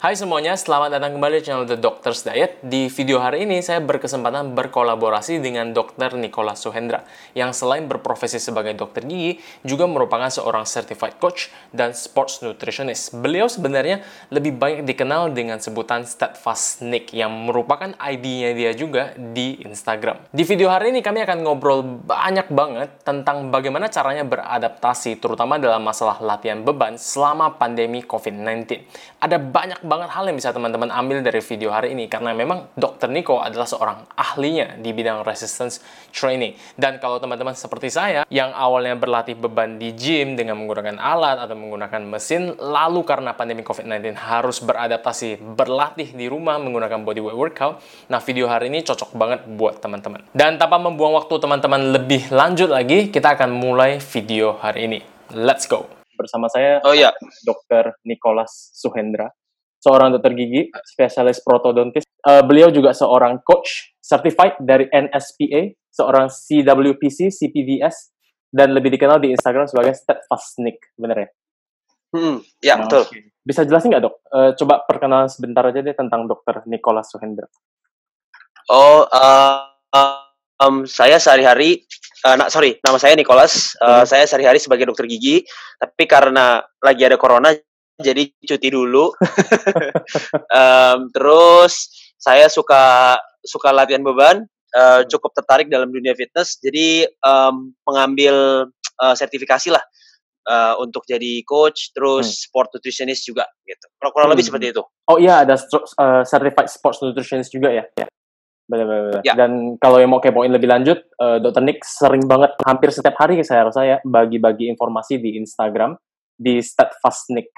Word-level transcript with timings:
Hai 0.00 0.16
semuanya, 0.16 0.56
selamat 0.56 0.96
datang 0.96 1.20
kembali 1.20 1.34
di 1.36 1.44
channel 1.44 1.68
The 1.68 1.76
Doctor's 1.76 2.24
Diet. 2.24 2.56
Di 2.64 2.88
video 2.88 3.20
hari 3.20 3.44
ini 3.44 3.60
saya 3.60 3.84
berkesempatan 3.84 4.56
berkolaborasi 4.56 5.44
dengan 5.44 5.76
Dr. 5.76 6.16
Nicholas 6.16 6.64
Suhendra 6.64 7.04
yang 7.36 7.52
selain 7.52 7.84
berprofesi 7.84 8.40
sebagai 8.40 8.72
dokter 8.72 9.04
gigi 9.04 9.44
juga 9.60 9.84
merupakan 9.84 10.32
seorang 10.32 10.64
certified 10.64 11.20
coach 11.20 11.52
dan 11.76 11.92
sports 11.92 12.40
nutritionist. 12.40 13.12
Beliau 13.12 13.44
sebenarnya 13.44 14.00
lebih 14.32 14.56
banyak 14.56 14.88
dikenal 14.88 15.36
dengan 15.36 15.60
sebutan 15.60 16.08
Steadfast 16.08 16.80
Nick 16.80 17.12
yang 17.12 17.36
merupakan 17.36 17.92
ID-nya 18.00 18.56
dia 18.56 18.72
juga 18.72 19.12
di 19.12 19.60
Instagram. 19.68 20.32
Di 20.32 20.48
video 20.48 20.72
hari 20.72 20.96
ini 20.96 21.04
kami 21.04 21.28
akan 21.28 21.44
ngobrol 21.44 21.84
banyak 22.08 22.48
banget 22.48 23.04
tentang 23.04 23.52
bagaimana 23.52 23.92
caranya 23.92 24.24
beradaptasi 24.24 25.20
terutama 25.20 25.60
dalam 25.60 25.84
masalah 25.84 26.24
latihan 26.24 26.64
beban 26.64 26.96
selama 26.96 27.60
pandemi 27.60 28.00
COVID-19. 28.00 28.64
Ada 29.20 29.36
banyak 29.36 29.89
banget 29.90 30.14
hal 30.14 30.22
yang 30.30 30.38
bisa 30.38 30.54
teman-teman 30.54 30.86
ambil 30.94 31.18
dari 31.18 31.42
video 31.42 31.74
hari 31.74 31.98
ini 31.98 32.06
karena 32.06 32.30
memang 32.30 32.70
Dr. 32.78 33.10
Nico 33.10 33.42
adalah 33.42 33.66
seorang 33.66 34.06
ahlinya 34.14 34.78
di 34.78 34.94
bidang 34.94 35.26
resistance 35.26 35.82
training. 36.14 36.54
Dan 36.78 37.02
kalau 37.02 37.18
teman-teman 37.18 37.58
seperti 37.58 37.90
saya 37.90 38.22
yang 38.30 38.54
awalnya 38.54 38.94
berlatih 38.94 39.34
beban 39.34 39.82
di 39.82 39.90
gym 39.98 40.38
dengan 40.38 40.54
menggunakan 40.62 41.02
alat 41.02 41.42
atau 41.42 41.58
menggunakan 41.58 42.06
mesin, 42.06 42.54
lalu 42.62 43.02
karena 43.02 43.34
pandemi 43.34 43.66
COVID-19 43.66 44.14
harus 44.14 44.62
beradaptasi 44.62 45.42
berlatih 45.42 46.14
di 46.14 46.30
rumah 46.30 46.62
menggunakan 46.62 47.02
bodyweight 47.02 47.34
workout, 47.34 47.82
nah 48.06 48.22
video 48.22 48.46
hari 48.46 48.70
ini 48.70 48.86
cocok 48.86 49.10
banget 49.18 49.40
buat 49.58 49.82
teman-teman. 49.82 50.30
Dan 50.30 50.60
tanpa 50.60 50.78
membuang 50.78 51.18
waktu 51.18 51.34
teman-teman 51.42 51.90
lebih 51.90 52.30
lanjut 52.30 52.70
lagi, 52.70 53.10
kita 53.10 53.34
akan 53.34 53.50
mulai 53.50 53.98
video 53.98 54.54
hari 54.60 54.86
ini. 54.86 54.98
Let's 55.34 55.66
go! 55.66 55.90
Bersama 56.20 56.52
saya, 56.52 56.84
Oh 56.84 56.92
iya, 56.92 57.16
Dr. 57.48 57.96
Nicholas 58.04 58.76
Suhendra, 58.76 59.32
seorang 59.80 60.12
dokter 60.12 60.36
gigi, 60.36 60.68
spesialis 60.84 61.40
protodontis. 61.40 62.04
Eh, 62.04 62.42
beliau 62.44 62.68
juga 62.68 62.92
seorang 62.92 63.40
coach 63.40 63.96
certified 63.98 64.60
dari 64.60 64.84
NSPA, 64.92 65.72
seorang 65.88 66.28
CWPC, 66.28 67.32
CPDS, 67.32 68.12
dan 68.52 68.76
lebih 68.76 68.92
dikenal 68.92 69.18
di 69.18 69.32
Instagram 69.32 69.64
sebagai 69.64 69.96
Steadfast 69.96 70.60
Nick, 70.60 70.92
bener 71.00 71.26
ya? 71.26 71.28
hmm, 72.10 72.36
ya 72.60 72.74
Nah, 72.76 72.86
betul. 72.86 73.02
Bisa 73.40 73.64
jelasin 73.64 73.88
nggak 73.94 74.04
dok? 74.04 74.14
Eh, 74.28 74.50
coba 74.60 74.84
perkenalan 74.84 75.30
sebentar 75.32 75.64
aja 75.64 75.80
deh 75.80 75.96
tentang 75.96 76.28
Dr. 76.28 76.68
Nicholas 76.68 77.08
Suhendra. 77.08 77.48
Oh, 78.68 79.08
uh, 79.08 79.58
um, 80.60 80.84
saya 80.84 81.16
sehari-hari, 81.16 81.88
uh, 82.22 82.36
nah, 82.36 82.46
sorry, 82.52 82.78
nama 82.84 83.00
saya 83.00 83.16
Nicholas. 83.16 83.74
Uh, 83.80 84.04
Hmm. 84.04 84.06
Saya 84.06 84.24
sehari-hari 84.28 84.60
sebagai 84.60 84.86
dokter 84.86 85.08
gigi, 85.08 85.42
tapi 85.80 86.04
karena 86.04 86.60
lagi 86.84 87.02
ada 87.02 87.16
corona, 87.16 87.50
jadi 88.00 88.32
cuti 88.42 88.68
dulu. 88.72 89.12
um, 90.60 90.98
terus 91.12 91.88
saya 92.16 92.48
suka 92.48 93.16
suka 93.40 93.72
latihan 93.72 94.04
beban, 94.04 94.44
uh, 94.76 95.00
cukup 95.08 95.32
tertarik 95.36 95.68
dalam 95.68 95.88
dunia 95.92 96.12
fitness, 96.16 96.60
jadi 96.60 97.08
um, 97.24 97.72
mengambil 97.84 98.66
uh, 99.00 99.14
sertifikasi 99.16 99.72
lah. 99.72 99.84
uh, 100.48 100.74
untuk 100.80 101.04
jadi 101.04 101.44
coach, 101.44 101.92
terus 101.92 102.48
sport 102.48 102.72
nutritionist 102.74 103.22
juga 103.28 103.44
gitu. 103.62 103.86
Kurang, 104.00 104.12
kurang 104.16 104.28
lebih 104.32 104.42
Hmm. 104.46 104.50
seperti 104.56 104.66
itu. 104.72 104.82
Oh 105.06 105.18
iya, 105.20 105.44
ada 105.44 105.54
eh, 105.54 106.22
certified 106.26 106.70
sports 106.70 106.98
nutritionist 107.04 107.52
juga 107.52 107.70
ya? 107.70 107.84
Ya. 107.98 108.06
Benar, 108.70 108.84
benar, 108.86 109.02
benar. 109.10 109.22
Ya. 109.26 109.34
Dan 109.34 109.76
kalau 109.82 109.98
yang 109.98 110.10
mau 110.10 110.22
kepoin 110.22 110.50
lebih 110.50 110.70
lanjut, 110.70 110.98
eh, 111.02 111.38
Dr. 111.42 111.62
Nick 111.62 111.82
sering 111.82 112.24
banget, 112.24 112.54
hampir 112.62 112.88
setiap 112.94 113.18
hari 113.18 113.42
saya 113.42 113.68
rasa 113.68 113.80
ya, 113.84 113.96
bagi-bagi 114.02 114.70
informasi 114.70 115.18
di 115.18 115.38
Instagram, 115.38 115.98
di 116.38 116.62
Steadfast 116.62 117.30
Nick. 117.34 117.50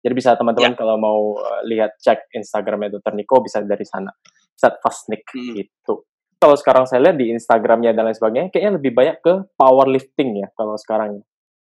Jadi 0.00 0.14
bisa 0.16 0.32
teman-teman 0.32 0.72
kalau 0.74 0.96
mau 0.96 1.20
eh, 1.36 1.60
lihat 1.68 2.00
cek 2.00 2.32
Instagramnya 2.32 2.96
Dr. 2.96 3.12
Nico 3.12 3.40
bisa 3.44 3.60
dari 3.60 3.84
sana. 3.84 4.08
Steadfast 4.56 5.08
Nick 5.08 5.24
Hmm. 5.32 5.56
gitu. 5.56 6.04
Kalau 6.40 6.56
sekarang 6.56 6.84
saya 6.88 7.04
lihat 7.04 7.16
di 7.20 7.32
Instagramnya 7.32 7.92
dan 7.92 8.08
lain 8.08 8.16
sebagainya, 8.16 8.48
kayaknya 8.48 8.80
lebih 8.80 8.92
banyak 8.96 9.16
ke 9.20 9.32
powerlifting 9.60 10.40
ya 10.40 10.48
kalau 10.56 10.72
sekarang. 10.76 11.20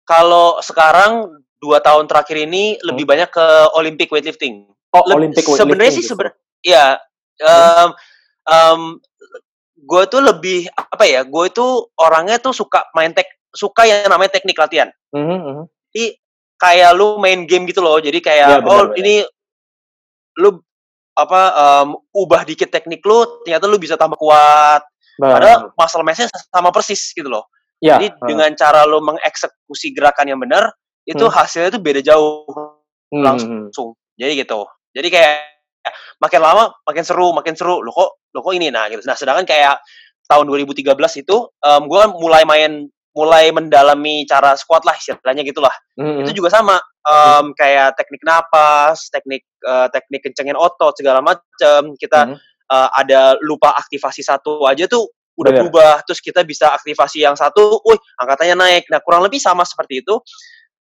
Kalau 0.05 0.61
sekarang 0.61 1.41
dua 1.57 1.81
tahun 1.81 2.05
terakhir 2.05 2.45
ini 2.45 2.77
lebih 2.81 3.05
banyak 3.05 3.29
ke 3.29 3.45
Olympic 3.73 4.09
weightlifting. 4.09 4.69
Oh, 4.93 5.01
Leb- 5.05 5.17
Olympic 5.17 5.45
weightlifting 5.45 5.65
Sebenarnya 5.65 5.91
sih 5.93 6.03
justru. 6.05 6.13
sebenarnya, 6.13 6.37
ya, 6.61 6.85
um, 7.41 7.89
um, 8.45 8.81
gue 9.77 10.03
tuh 10.09 10.21
lebih 10.21 10.69
apa 10.73 11.05
ya? 11.09 11.21
Gue 11.25 11.49
itu 11.49 11.65
orangnya 11.97 12.37
tuh 12.37 12.53
suka 12.53 12.85
main 12.93 13.13
tek, 13.13 13.29
suka 13.53 13.85
yang 13.89 14.09
namanya 14.09 14.37
teknik 14.37 14.57
latihan. 14.57 14.89
Mhm, 15.13 15.37
mhm. 15.41 15.63
Jadi 15.89 16.05
kayak 16.61 16.93
lu 16.93 17.17
main 17.17 17.49
game 17.49 17.65
gitu 17.65 17.81
loh. 17.81 17.97
Jadi 17.97 18.21
Ya, 18.21 18.25
kayak 18.29 18.47
benar, 18.61 18.69
oh 18.69 18.81
benar. 18.93 18.99
ini 19.01 19.15
lu 20.37 20.49
apa 21.11 21.41
um, 21.83 21.87
ubah 22.13 22.45
dikit 22.45 22.69
teknik 22.69 23.01
lu, 23.03 23.41
ternyata 23.43 23.65
lu 23.65 23.81
bisa 23.81 23.97
tambah 23.97 24.15
kuat. 24.15 24.85
Bah, 25.19 25.37
Padahal 25.37 25.57
muscle 25.75 26.05
mass-nya 26.05 26.29
sama 26.49 26.69
persis 26.71 27.11
gitu 27.11 27.27
loh. 27.27 27.49
ya, 27.81 27.97
Jadi 27.97 28.13
eh, 28.13 28.15
dengan 28.29 28.49
cara 28.55 28.85
lo 28.85 29.01
mengeksekusi 29.01 29.91
gerakan 29.91 30.29
yang 30.29 30.39
benar, 30.39 30.69
itu 31.03 31.25
Hmm. 31.25 31.33
hasilnya 31.33 31.73
itu 31.73 31.81
beda 31.81 32.01
jauh 32.05 32.45
mhm, 33.11 33.21
langsung. 33.25 33.49
mhm. 33.67 34.17
Jadi 34.17 34.31
gitu. 34.39 34.61
Jadi 34.93 35.07
kayak 35.09 35.33
makin 36.21 36.41
lama 36.41 36.63
makin 36.85 37.03
seru, 37.03 37.33
makin 37.33 37.57
seru. 37.57 37.81
Lo 37.81 37.89
kok 37.91 38.21
lo 38.31 38.39
kok 38.39 38.53
ini 38.53 38.69
nah 38.69 38.85
gitu. 38.87 39.01
Nah, 39.03 39.17
sedangkan 39.17 39.43
kayak 39.49 39.81
tahun 40.29 40.45
2013 40.47 40.95
itu 41.19 41.35
em 41.59 41.83
gue 41.89 41.97
kan 41.99 42.11
mulai 42.15 42.45
main 42.47 42.87
mulai 43.11 43.51
mendalami 43.51 44.23
cara 44.23 44.55
squat 44.55 44.87
lah 44.87 44.95
istilahnya 44.95 45.43
gitulah. 45.43 45.73
Mhm, 45.99 46.23
Itu 46.27 46.31
juga 46.43 46.49
sama 46.51 46.79
em, 47.03 47.51
kayak 47.55 47.99
teknik 47.99 48.23
napas, 48.23 49.11
teknik 49.11 49.43
eh, 49.63 49.87
teknik 49.91 50.21
kencengin 50.23 50.55
otot 50.55 50.95
segala 50.95 51.19
macam. 51.19 51.95
Kita 51.99 52.31
mhm. 52.31 52.35
eh, 52.71 52.89
ada 52.95 53.35
lupa 53.43 53.75
aktivasi 53.75 54.23
satu 54.23 54.63
aja 54.67 54.87
tuh 54.87 55.11
udah 55.39 55.51
Bener. 55.55 55.61
berubah 55.67 55.91
terus 56.03 56.19
kita 56.19 56.43
bisa 56.43 56.69
aktivasi 56.75 57.23
yang 57.23 57.35
satu, 57.39 57.79
wih 57.87 57.99
angkatannya 58.19 58.55
naik. 58.55 58.83
Nah 58.91 58.99
kurang 59.03 59.23
lebih 59.23 59.39
sama 59.39 59.63
seperti 59.63 60.03
itu, 60.03 60.19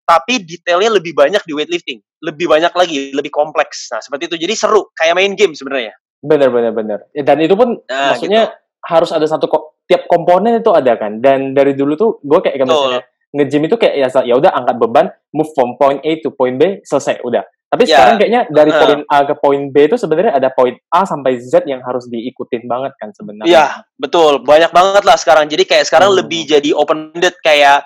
tapi 0.07 0.39
detailnya 0.41 0.97
lebih 0.97 1.11
banyak 1.11 1.43
di 1.43 1.53
weightlifting, 1.53 1.99
lebih 2.23 2.47
banyak 2.47 2.71
lagi, 2.71 3.11
lebih 3.11 3.29
kompleks. 3.29 3.91
Nah 3.91 3.99
seperti 3.99 4.31
itu, 4.31 4.35
jadi 4.47 4.53
seru, 4.55 4.87
kayak 4.95 5.19
main 5.19 5.35
game 5.35 5.51
sebenarnya. 5.51 5.93
Bener 6.23 6.49
bener 6.49 6.71
bener. 6.73 6.99
Ya, 7.13 7.21
Dan 7.27 7.43
itu 7.43 7.53
pun 7.53 7.77
Nah, 7.85 8.15
maksudnya 8.15 8.55
harus 8.87 9.11
ada 9.11 9.27
satu 9.27 9.45
tiap 9.87 10.05
komponen 10.11 10.59
itu 10.59 10.71
ada 10.75 10.93
kan. 10.99 11.23
Dan 11.23 11.55
dari 11.55 11.73
dulu 11.73 11.95
tuh 11.95 12.09
gue 12.21 12.39
kayak 12.43 12.59
Betul. 12.59 12.67
misalnya 12.69 13.01
nge-gym 13.27 13.63
itu 13.67 13.75
kayak 13.75 13.95
ya 13.95 14.07
ya 14.23 14.35
udah 14.39 14.51
angkat 14.55 14.75
beban, 14.79 15.07
move 15.35 15.51
from 15.55 15.75
point 15.79 15.99
A 16.03 16.11
to 16.23 16.31
point 16.31 16.55
B, 16.59 16.79
selesai 16.83 17.23
udah. 17.23 17.43
Tapi 17.67 17.83
Ya. 17.83 17.99
sekarang 17.99 18.15
kayaknya 18.15 18.41
dari 18.47 18.71
Heeh. 18.71 18.79
poin 18.79 18.99
A 19.11 19.17
ke 19.27 19.33
poin 19.43 19.61
B 19.67 19.75
itu 19.91 19.99
sebenarnya 19.99 20.39
ada 20.39 20.47
poin 20.55 20.71
A 20.87 21.03
sampai 21.03 21.35
Z 21.43 21.67
yang 21.67 21.83
harus 21.83 22.07
diikutin 22.07 22.63
banget 22.63 22.95
kan 22.95 23.11
sebenarnya. 23.11 23.51
Iya, 23.51 23.65
betul, 23.99 24.39
banyak 24.39 24.71
banget 24.71 25.03
lah 25.03 25.19
sekarang. 25.19 25.51
Jadi 25.51 25.67
kayak 25.67 25.83
sekarang 25.83 26.15
Hmm. 26.15 26.23
lebih 26.23 26.47
jadi 26.47 26.71
open 26.71 27.11
ended 27.11 27.35
kayak 27.43 27.83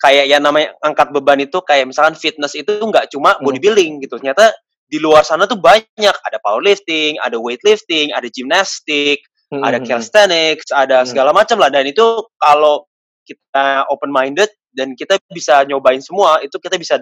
kayak 0.00 0.30
yang 0.32 0.40
namanya 0.40 0.72
angkat 0.80 1.12
beban 1.12 1.44
itu 1.44 1.60
kayak 1.60 1.90
misalkan 1.92 2.16
fitness 2.16 2.56
itu 2.56 2.72
nggak 2.72 3.12
cuma 3.12 3.36
Hmm. 3.36 3.44
bodybuilding 3.44 4.00
gitu. 4.08 4.16
Ternyata 4.16 4.56
di 4.88 4.96
luar 4.96 5.20
sana 5.20 5.44
tuh 5.44 5.60
banyak, 5.60 6.16
ada 6.24 6.38
powerlifting, 6.40 7.20
ada 7.20 7.36
weightlifting, 7.36 8.16
ada 8.16 8.24
gymnastik, 8.32 9.20
Hmm, 9.48 9.64
ada 9.64 9.80
hmm, 9.80 9.84
hmm. 9.84 9.88
calisthenics, 9.88 10.68
ada 10.70 11.02
Hmm. 11.02 11.08
segala 11.08 11.30
macam 11.32 11.56
lah. 11.56 11.72
Dan 11.72 11.88
itu 11.88 12.04
kalau 12.36 12.84
kita 13.24 13.88
open 13.88 14.12
minded 14.12 14.48
dan 14.72 14.92
kita 14.92 15.16
bisa 15.32 15.64
nyobain 15.64 16.00
semua, 16.04 16.40
itu 16.44 16.56
kita 16.60 16.76
bisa 16.76 17.00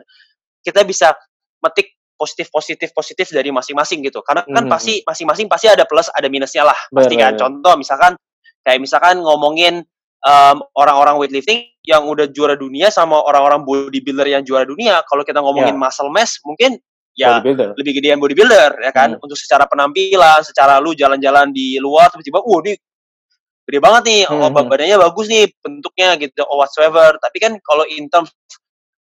kita 0.62 0.82
bisa 0.86 1.14
metik 1.62 1.94
positif 2.16 2.48
positif 2.50 2.90
positif 2.94 3.28
dari 3.34 3.50
masing-masing 3.50 4.02
gitu. 4.06 4.22
Karena 4.22 4.46
kan 4.46 4.64
Hmm. 4.66 4.72
pasti 4.72 5.02
masing-masing 5.02 5.46
pasti 5.50 5.66
ada 5.70 5.84
plus 5.86 6.06
ada 6.14 6.26
minusnya 6.30 6.62
lah. 6.66 6.78
Pasti 6.90 7.14
kan. 7.18 7.34
Contoh 7.34 7.74
misalkan 7.78 8.14
kayak 8.62 8.78
misalkan 8.82 9.22
ngomongin 9.22 9.82
em, 10.26 10.58
orang-orang 10.74 11.22
weightlifting 11.22 11.70
yang 11.86 12.02
udah 12.10 12.26
juara 12.34 12.58
dunia 12.58 12.90
sama 12.90 13.14
orang-orang 13.22 13.62
bodybuilder 13.62 14.26
yang 14.26 14.42
juara 14.42 14.66
dunia. 14.66 15.06
Kalau 15.06 15.22
kita 15.22 15.38
ngomongin 15.38 15.74
Ya. 15.74 15.78
muscle 15.78 16.10
mass, 16.10 16.42
mungkin 16.42 16.82
ya 17.16 17.40
Bodybuilder. 17.40 17.68
lebih 17.80 17.92
gedean 17.96 18.20
bodybuilder 18.20 18.70
ya 18.84 18.92
kan 18.92 19.16
Hmm. 19.16 19.24
untuk 19.24 19.40
secara 19.40 19.64
penampilan 19.64 20.44
secara 20.44 20.76
lu 20.78 20.92
jalan-jalan 20.92 21.48
di 21.50 21.80
luar 21.80 22.12
tiba-tiba 22.12 22.44
wah 22.44 22.60
ini 22.60 22.76
gede 23.66 23.78
banget 23.80 24.02
nih 24.04 24.22
oh 24.28 24.36
Hmm, 24.46 24.52
hmm. 24.52 24.68
badannya 24.68 24.96
bagus 25.00 25.26
nih 25.26 25.44
bentuknya 25.58 26.08
gitu 26.20 26.44
or 26.44 26.60
whatsoever 26.60 27.16
tapi 27.16 27.40
kan 27.40 27.56
kalau 27.64 27.88
in 27.88 28.06
terms 28.06 28.30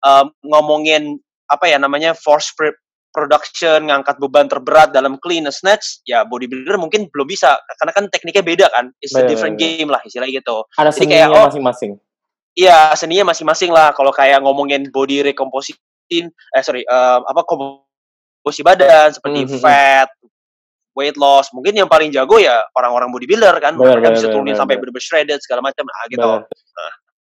um, 0.03 0.27
ngomongin 0.43 1.17
apa 1.47 1.65
ya 1.65 1.79
namanya 1.79 2.11
force 2.11 2.51
pre- 2.51 2.75
production 3.11 3.91
ngangkat 3.91 4.15
beban 4.19 4.47
terberat 4.47 4.95
dalam 4.95 5.19
clean 5.19 5.43
and 5.43 5.51
snatch 5.51 5.99
ya 6.03 6.23
bodybuilder 6.23 6.79
mungkin 6.79 7.11
belum 7.11 7.27
bisa 7.27 7.59
karena 7.75 7.91
kan 7.91 8.03
tekniknya 8.07 8.43
beda 8.43 8.65
kan 8.71 8.87
it's 9.03 9.11
a 9.11 9.27
different 9.27 9.59
game 9.59 9.87
lah 9.87 9.99
istilahnya 10.03 10.39
gitu 10.39 10.63
Ada 10.79 10.95
Jadi 10.95 11.11
kayak, 11.11 11.27
oh, 11.27 11.47
masing-masing. 11.47 11.91
Iya, 12.51 12.91
seninya 12.95 13.31
masing-masing 13.31 13.71
lah. 13.71 13.95
Kalau 13.95 14.11
kayak 14.11 14.43
ngomongin 14.43 14.91
body 14.91 15.23
recomposition, 15.23 15.79
eh 16.31 16.63
sorry, 16.63 16.83
eh, 16.83 17.19
apa 17.23 17.47
komposisi 18.41 18.65
badan 18.65 19.13
seperti 19.13 19.39
Mhm, 19.45 19.49
mhm. 19.53 19.61
fat, 19.61 20.09
weight 20.97 21.15
loss, 21.15 21.53
mungkin 21.55 21.77
yang 21.77 21.87
paling 21.87 22.09
jago 22.11 22.41
ya 22.41 22.65
orang-orang 22.75 23.13
bodybuilder 23.13 23.55
kan, 23.61 23.77
Benar, 23.77 24.01
mereka 24.01 24.09
benar, 24.11 24.17
bisa 24.17 24.27
turunin 24.33 24.57
sampai 24.57 24.75
bener 24.81 24.99
shredded 24.99 25.39
segala 25.39 25.61
macam, 25.63 25.85
nah 25.87 26.05
gitu. 26.09 26.25
Benar. 26.41 26.91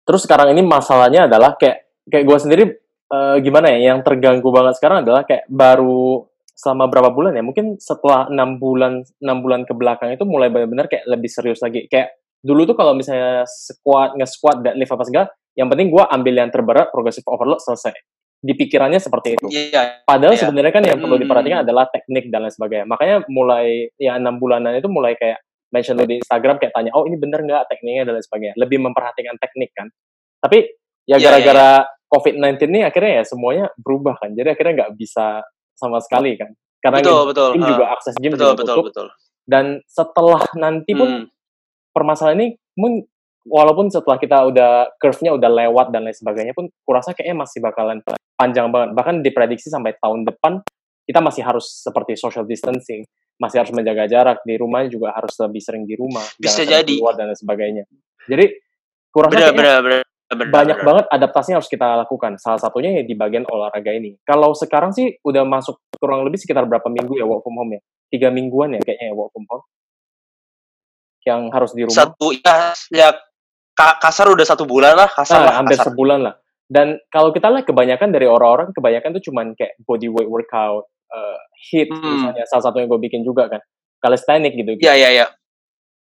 Terus 0.08 0.22
sekarang 0.24 0.48
ini 0.54 0.62
masalahnya 0.62 1.26
adalah 1.26 1.58
kayak 1.58 1.88
kayak 2.08 2.24
gue 2.28 2.38
sendiri 2.38 2.64
eh, 3.08 3.36
gimana 3.40 3.72
ya 3.76 3.92
yang 3.92 4.04
terganggu 4.04 4.48
banget 4.52 4.78
sekarang 4.80 5.04
adalah 5.04 5.24
kayak 5.24 5.48
baru 5.48 6.28
selama 6.58 6.90
berapa 6.90 7.10
bulan 7.14 7.38
ya? 7.38 7.44
Mungkin 7.44 7.78
setelah 7.78 8.28
enam 8.28 8.58
bulan 8.58 9.06
enam 9.22 9.38
bulan 9.46 9.62
ke 9.64 9.74
belakang 9.78 10.10
itu 10.12 10.26
mulai 10.26 10.50
benar-benar 10.50 10.90
kayak 10.90 11.06
lebih 11.06 11.30
serius 11.30 11.62
lagi. 11.62 11.86
Kayak 11.86 12.18
dulu 12.42 12.66
tuh 12.66 12.76
kalau 12.78 12.98
misalnya 12.98 13.46
squat, 13.46 14.18
nge-squat, 14.18 14.66
deadlift 14.66 14.94
apa 14.94 15.04
segala, 15.06 15.26
yang 15.58 15.68
penting 15.68 15.90
gue 15.90 16.04
ambil 16.08 16.34
yang 16.34 16.50
terberat, 16.54 16.90
progressive 16.94 17.26
overload, 17.30 17.62
selesai. 17.62 17.94
Di 18.38 18.54
pikirannya 18.54 19.02
seperti 19.02 19.34
itu. 19.34 19.48
Iya. 19.50 20.06
Padahal 20.06 20.38
Iya. 20.38 20.42
sebenarnya 20.46 20.74
kan 20.74 20.84
yang 20.86 21.00
perlu 21.02 21.18
Hmm. 21.18 21.24
diperhatikan 21.26 21.60
adalah 21.66 21.90
teknik 21.90 22.30
dan 22.30 22.46
lain 22.46 22.54
sebagainya. 22.54 22.86
Makanya 22.86 23.16
mulai 23.34 23.90
ya 23.98 24.16
enam 24.22 24.38
bulanan 24.38 24.78
itu 24.78 24.86
mulai 24.88 25.18
kayak 25.18 25.42
mention 25.74 25.98
di 26.00 26.22
Instagram 26.22 26.62
kayak 26.62 26.72
tanya, 26.72 26.94
oh 26.96 27.04
ini 27.04 27.18
bener 27.20 27.44
nggak 27.44 27.68
tekniknya 27.68 28.08
dan 28.08 28.14
lain 28.16 28.24
sebagainya. 28.24 28.56
Lebih 28.56 28.78
memperhatikan 28.88 29.36
teknik 29.42 29.74
kan. 29.76 29.90
Tapi 30.40 30.64
ya 31.10 31.16
Iya, 31.16 31.16
iya, 31.18 31.24
gara-gara 31.24 31.70
COVID-19 32.08 32.72
ini 32.72 32.82
akhirnya 32.88 33.12
ya 33.20 33.24
semuanya 33.28 33.66
berubah 33.82 34.16
kan. 34.22 34.32
Jadi 34.32 34.48
akhirnya 34.54 34.74
nggak 34.86 34.94
bisa 34.96 35.44
sama 35.76 36.00
sekali 36.00 36.38
kan. 36.40 36.54
Karena 36.80 37.02
Betul, 37.04 37.22
betul. 37.34 37.50
gym 37.58 37.64
juga 37.68 37.86
akses 37.92 38.14
gym 38.22 38.32
Betul, 38.38 38.54
juga 38.54 38.56
betul, 38.56 38.68
tutup. 38.70 38.86
betul. 38.94 39.08
Dan 39.44 39.66
setelah 39.90 40.44
nanti 40.56 40.92
pun 40.94 41.10
Hmm. 41.10 41.26
permasalahan 41.92 42.38
ini 42.38 42.48
walaupun 43.48 43.88
setelah 43.88 44.20
kita 44.20 44.38
udah 44.48 44.72
curve-nya 45.00 45.32
udah 45.36 45.50
lewat 45.50 45.90
dan 45.96 46.04
lain 46.06 46.16
sebagainya 46.16 46.54
pun 46.54 46.68
kurasa 46.84 47.16
kayaknya 47.16 47.44
masih 47.48 47.60
bakalan 47.64 48.00
panjang 48.38 48.70
banget. 48.70 48.94
Bahkan 48.94 49.16
diprediksi 49.26 49.72
sampai 49.74 49.98
tahun 49.98 50.28
depan 50.28 50.62
kita 51.08 51.20
masih 51.24 51.42
harus 51.48 51.82
seperti 51.82 52.20
social 52.20 52.44
distancing. 52.44 53.08
Masih 53.38 53.62
harus 53.62 53.70
menjaga 53.70 54.10
jarak 54.10 54.42
di 54.44 54.58
rumah 54.58 54.82
juga 54.90 55.14
harus 55.14 55.30
lebih 55.38 55.62
sering 55.62 55.86
di 55.86 55.94
rumah 55.94 56.26
Bisa 56.42 56.66
jangan 56.66 56.82
jadi. 56.82 56.96
keluar 56.98 57.14
dan 57.14 57.30
lain 57.30 57.38
sebagainya. 57.38 57.84
Jadi 58.26 58.46
kurasa 59.14 59.32
Benar, 59.34 59.42
kayaknya 59.46 59.58
benar, 59.62 59.78
benar. 59.86 60.02
benar, 60.28 60.48
banyak 60.50 60.78
benar. 60.82 60.88
banget 60.90 61.06
adaptasi 61.14 61.48
yang 61.54 61.60
harus 61.62 61.70
kita 61.70 61.88
lakukan. 62.02 62.32
Salah 62.42 62.58
satunya 62.58 62.98
ya 62.98 63.04
di 63.06 63.14
bagian 63.14 63.46
olahraga 63.46 63.94
ini. 63.94 64.18
Kalau 64.26 64.58
sekarang 64.58 64.90
sih 64.90 65.22
udah 65.22 65.46
masuk 65.46 65.78
kurang 66.02 66.26
lebih 66.26 66.42
sekitar 66.42 66.66
berapa 66.66 66.90
minggu 66.90 67.14
ya 67.14 67.30
work 67.30 67.46
from 67.46 67.62
home 67.62 67.78
ya? 67.78 67.82
Tiga 68.10 68.34
mingguan 68.34 68.74
ya 68.74 68.82
kayaknya 68.82 69.14
ya 69.14 69.16
work 69.16 69.30
from 69.32 69.46
home? 69.46 69.64
Yang 71.24 71.42
harus 71.54 71.72
di 71.78 71.82
rumah. 71.86 71.98
Satu 72.10 72.28
ya, 72.34 72.58
ya 72.90 73.10
kasar 73.78 74.28
udah 74.28 74.42
satu 74.44 74.66
bulan 74.66 74.98
lah, 74.98 75.06
kasar 75.08 75.40
Ah, 75.40 75.46
lah, 75.46 75.54
hampir 75.62 75.78
kasar. 75.78 75.94
sebulan 75.94 76.20
lah. 76.26 76.34
Dan 76.68 76.98
kalau 77.08 77.32
kita 77.32 77.48
lihat 77.48 77.64
kebanyakan 77.64 78.10
dari 78.12 78.26
orang-orang, 78.26 78.74
kebanyakan 78.74 79.16
tuh 79.16 79.24
cuman 79.32 79.54
kayak 79.54 79.78
body 79.86 80.10
weight 80.10 80.28
workout, 80.28 80.84
eh, 81.08 81.38
hit 81.70 81.88
Hmm. 81.88 82.04
misalnya, 82.04 82.44
salah 82.50 82.64
satu 82.66 82.82
yang 82.82 82.90
gue 82.90 83.00
bikin 83.00 83.22
juga 83.22 83.48
kan, 83.48 83.62
calisthenic 84.02 84.52
gitu. 84.52 84.76
Iya, 84.82 84.94
iya, 84.98 85.10
iya. 85.14 85.26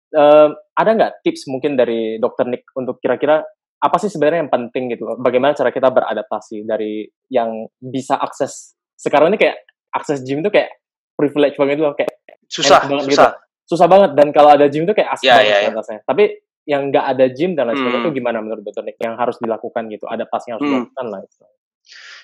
Eh, 0.09 0.47
ada 0.73 0.89
nggak 0.91 1.21
tips 1.21 1.47
mungkin 1.47 1.75
dari 1.75 2.15
dokter 2.17 2.47
Nick 2.47 2.63
untuk 2.73 2.97
kira-kira 2.97 3.43
apa 3.77 3.95
sih 3.99 4.09
sebenarnya 4.09 4.47
yang 4.47 4.51
penting 4.51 4.89
gitu? 4.89 5.05
Bagaimana 5.19 5.53
cara 5.53 5.69
kita 5.69 5.91
beradaptasi 5.91 6.65
dari 6.65 7.05
yang 7.29 7.67
bisa 7.77 8.17
akses 8.17 8.73
sekarang 8.95 9.29
ini 9.29 9.37
kayak 9.37 9.61
akses 9.93 10.25
gym 10.25 10.41
tuh 10.41 10.49
kayak 10.49 10.73
privilege 11.13 11.55
banget 11.55 11.77
loh, 11.77 11.93
kayak 11.93 12.09
Susah, 12.47 12.81
banget 12.83 13.13
susah. 13.13 13.29
gitu. 13.35 13.45
susah 13.67 13.87
banget. 13.87 14.11
Dan 14.15 14.27
kalau 14.31 14.49
ada 14.49 14.65
gym 14.65 14.87
tuh 14.87 14.95
kayak 14.95 15.11
asik 15.13 15.27
Iya, 15.27 15.35
banget 15.35 15.47
iya, 15.47 15.57
iya. 15.61 15.69
rasanya. 15.75 16.01
Tapi 16.07 16.23
yang 16.67 16.91
nggak 16.91 17.05
ada 17.15 17.25
gym 17.31 17.55
dan 17.55 17.71
lain 17.71 17.79
sebagainya 17.79 17.99
Hmm. 18.03 18.07
itu 18.11 18.17
gimana 18.19 18.37
menurut 18.43 18.61
dokter 18.61 18.83
Nick? 18.83 18.99
Yang 18.99 19.15
harus 19.15 19.35
dilakukan 19.39 19.83
gitu, 19.87 20.05
adaptasi 20.05 20.45
yang 20.51 20.55
harus 20.59 20.67
Hmm. 20.67 20.75
dilakukan 20.83 21.05
lah. 21.07 21.19
istilahnya. 21.23 21.57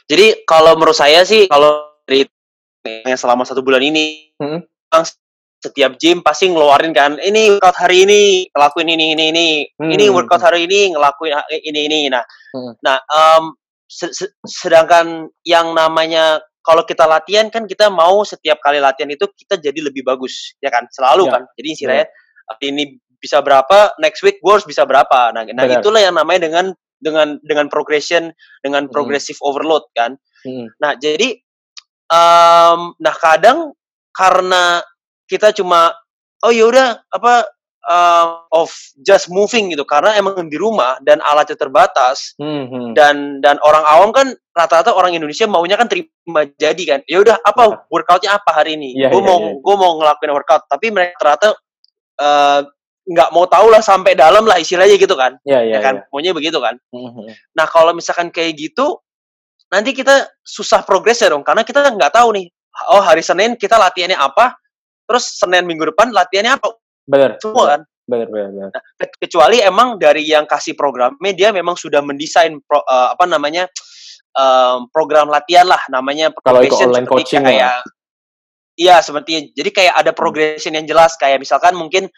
Jadi 0.04 0.26
kalau 0.44 0.72
menurut 0.76 0.98
saya 1.00 1.24
sih 1.24 1.48
kalau 1.48 1.72
dari 2.04 2.28
yang 2.84 3.16
selama 3.16 3.48
satu 3.48 3.64
bulan 3.64 3.80
ini, 3.80 4.36
memang 4.36 5.04
setiap 5.64 5.96
gym 5.96 6.20
pasti 6.20 6.52
ngeluarin 6.52 6.92
kan, 6.92 7.16
ini 7.24 7.56
workout 7.56 7.80
hari 7.80 8.04
ini 8.04 8.22
ngelakuin 8.52 8.90
ini 8.92 9.06
ini 9.16 9.24
ini, 9.32 9.48
ini 9.80 10.06
Hmm. 10.12 10.16
workout 10.20 10.44
hari 10.44 10.68
ini 10.68 10.92
ngelakuin 10.92 11.32
ha- 11.32 11.48
ini 11.48 11.88
ini. 11.88 12.00
Nah, 12.12 12.28
Hmm. 12.52 12.76
nah 12.84 13.00
em, 13.00 13.56
se- 13.88 14.12
se- 14.12 14.36
sedangkan 14.44 15.32
yang 15.48 15.72
namanya 15.72 16.44
kalau 16.60 16.84
kita 16.84 17.08
latihan 17.08 17.48
kan 17.48 17.64
kita 17.64 17.88
mau 17.88 18.28
setiap 18.28 18.60
kali 18.60 18.84
latihan 18.84 19.08
itu 19.08 19.24
kita 19.32 19.56
jadi 19.56 19.80
lebih 19.80 20.04
bagus, 20.04 20.52
ya 20.60 20.68
kan? 20.68 20.84
Selalu 20.92 21.24
Ya. 21.28 21.32
kan. 21.32 21.44
Jadi 21.56 21.68
istilahnya 21.72 22.06
ini 22.60 22.84
bisa 23.24 23.40
berapa, 23.40 23.96
next 24.04 24.20
week 24.20 24.44
gue 24.44 24.52
harus 24.52 24.68
bisa 24.68 24.84
berapa. 24.84 25.32
Nah, 25.32 25.48
nah 25.56 25.64
Benar. 25.64 25.80
itulah 25.80 26.04
yang 26.04 26.20
namanya 26.20 26.52
dengan 26.52 26.66
dengan 27.00 27.40
dengan 27.44 27.72
progression, 27.72 28.36
dengan 28.60 28.88
Hmm. 28.88 28.92
progressive 28.92 29.40
overload 29.40 29.88
kan. 29.96 30.20
Hmm. 30.44 30.68
Nah, 30.84 31.00
jadi 31.00 31.40
em, 32.12 32.80
nah 33.00 33.16
kadang 33.16 33.72
karena 34.12 34.84
kita 35.28 35.56
cuma 35.56 35.96
oh 36.44 36.52
ya 36.52 36.68
udah 36.68 36.88
apa 37.12 37.48
em, 37.88 38.28
of 38.56 38.72
just 39.04 39.28
moving 39.32 39.72
gitu 39.72 39.84
karena 39.88 40.16
emang 40.20 40.48
di 40.48 40.56
rumah 40.60 41.00
dan 41.04 41.20
alatnya 41.24 41.56
terbatas 41.60 42.36
Hmm, 42.40 42.68
hmm. 42.72 42.88
dan 42.96 43.40
dan 43.44 43.56
orang 43.64 43.84
awam 43.88 44.12
kan 44.12 44.28
rata-rata 44.54 44.94
orang 44.94 45.16
Indonesia 45.18 45.48
maunya 45.50 45.76
kan 45.80 45.88
terima 45.92 46.46
jadi 46.60 46.84
kan. 46.88 47.00
Ya 47.08 47.20
udah 47.24 47.40
apa 47.44 47.88
workoutnya 47.92 48.36
apa 48.38 48.52
hari 48.64 48.76
ini? 48.80 48.96
Iya, 49.00 49.10
gue 49.12 49.22
iya, 49.24 49.28
mau 49.28 49.40
iya. 49.44 49.52
gue 49.60 49.76
mau 49.80 49.92
ngelakuin 50.00 50.32
workout 50.36 50.64
tapi 50.72 50.88
mereka 50.94 51.20
rata 51.24 51.48
eh, 52.22 52.62
nggak 53.04 53.30
mau 53.36 53.44
tahu 53.46 53.68
lah 53.68 53.84
sampai 53.84 54.16
dalam 54.16 54.48
lah 54.48 54.56
istilahnya 54.60 54.96
gitu 54.96 55.16
kan. 55.20 55.36
Ya, 55.44 55.60
Ya, 55.60 55.76
ya, 55.76 55.80
kan? 55.84 55.96
ya. 56.00 56.08
Maunya 56.12 56.32
begitu 56.32 56.58
kan. 56.64 56.80
Hmm, 56.92 57.12
hmm. 57.12 57.28
Nah, 57.56 57.66
kalau 57.68 57.92
misalkan 57.92 58.32
kayak 58.32 58.56
gitu, 58.56 59.00
nanti 59.68 59.92
kita 59.92 60.32
susah 60.40 60.88
progres 60.88 61.20
ya 61.20 61.32
dong, 61.32 61.44
karena 61.44 61.68
kita 61.68 61.84
nggak 61.84 62.14
tahu 62.16 62.40
nih, 62.40 62.48
oh 62.94 63.04
hari 63.04 63.20
Senin 63.20 63.60
kita 63.60 63.76
latihannya 63.76 64.16
apa, 64.16 64.56
terus 65.04 65.36
Senin 65.36 65.68
minggu 65.68 65.92
depan 65.92 66.16
latihannya 66.16 66.56
apa, 66.56 66.80
Bener. 67.04 67.36
semua 67.44 67.76
kan. 67.76 67.82
Bener, 68.04 68.28
bener. 68.28 68.68
Nah, 68.72 68.84
ke- 69.00 69.16
kecuali 69.28 69.64
emang 69.64 69.96
dari 70.00 70.24
yang 70.28 70.44
kasih 70.48 70.76
programnya, 70.76 71.32
dia 71.36 71.50
memang 71.56 71.76
sudah 71.76 72.00
mendesain 72.04 72.56
pro- 72.64 72.84
eh, 72.84 73.08
apa 73.16 73.24
namanya 73.28 73.68
em, 74.34 74.90
program 74.90 75.30
latihan 75.30 75.68
lah, 75.70 75.78
namanya 75.94 76.34
Kalau 76.42 76.66
ikut 76.66 76.74
online 76.90 77.06
coaching 77.06 77.46
kayak, 77.46 77.86
iya 78.74 78.98
seperti, 79.00 79.54
jadi 79.54 79.70
kayak 79.70 79.94
ada 79.94 80.12
progression 80.12 80.74
yang 80.74 80.90
jelas, 80.90 81.14
kayak 81.22 81.38
misalkan 81.38 81.78
mungkin 81.78 82.10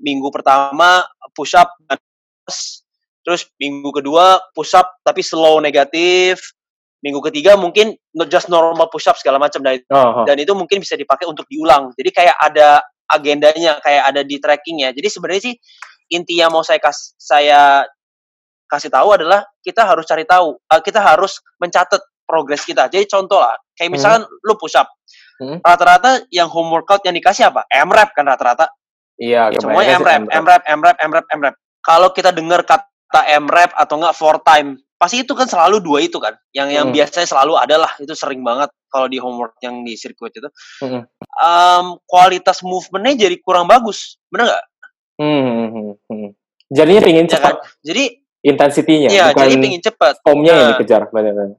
minggu 0.00 0.28
pertama 0.28 1.04
push 1.32 1.56
up 1.56 1.72
dan 1.88 1.98
terus 3.24 3.50
minggu 3.58 3.90
kedua 3.90 4.38
push 4.54 4.76
up 4.78 4.86
tapi 5.02 5.24
slow 5.24 5.58
negatif 5.58 6.38
minggu 7.02 7.18
ketiga 7.30 7.58
mungkin 7.58 7.92
not 8.14 8.30
just 8.30 8.46
normal 8.46 8.86
push 8.86 9.06
up 9.10 9.18
segala 9.18 9.36
macam 9.42 9.60
dan 9.62 9.82
Oh, 9.90 10.22
oh. 10.22 10.24
dan 10.24 10.38
itu 10.38 10.54
mungkin 10.54 10.78
bisa 10.78 10.94
dipakai 10.94 11.26
untuk 11.26 11.44
diulang 11.50 11.90
jadi 11.98 12.10
kayak 12.14 12.36
ada 12.38 12.68
agendanya 13.06 13.78
kayak 13.82 14.02
ada 14.14 14.22
di 14.22 14.36
trackingnya 14.38 14.90
jadi 14.94 15.08
sebenarnya 15.10 15.42
sih 15.52 15.54
inti 16.10 16.38
yang 16.38 16.54
mau 16.54 16.62
saya 16.62 16.78
kas 16.78 17.14
saya 17.18 17.82
kasih 18.66 18.90
tahu 18.90 19.14
adalah 19.14 19.46
kita 19.62 19.86
harus 19.86 20.06
cari 20.06 20.26
tahu 20.26 20.58
eh, 20.58 20.82
kita 20.82 20.98
harus 21.02 21.38
mencatat 21.58 22.02
progres 22.26 22.62
kita 22.66 22.90
jadi 22.90 23.06
contoh 23.06 23.38
lah 23.42 23.54
kayak 23.78 23.90
Hmm. 23.90 23.94
misalkan 23.98 24.22
lu 24.42 24.54
push 24.58 24.74
up 24.78 24.90
Hmm. 25.36 25.60
rata-rata 25.60 26.24
yang 26.32 26.48
home 26.48 26.72
workout 26.72 27.04
yang 27.04 27.12
dikasih 27.12 27.52
apa 27.52 27.68
M-rep 27.68 28.10
kan 28.16 28.24
rata-rata 28.24 28.66
Iya, 29.16 29.48
Ya, 29.48 29.58
M-rep, 29.58 29.80
sih 29.80 30.36
M-rep, 30.36 30.62
M-rep, 30.68 30.96
M-rep, 31.00 31.26
M-rep. 31.32 31.54
Kalau 31.80 32.12
kita 32.12 32.30
dengar 32.30 32.62
kata 32.62 33.20
M-rep 33.40 33.72
atau 33.72 33.96
enggak 33.96 34.12
four 34.12 34.36
time, 34.44 34.76
pasti 34.96 35.24
itu 35.24 35.32
kan 35.32 35.48
selalu 35.48 35.80
dua 35.80 36.04
itu 36.04 36.20
kan. 36.20 36.36
Yang 36.52 36.68
yang 36.72 36.86
Hmm. 36.88 36.96
biasanya 36.96 37.26
selalu 37.26 37.52
adalah 37.56 37.90
itu 37.96 38.12
sering 38.12 38.44
banget 38.44 38.68
kalau 38.88 39.08
di 39.08 39.16
homework 39.16 39.56
yang 39.60 39.80
di 39.82 39.96
sirkuit 39.96 40.32
itu. 40.32 40.48
Hmm. 40.80 41.08
Em, 41.36 41.86
kualitas 42.04 42.60
movementnya 42.60 43.24
jadi 43.24 43.36
kurang 43.40 43.64
bagus, 43.64 44.20
bener 44.28 44.52
nggak? 44.52 44.64
Hmm, 45.16 45.40
hmm, 45.40 45.68
hmm, 45.72 45.92
hmm. 46.12 46.30
Jadinya 46.68 47.00
pingin 47.00 47.24
Ya 47.24 47.32
cepat 47.32 47.54
kan? 47.56 47.64
Jadi, 47.80 48.04
intensitinya, 48.42 49.08
ya 49.08 49.24
bukan 49.32 49.42
jadi 49.42 49.56
pingin 49.56 49.80
cepat. 49.80 50.14
formnya 50.20 50.52
yang 50.52 50.60
Nah. 50.60 50.70
dikejar. 50.76 51.02
Bener, 51.08 51.32
bener. 51.32 51.56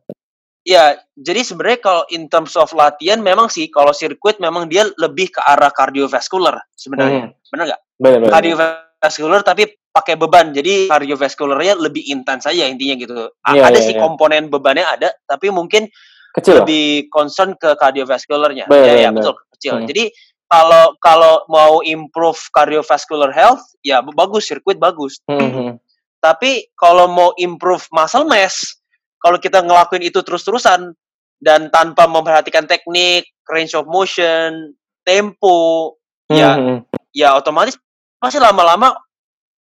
Ya, 0.68 1.00
jadi 1.16 1.48
sebenarnya 1.48 1.80
kalau 1.80 2.04
in 2.12 2.28
terms 2.28 2.60
of 2.60 2.76
latihan 2.76 3.24
memang 3.24 3.48
sih 3.48 3.72
kalau 3.72 3.96
sirkuit 3.96 4.36
memang 4.44 4.68
dia 4.68 4.84
lebih 5.00 5.32
ke 5.32 5.40
arah 5.40 5.72
cardiovascular 5.72 6.60
sebenarnya. 6.76 7.32
Hmm. 7.32 7.48
Bener 7.48 7.64
nggak? 7.72 7.82
Bener. 8.04 8.28
Cardiovascular 8.28 9.42
tapi 9.48 9.64
pakai 9.96 10.20
beban. 10.20 10.52
Jadi 10.52 10.92
cardiovascularnya 10.92 11.80
lebih 11.80 12.12
intens 12.12 12.44
aja 12.52 12.68
intinya 12.68 13.00
gitu. 13.00 13.32
A- 13.48 13.56
Iya, 13.56 13.64
ada 13.64 13.80
iya, 13.80 13.86
sih 13.88 13.96
iya. 13.96 14.04
komponen 14.04 14.52
bebannya 14.52 14.84
ada, 14.84 15.10
tapi 15.24 15.48
mungkin 15.56 15.88
Kecil 16.36 16.62
lebih 16.62 17.08
concern 17.16 17.56
ke 17.56 17.72
cardiovascularnya. 17.80 18.68
Benar, 18.68 18.86
ya, 18.92 18.94
ya 19.08 19.10
benar. 19.10 19.24
betul 19.24 19.34
kecil. 19.56 19.74
Hmm. 19.80 19.88
Jadi 19.88 20.04
kalau 20.52 20.86
kalau 21.00 21.48
mau 21.48 21.80
improve 21.80 22.40
cardiovascular 22.52 23.32
health, 23.32 23.64
ya 23.88 24.04
bagus 24.04 24.52
sirkuit 24.52 24.78
bagus. 24.78 25.24
Hmm, 25.32 25.40
hmm. 25.40 25.72
Tapi 26.20 26.76
kalau 26.76 27.08
mau 27.08 27.32
improve 27.40 27.88
muscle 27.96 28.28
mass, 28.28 28.78
kalau 29.18 29.38
kita 29.42 29.62
ngelakuin 29.66 30.06
itu 30.06 30.22
terus-terusan 30.22 30.94
dan 31.38 31.70
tanpa 31.70 32.10
memperhatikan 32.10 32.66
teknik, 32.66 33.30
range 33.46 33.78
of 33.78 33.86
motion, 33.86 34.74
tempo, 35.06 35.96
ya 36.28 36.58
Hmm, 36.58 36.66
hmm. 36.66 36.80
ya 37.14 37.38
otomatis 37.38 37.78
pasti 38.18 38.42
lama-lama 38.42 38.92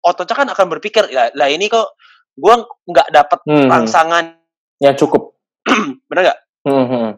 ototnya 0.05 0.35
kan 0.35 0.47
akan 0.53 0.67
berpikir, 0.77 1.09
lah, 1.09 1.33
lah 1.33 1.47
ini 1.49 1.67
kok 1.67 1.97
gua 2.37 2.61
nggak 2.85 3.07
dapat 3.09 3.39
Hmm, 3.45 3.55
hmm. 3.65 3.69
rangsangan, 3.71 4.25
Yang 4.81 4.95
cukup. 5.05 5.33
bener 6.11 6.21
nggak? 6.31 6.39
Hmm, 6.67 6.85
hmm. 6.87 7.09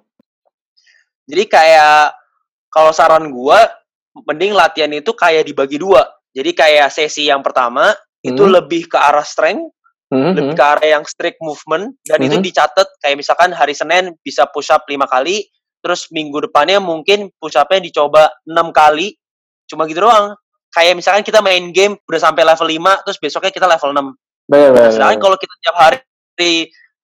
Jadi 1.26 1.44
kayak 1.50 2.14
kalau 2.70 2.94
saran 2.94 3.34
gua 3.34 3.66
mending 4.16 4.54
latihan 4.56 4.92
itu 4.94 5.12
kayak 5.12 5.44
dibagi 5.50 5.82
dua. 5.82 6.06
Jadi 6.36 6.52
kayak 6.52 6.92
sesi 6.92 7.28
yang 7.28 7.42
pertama 7.42 7.92
itu 8.22 8.44
Hmm. 8.44 8.54
lebih 8.62 8.88
ke 8.92 8.98
arah 8.98 9.24
strength, 9.26 9.72
Hmm, 10.16 10.32
lebih 10.32 10.56
hmm. 10.56 10.60
ke 10.60 10.64
arah 10.64 10.88
yang 10.88 11.04
strict 11.04 11.40
movement 11.44 12.00
dan 12.08 12.20
itu 12.24 12.40
Mhm. 12.40 12.46
dicatat 12.48 12.88
kayak 13.04 13.20
misalkan 13.20 13.52
hari 13.52 13.76
Senin 13.76 14.16
bisa 14.24 14.48
push 14.48 14.72
up 14.72 14.88
lima 14.88 15.04
kali, 15.06 15.44
terus 15.84 16.08
minggu 16.10 16.48
depannya 16.48 16.80
mungkin 16.80 17.28
push 17.38 17.60
up-nya 17.60 17.84
dicoba 17.84 18.32
enam 18.48 18.72
kali, 18.72 19.14
cuma 19.68 19.84
gitu 19.86 20.08
doang. 20.08 20.34
Kayak 20.72 21.00
misalkan 21.00 21.24
kita 21.24 21.40
main 21.44 21.72
game 21.76 22.00
udah 22.08 22.20
sampai 22.20 22.44
level 22.48 22.68
5, 22.68 23.00
terus 23.04 23.20
besoknya 23.20 23.52
kita 23.52 23.68
level 23.68 23.92
6. 23.92 24.08
Benar, 24.48 24.70
benar. 24.72 24.92
Sedangkan 24.92 25.20
kalau 25.20 25.38
kita 25.40 25.54
tiap 25.60 25.76
hari 25.76 26.00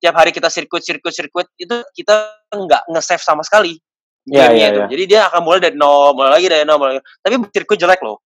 tiap 0.02 0.16
hari 0.18 0.32
kita 0.34 0.50
sirkuit 0.50 0.82
sirkuit 0.82 1.14
sirkuit 1.14 1.48
itu 1.62 1.78
kita 1.94 2.36
nggak 2.52 2.90
nge-save 2.90 3.22
sama 3.22 3.46
sekali 3.46 3.78
Iya, 4.30 4.50
gamenya 4.50 4.58
iya, 4.58 4.70
itu. 4.70 4.80
iya. 4.82 4.88
Jadi 4.94 5.04
dia 5.10 5.22
akan 5.30 5.42
mulai 5.42 5.60
dari 5.62 5.78
nol, 5.78 6.14
mulai 6.14 6.32
lagi 6.38 6.46
dari 6.46 6.62
nol, 6.62 6.78
mulai 6.78 6.92
lagi. 6.98 7.04
Tapi 7.26 7.34
sirkuit 7.50 7.80
jelek 7.82 8.02
loh. 8.06 8.22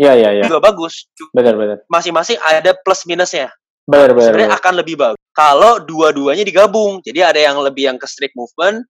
Iya, 0.00 0.12
iya, 0.16 0.28
iya. 0.40 0.42
juga 0.48 0.64
bagus. 0.64 1.04
Benar, 1.36 1.52
benar. 1.52 1.76
Masing-masing 1.92 2.40
ada 2.40 2.72
plus 2.72 3.04
minusnya. 3.04 3.52
Benar, 3.88 4.12
benar. 4.12 4.26
Sebenarnya 4.28 4.50
benar. 4.52 4.60
akan 4.60 4.74
lebih 4.84 4.94
bagus 5.00 5.20
kalau 5.32 5.72
dua-duanya 5.80 6.44
digabung. 6.44 7.00
Jadi 7.00 7.20
ada 7.24 7.40
yang 7.40 7.56
lebih 7.64 7.88
yang 7.88 7.96
ke 7.96 8.04
strict 8.04 8.36
movement 8.36 8.84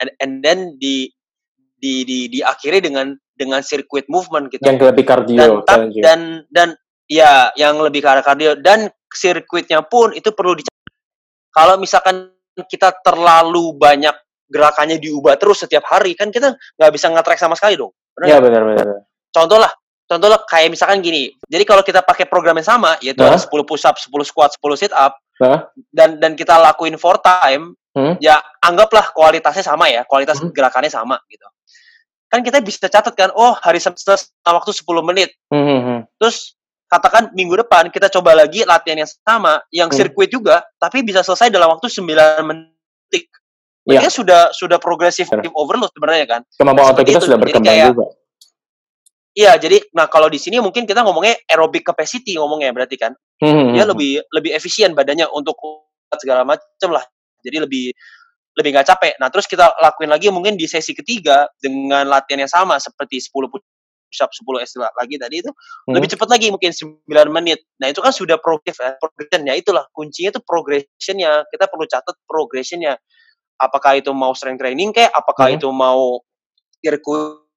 and, 0.00 0.10
and 0.24 0.40
then 0.40 0.72
di 0.80 1.12
di 1.78 2.02
di 2.08 2.32
diakhiri 2.32 2.80
dengan 2.80 3.12
dengan 3.36 3.60
sirkuit 3.60 4.08
movement 4.08 4.48
gitu. 4.50 4.64
Yang 4.64 4.88
lebih 4.94 5.04
dan 5.04 5.10
kardio. 5.12 5.54
tap- 5.62 5.68
challenging. 5.68 6.02
dan 6.02 6.20
dan 6.48 6.68
ya 7.06 7.52
yang 7.54 7.76
lebih 7.78 8.02
ke 8.02 8.08
arah 8.08 8.24
kardio 8.24 8.56
dan 8.58 8.88
sirkuitnya 9.12 9.84
pun 9.84 10.16
itu 10.16 10.32
perlu 10.32 10.56
dicatat. 10.56 10.92
Kalau 11.52 11.74
misalkan 11.76 12.32
kita 12.66 12.90
terlalu 13.04 13.76
banyak 13.78 14.14
gerakannya 14.48 14.96
diubah 14.96 15.36
terus 15.36 15.62
setiap 15.62 15.84
hari 15.86 16.16
kan 16.16 16.32
kita 16.32 16.56
nggak 16.56 16.90
bisa 16.90 17.12
nge-track 17.12 17.38
sama 17.38 17.54
sekali 17.54 17.76
dong. 17.76 17.92
Benar 18.16 18.26
Iya, 18.26 18.38
benar. 18.42 18.62
benar. 18.64 18.86
Contoh 19.28 19.58
lah, 19.60 19.70
contoh 20.08 20.28
kayak 20.48 20.72
misalkan 20.72 20.98
gini. 20.98 21.36
Jadi 21.44 21.62
kalau 21.62 21.84
kita 21.84 22.00
pakai 22.00 22.24
program 22.24 22.56
yang 22.56 22.66
sama 22.66 22.96
yaitu 22.98 23.20
ada 23.20 23.36
10 23.36 23.46
push 23.62 23.84
up, 23.84 24.00
10 24.00 24.08
squat, 24.24 24.56
10 24.56 24.74
sit 24.74 24.90
up 24.90 25.20
Hah? 25.38 25.68
dan 25.92 26.16
dan 26.18 26.32
kita 26.34 26.56
lakuin 26.56 26.96
for 26.96 27.20
time, 27.20 27.76
Hmm? 27.96 28.14
ya 28.22 28.38
anggaplah 28.62 29.10
kualitasnya 29.10 29.64
sama 29.64 29.90
ya, 29.90 30.06
kualitas 30.06 30.38
Hmm. 30.38 30.54
gerakannya 30.54 30.88
sama 30.88 31.18
gitu. 31.28 31.44
Kan 32.28 32.44
kita 32.44 32.60
bisa 32.60 32.86
catat 32.86 33.10
kan, 33.16 33.32
oh 33.34 33.56
hari 33.58 33.80
Sabtu 33.80 34.04
waktu 34.44 34.70
10 34.70 35.02
menit, 35.02 35.32
Hmm, 35.50 35.64
hmm, 35.64 35.80
hmm. 35.82 35.98
terus 36.20 36.54
katakan 36.86 37.32
minggu 37.34 37.58
depan 37.58 37.88
kita 37.92 38.08
coba 38.08 38.32
lagi 38.38 38.62
latihan 38.64 39.02
yang 39.02 39.10
sama, 39.10 39.60
yang 39.72 39.88
Hmm. 39.90 39.96
sirkuit 39.98 40.30
juga, 40.30 40.62
tapi 40.78 41.02
bisa 41.02 41.20
selesai 41.24 41.48
dalam 41.50 41.68
waktu 41.74 41.88
9 41.90 42.44
menit. 42.44 42.74
Iya. 43.88 44.04
Sudah 44.12 44.52
sudah 44.52 44.76
progresif 44.76 45.32
Benar. 45.32 45.48
overload 45.56 45.88
sebenarnya 45.96 46.26
kan. 46.28 46.40
Kemampuan 46.60 46.92
otot 46.92 47.08
kita 47.08 47.18
itu. 47.18 47.24
sudah 47.24 47.40
Jadi 47.40 47.44
berkembang 47.48 47.72
kayak- 47.72 47.88
juga. 47.96 48.04
Iya, 49.38 49.54
jadi 49.54 49.78
nah 49.94 50.10
kalau 50.10 50.26
di 50.26 50.34
sini 50.34 50.58
mungkin 50.58 50.82
kita 50.82 51.06
ngomongnya 51.06 51.38
aerobic 51.46 51.86
capacity 51.86 52.34
ngomongnya 52.34 52.74
berarti 52.74 52.98
kan. 52.98 53.14
Hmm, 53.38 53.70
hmm, 53.70 53.78
Dia 53.78 53.86
hmm. 53.86 53.92
lebih 53.94 54.12
lebih 54.34 54.50
efisien 54.50 54.98
badannya 54.98 55.30
untuk 55.30 55.54
segala 56.18 56.42
macam 56.42 56.90
lah. 56.90 57.06
Jadi 57.46 57.62
lebih 57.62 57.94
lebih 58.58 58.74
nggak 58.74 58.86
capek. 58.90 59.14
Nah, 59.22 59.30
terus 59.30 59.46
kita 59.46 59.70
lakuin 59.78 60.10
lagi 60.10 60.26
mungkin 60.34 60.58
di 60.58 60.66
sesi 60.66 60.90
ketiga 60.90 61.46
dengan 61.62 62.10
latihan 62.10 62.42
yang 62.42 62.50
sama 62.50 62.82
seperti 62.82 63.22
10 63.22 63.46
push 63.46 64.18
up 64.18 64.34
10 64.34 64.58
S 64.66 64.74
lagi 64.74 65.14
tadi 65.22 65.38
itu 65.38 65.54
Hmm. 65.86 65.94
lebih 65.94 66.10
cepat 66.10 66.28
lagi 66.34 66.50
mungkin 66.50 66.74
9 66.74 67.30
menit. 67.30 67.62
Nah, 67.78 67.86
itu 67.94 68.02
kan 68.02 68.10
sudah 68.10 68.42
progresif 68.42 68.82
ya. 68.82 68.98
Progressionnya 68.98 69.54
itulah 69.54 69.86
kuncinya 69.94 70.34
itu 70.34 70.42
progressionnya. 70.42 71.46
Kita 71.46 71.70
perlu 71.70 71.86
catat 71.86 72.18
progressionnya. 72.26 72.98
Apakah 73.62 74.02
itu 74.02 74.10
mau 74.10 74.34
strength 74.34 74.58
training 74.58 74.90
kayak, 74.90 75.14
apakah 75.14 75.54
Hmm. 75.54 75.62
itu 75.62 75.70
mau 75.70 76.18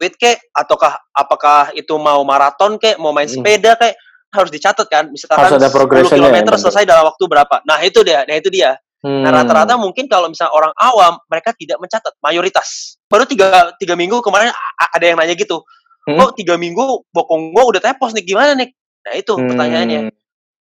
sirkuit 0.01 0.17
kayak, 0.17 0.39
ataukah 0.57 0.97
apakah 1.13 1.69
itu 1.77 1.93
mau 2.01 2.25
maraton 2.25 2.81
kayak, 2.81 2.97
mau 2.97 3.13
main 3.13 3.29
Hmm. 3.29 3.37
sepeda 3.37 3.77
kayak, 3.77 3.95
harus 4.33 4.49
dicatat 4.49 4.87
kan. 4.89 5.05
Misalkan 5.13 5.37
Harus 5.37 5.61
ada 5.61 5.69
10 5.69 5.75
progressionnya 5.77 6.29
ya, 6.33 6.41
km 6.41 6.47
bener. 6.49 6.57
selesai 6.57 6.83
dalam 6.89 7.05
waktu 7.05 7.23
berapa. 7.29 7.55
Nah, 7.67 7.77
itu 7.85 7.99
dia. 8.01 8.25
Nah, 8.25 8.35
itu 8.39 8.49
dia. 8.49 8.71
Hmm. 9.05 9.21
Nah, 9.21 9.31
rata-rata 9.33 9.77
mungkin 9.77 10.09
kalau 10.09 10.29
misalnya 10.31 10.53
orang 10.57 10.73
awam, 10.77 11.13
mereka 11.29 11.53
tidak 11.53 11.77
mencatat 11.77 12.13
mayoritas. 12.23 12.97
Baru 13.05 13.27
tiga, 13.29 13.73
tiga 13.77 13.93
minggu 13.93 14.21
kemarin 14.25 14.49
ada 14.79 15.05
yang 15.05 15.17
nanya 15.21 15.37
gitu. 15.37 15.61
Hmm. 16.09 16.17
Kok 16.17 16.33
tiga 16.33 16.57
minggu 16.57 17.05
bokong 17.13 17.53
gua 17.53 17.69
udah 17.69 17.81
tepos 17.83 18.13
nih, 18.17 18.25
gimana 18.25 18.57
nih? 18.57 18.73
Nah, 19.05 19.13
itu 19.13 19.33
Hmm. 19.37 19.47
pertanyaannya. 19.53 19.99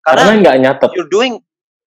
Karena 0.03 0.31
nggak 0.36 0.58
nyatet. 0.63 0.89
you're 0.96 1.12
doing, 1.12 1.38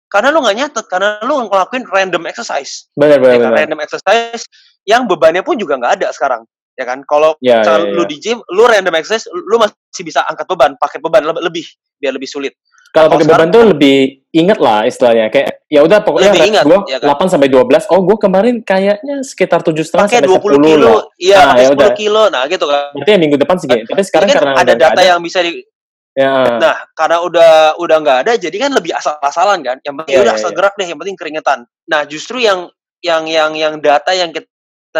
karena 0.09 0.31
lu 0.33 0.41
nggak 0.41 0.57
nyatet, 0.57 0.85
karena 0.89 1.19
lu 1.27 1.45
ngelakuin 1.51 1.85
random 1.91 2.23
exercise. 2.31 2.89
Benar, 2.97 3.19
Ya 3.19 3.23
benar, 3.23 3.35
kan? 3.35 3.43
benar. 3.43 3.59
Random 3.67 3.81
exercise 3.83 4.43
yang 4.87 5.05
bebannya 5.05 5.43
pun 5.43 5.59
juga 5.59 5.77
nggak 5.77 6.01
ada 6.01 6.09
sekarang. 6.15 6.47
Ya 6.77 6.85
kan? 6.85 7.01
Kalau 7.09 7.35
Ya, 7.41 7.65
misalnya 7.65 7.89
ya, 7.89 7.95
lu 7.97 8.03
ya. 8.05 8.09
di 8.09 8.17
gym, 8.21 8.39
lu 8.53 8.63
random 8.69 8.95
exercise, 9.01 9.25
lu 9.33 9.57
masih 9.57 10.03
bisa 10.05 10.21
angkat 10.29 10.45
beban, 10.45 10.77
pakai 10.77 11.01
beban 11.01 11.25
lebih, 11.25 11.65
biar 11.97 12.13
lebih 12.13 12.29
sulit. 12.29 12.53
Kalau 12.93 13.13
pakai 13.13 13.29
beban 13.29 13.49
tuh 13.49 13.65
lebih 13.77 14.25
inget 14.33 14.57
lah 14.57 14.85
istilahnya. 14.85 15.29
Kayak 15.29 15.65
ya 15.69 15.81
udah 15.85 15.99
pokoknya 16.01 16.33
Lebih 16.33 16.49
ingat, 16.49 16.65
gua 16.65 16.81
ya 16.89 16.97
kan? 17.01 17.09
8 17.17 17.33
sampai 17.33 17.49
12. 17.53 17.85
Oh, 17.93 18.01
gua 18.05 18.17
kemarin 18.17 18.61
kayaknya 18.61 19.21
sekitar 19.21 19.61
7,5 19.61 20.05
Pakai 20.09 20.21
sampai 20.25 20.31
20 20.33 20.57
10 20.57 20.65
kilo, 20.65 20.89
lah. 20.89 21.03
iya, 21.21 21.37
Nah, 21.37 21.45
pakai 21.53 21.61
ya 21.61 21.69
10 21.69 21.77
udah. 21.77 21.91
kilo, 21.97 22.23
nah 22.33 22.43
gitu 22.49 22.65
kan. 22.69 22.83
Berarti 22.97 23.11
ya 23.13 23.19
minggu 23.21 23.37
depan 23.37 23.57
segitu. 23.61 23.85
Tapi 23.89 24.03
sekarang 24.05 24.27
kan 24.29 24.37
karena 24.41 24.53
ada 24.65 24.75
data 24.77 25.01
yang 25.05 25.21
bisa 25.21 25.39
di, 25.45 25.53
ya, 26.17 26.33
Nah, 26.57 26.77
karena 26.97 27.17
udah 27.21 27.53
udah 27.77 27.97
nggak 28.01 28.19
ada, 28.25 28.33
jadi 28.37 28.57
kan 28.57 28.71
lebih 28.73 28.93
asal-asalan 28.97 29.59
kan. 29.61 29.77
Yang 29.85 29.95
penting 30.01 30.15
Iya, 30.17 30.21
udah 30.25 30.33
iya, 30.33 30.41
asal 30.41 30.51
iya. 30.53 30.57
gerak 30.57 30.75
deh, 30.77 30.87
yang 30.89 30.99
penting 31.01 31.17
keringetan. 31.21 31.59
Nah, 31.89 32.01
justru 32.09 32.37
yang 32.41 32.69
yang 33.05 33.29
yang 33.29 33.53
yang 33.53 33.75
data 33.81 34.13
yang 34.17 34.33
kita 34.33 34.49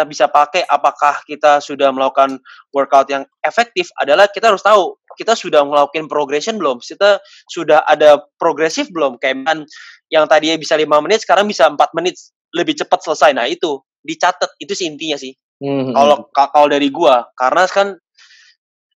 bisa 0.03 0.27
pakai 0.29 0.67
apakah 0.67 1.23
kita 1.25 1.63
sudah 1.63 1.89
melakukan 1.89 2.37
workout 2.75 3.07
yang 3.09 3.23
efektif 3.41 3.89
adalah 3.97 4.27
kita 4.29 4.51
harus 4.51 4.61
tahu 4.61 4.97
kita 5.17 5.33
sudah 5.33 5.65
melakukan 5.65 6.05
progression 6.05 6.61
belum, 6.61 6.77
kita 6.77 7.17
sudah 7.49 7.81
ada 7.89 8.21
progresif 8.37 8.93
belum, 8.93 9.17
kayak 9.17 9.41
kan 9.49 9.65
yang 10.13 10.29
tadinya 10.29 10.55
bisa 10.61 10.77
lima 10.77 11.01
menit 11.01 11.25
sekarang 11.25 11.49
bisa 11.49 11.65
empat 11.67 11.91
menit. 11.97 12.15
Lebih 12.55 12.79
cepat 12.79 13.03
selesai. 13.03 13.35
Nah 13.35 13.49
itu 13.49 13.81
dicatat. 14.05 14.55
Itu 14.55 14.71
sih 14.71 14.87
intinya 14.87 15.19
sih. 15.19 15.35
Hmm, 15.59 15.91
Kalau 15.91 16.29
ka- 16.31 16.47
kalau 16.53 16.71
dari 16.71 16.87
gua, 16.87 17.27
karena 17.35 17.67
kan 17.67 17.97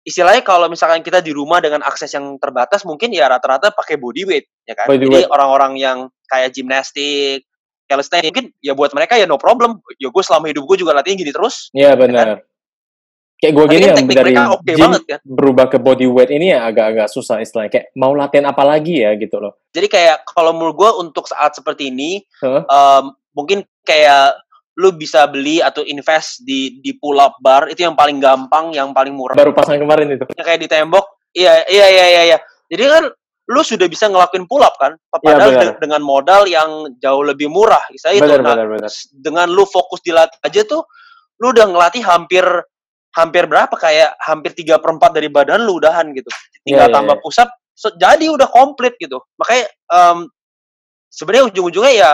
istilahnya 0.04 0.44
kalau 0.44 0.68
misalkan 0.68 1.00
kita 1.00 1.24
di 1.24 1.32
rumah 1.32 1.64
dengan 1.64 1.80
akses 1.80 2.12
yang 2.12 2.36
terbatas, 2.36 2.84
mungkin 2.84 3.08
ya 3.08 3.24
rata-rata 3.24 3.72
pakai 3.72 3.96
body 3.96 4.22
weight, 4.28 4.46
ya 4.68 4.76
kan? 4.76 4.84
Body 4.90 5.08
Jadi 5.08 5.32
orang-orang 5.32 5.72
yang 5.80 5.98
kayak 6.28 6.52
gimnastik, 6.52 7.47
calisthenics, 7.88 8.30
mungkin 8.30 8.46
ya 8.60 8.76
buat 8.76 8.92
mereka 8.92 9.16
ya 9.16 9.24
no 9.24 9.40
problem. 9.40 9.80
Ya 9.96 10.12
gue 10.12 10.22
selama 10.22 10.52
hidup 10.52 10.68
gue 10.68 10.76
juga 10.84 10.92
latihan 10.92 11.16
gini 11.16 11.32
terus. 11.32 11.72
Iya 11.72 11.96
benar. 11.96 12.44
Kayak 13.38 13.54
gue 13.54 13.66
gini 13.70 13.84
kan 13.86 13.96
yang 14.02 14.08
dari 14.10 14.34
oke 14.34 14.66
gym 14.66 14.78
banget 14.82 15.02
kan. 15.06 15.20
berubah 15.22 15.66
ke 15.70 15.78
body 15.78 16.10
weight 16.10 16.34
ini 16.34 16.50
ya 16.50 16.66
agak-agak 16.66 17.06
susah 17.06 17.38
istilahnya. 17.38 17.70
Kayak 17.70 17.86
mau 17.94 18.10
latihan 18.10 18.50
apa 18.50 18.62
lagi 18.66 18.98
ya 18.98 19.14
gitu 19.14 19.38
loh. 19.38 19.62
Jadi 19.70 19.86
kayak 19.86 20.26
kalau 20.26 20.50
menurut 20.50 20.74
gue 20.74 20.90
untuk 21.06 21.30
saat 21.30 21.54
seperti 21.54 21.94
ini, 21.94 22.18
Heeh. 22.42 22.62
em, 22.66 23.04
mungkin 23.30 23.62
kayak 23.86 24.42
lu 24.78 24.90
bisa 24.94 25.26
beli 25.30 25.62
atau 25.62 25.86
invest 25.86 26.42
di 26.42 26.82
di 26.82 26.94
pull 26.98 27.18
up 27.18 27.38
bar 27.38 27.70
itu 27.70 27.86
yang 27.86 27.94
paling 27.94 28.18
gampang, 28.18 28.74
yang 28.74 28.90
paling 28.90 29.14
murah. 29.14 29.38
Baru 29.38 29.54
pasang 29.54 29.78
kemarin 29.78 30.18
itu. 30.18 30.26
yang 30.34 30.46
kayak 30.46 30.60
di 30.62 30.68
tembok. 30.70 31.06
Iya, 31.30 31.62
iya, 31.70 31.86
iya, 31.86 32.04
iya, 32.10 32.22
iya. 32.34 32.38
Jadi 32.66 32.82
kan 32.90 33.04
lu 33.48 33.64
sudah 33.64 33.88
bisa 33.88 34.06
ngelakuin 34.06 34.44
pull 34.44 34.60
up 34.60 34.76
kan? 34.76 34.92
Padahal 35.08 35.48
benar. 35.50 35.64
de- 35.72 35.78
dengan 35.80 36.02
modal 36.04 36.44
yang 36.44 36.68
jauh 37.00 37.24
lebih 37.24 37.48
murah. 37.48 37.80
Saya 37.96 38.20
itu 38.20 38.28
Benar, 38.28 38.44
nah, 38.44 38.52
benar, 38.52 38.68
benar. 38.76 38.90
s- 38.92 39.08
dengan 39.08 39.48
lu 39.48 39.64
fokus 39.64 40.04
di 40.04 40.12
latih 40.12 40.36
aja 40.44 40.62
tuh 40.62 40.84
lu 41.40 41.50
udah 41.50 41.64
ngelatih 41.64 42.04
hampir 42.04 42.44
hampir 43.16 43.48
berapa 43.48 43.72
kayak 43.72 44.14
hampir 44.20 44.52
tiga 44.52 44.76
perempat 44.76 45.16
dari 45.16 45.32
badan 45.32 45.64
lu 45.64 45.80
udahan 45.80 46.12
gitu. 46.12 46.28
Tinggal 46.62 46.86
Iya, 46.86 46.92
iya, 46.92 46.94
tambah 46.94 47.16
iya. 47.16 47.22
push 47.24 47.38
up 47.40 47.48
se- 47.72 47.96
jadi 47.96 48.24
udah 48.28 48.48
komplit 48.48 48.94
gitu. 48.98 49.16
Makanya 49.34 49.64
em, 49.88 50.18
sebenarnya 51.08 51.44
ujung-ujungnya 51.48 51.94
ya 51.94 52.10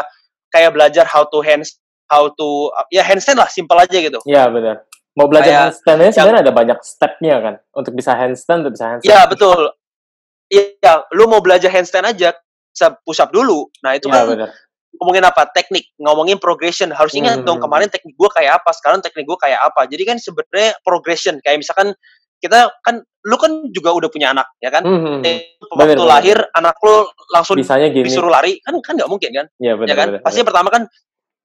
kayak 0.48 0.70
belajar 0.70 1.02
how 1.04 1.26
to 1.26 1.42
hands 1.42 1.82
how 2.06 2.30
to 2.30 2.48
ya 2.88 3.02
handstand 3.02 3.42
lah 3.42 3.50
simple 3.50 3.74
aja 3.74 3.98
gitu. 3.98 4.22
Iya 4.22 4.46
benar. 4.46 4.86
Mau 5.14 5.26
belajar 5.26 5.46
Kayak 5.46 5.62
handstand-nya 5.68 6.10
sebenarnya 6.10 6.42
ada 6.42 6.52
banyak 6.52 6.78
step-nya 6.80 7.34
kan. 7.40 7.54
Untuk 7.70 7.92
bisa 7.92 8.14
handstand, 8.14 8.58
untuk 8.62 8.74
bisa 8.74 8.86
handstand. 8.88 9.10
Iya 9.10 9.20
betul. 9.26 9.60
Iya, 10.54 10.92
lu 11.10 11.26
mau 11.26 11.38
belajar 11.38 11.68
handstand 11.68 12.06
aja, 12.06 12.30
bisa 12.70 12.86
push 13.02 13.18
up 13.18 13.30
dulu. 13.30 13.66
Nah 13.82 13.94
itu 13.94 14.06
Iya 14.06 14.14
kan 14.14 14.24
benar. 14.30 14.50
ngomongin 14.94 15.24
apa? 15.26 15.42
Teknik, 15.50 15.90
ngomongin 15.98 16.38
progression. 16.38 16.90
Harus 16.90 17.12
ingat 17.12 17.42
Hmm. 17.42 17.46
dong 17.46 17.58
kemarin 17.58 17.90
teknik 17.90 18.14
gua 18.14 18.30
kayak 18.30 18.62
apa, 18.62 18.70
sekarang 18.72 19.02
teknik 19.02 19.26
gua 19.26 19.34
kayak 19.36 19.58
apa. 19.60 19.90
Jadi 19.90 20.02
kan 20.04 20.16
sebenarnya 20.16 20.78
progression. 20.80 21.42
Kayak 21.42 21.58
misalkan 21.60 21.90
kita 22.38 22.68
kan, 22.80 23.00
lu 23.24 23.36
kan 23.40 23.72
juga 23.72 23.90
udah 23.90 24.06
punya 24.06 24.30
anak, 24.30 24.44
ya 24.60 24.68
kan? 24.68 24.84
Hmm, 24.84 25.00
hmm, 25.00 25.12
hmm. 25.16 25.22
Bener, 25.24 25.72
Waktu 25.72 25.96
bener. 25.96 26.06
lahir 26.06 26.38
anak 26.52 26.76
lu 26.78 26.96
langsung 27.32 27.56
Bisanya 27.56 27.88
gini. 27.88 28.04
disuruh 28.04 28.28
lari, 28.28 28.60
kan 28.60 28.76
kan 28.84 28.94
nggak 28.94 29.08
mungkin 29.08 29.30
kan? 29.32 29.46
Iya 29.56 29.72
benar. 29.74 29.88
ya 29.88 29.94
kan? 29.96 30.08
Pasti 30.20 30.38
yang 30.44 30.48
pertama 30.52 30.68
kan 30.68 30.82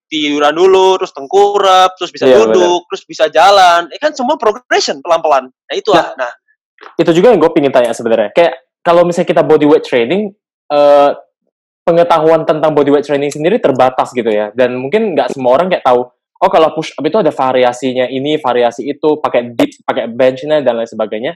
tiduran 0.10 0.52
dulu, 0.52 0.98
terus 1.00 1.14
tengkurap, 1.14 1.94
terus 1.96 2.10
bisa 2.12 2.26
Iya, 2.26 2.42
duduk, 2.44 2.82
terus 2.92 3.04
bisa 3.06 3.26
jalan. 3.30 3.88
Eh 3.94 4.00
kan 4.02 4.12
semua 4.12 4.36
progression 4.36 5.00
pelan-pelan. 5.00 5.48
Nah 5.48 5.76
itu 5.78 5.94
lah. 5.94 6.18
Nah, 6.18 6.32
itu 6.98 7.12
juga 7.14 7.32
yang 7.32 7.40
gue 7.40 7.52
pingin 7.54 7.72
tanya 7.72 7.94
sebenarnya. 7.94 8.34
Kayak 8.34 8.60
kalau 8.84 9.04
misalnya 9.04 9.30
kita 9.30 9.44
body 9.44 9.66
weight 9.68 9.86
training, 9.86 10.32
eh, 10.72 11.12
pengetahuan 11.84 12.46
tentang 12.46 12.72
body 12.78 12.94
weight 12.94 13.06
training 13.06 13.34
sendiri 13.34 13.58
terbatas 13.58 14.14
gitu 14.14 14.30
ya. 14.30 14.54
Dan 14.54 14.78
mungkin 14.78 15.18
nggak 15.18 15.34
semua 15.34 15.58
orang 15.58 15.74
kayak 15.74 15.82
tahu, 15.82 16.06
oh 16.14 16.50
kalau 16.50 16.70
push 16.78 16.94
up 16.94 17.04
itu 17.04 17.18
ada 17.18 17.34
variasinya 17.34 18.06
ini, 18.06 18.38
variasi 18.38 18.86
itu, 18.86 19.18
pakai 19.18 19.58
dips, 19.58 19.82
pakai 19.84 20.08
bench-nya 20.08 20.62
dan 20.62 20.80
lain 20.80 20.90
sebagainya. 20.90 21.34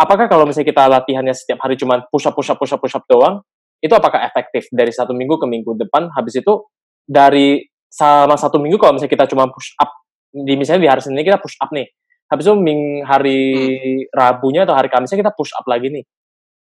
Apakah 0.00 0.32
kalau 0.32 0.48
misalnya 0.48 0.72
kita 0.72 0.82
latihannya 0.88 1.34
setiap 1.36 1.60
hari 1.60 1.76
cuma 1.76 2.00
push 2.08 2.24
up, 2.24 2.32
push 2.32 2.48
up, 2.48 2.56
push 2.56 2.72
up, 2.72 2.80
push 2.80 2.96
up 2.96 3.04
doang, 3.04 3.44
itu 3.84 3.92
apakah 3.92 4.24
efektif 4.24 4.68
dari 4.72 4.92
satu 4.92 5.12
minggu 5.12 5.36
ke 5.36 5.46
minggu 5.48 5.76
depan? 5.76 6.08
Habis 6.16 6.40
itu 6.40 6.64
dari 7.04 7.60
sama 7.90 8.38
satu 8.40 8.56
minggu 8.56 8.80
kalau 8.80 8.96
misalnya 8.96 9.12
kita 9.12 9.26
cuma 9.28 9.50
push 9.50 9.74
up 9.76 9.90
di 10.30 10.54
misalnya 10.54 10.86
di 10.86 10.88
hari 10.88 11.02
Senin 11.02 11.26
kita 11.26 11.36
push 11.42 11.58
up 11.60 11.68
nih. 11.74 11.84
Habis 12.30 12.46
itu 12.46 12.54
ming 12.54 13.02
hari 13.02 13.40
Rabunya 14.14 14.62
atau 14.62 14.78
hari 14.78 14.86
Kamisnya 14.86 15.18
kita 15.18 15.34
push 15.34 15.50
up 15.52 15.66
lagi 15.66 15.90
nih. 15.90 16.04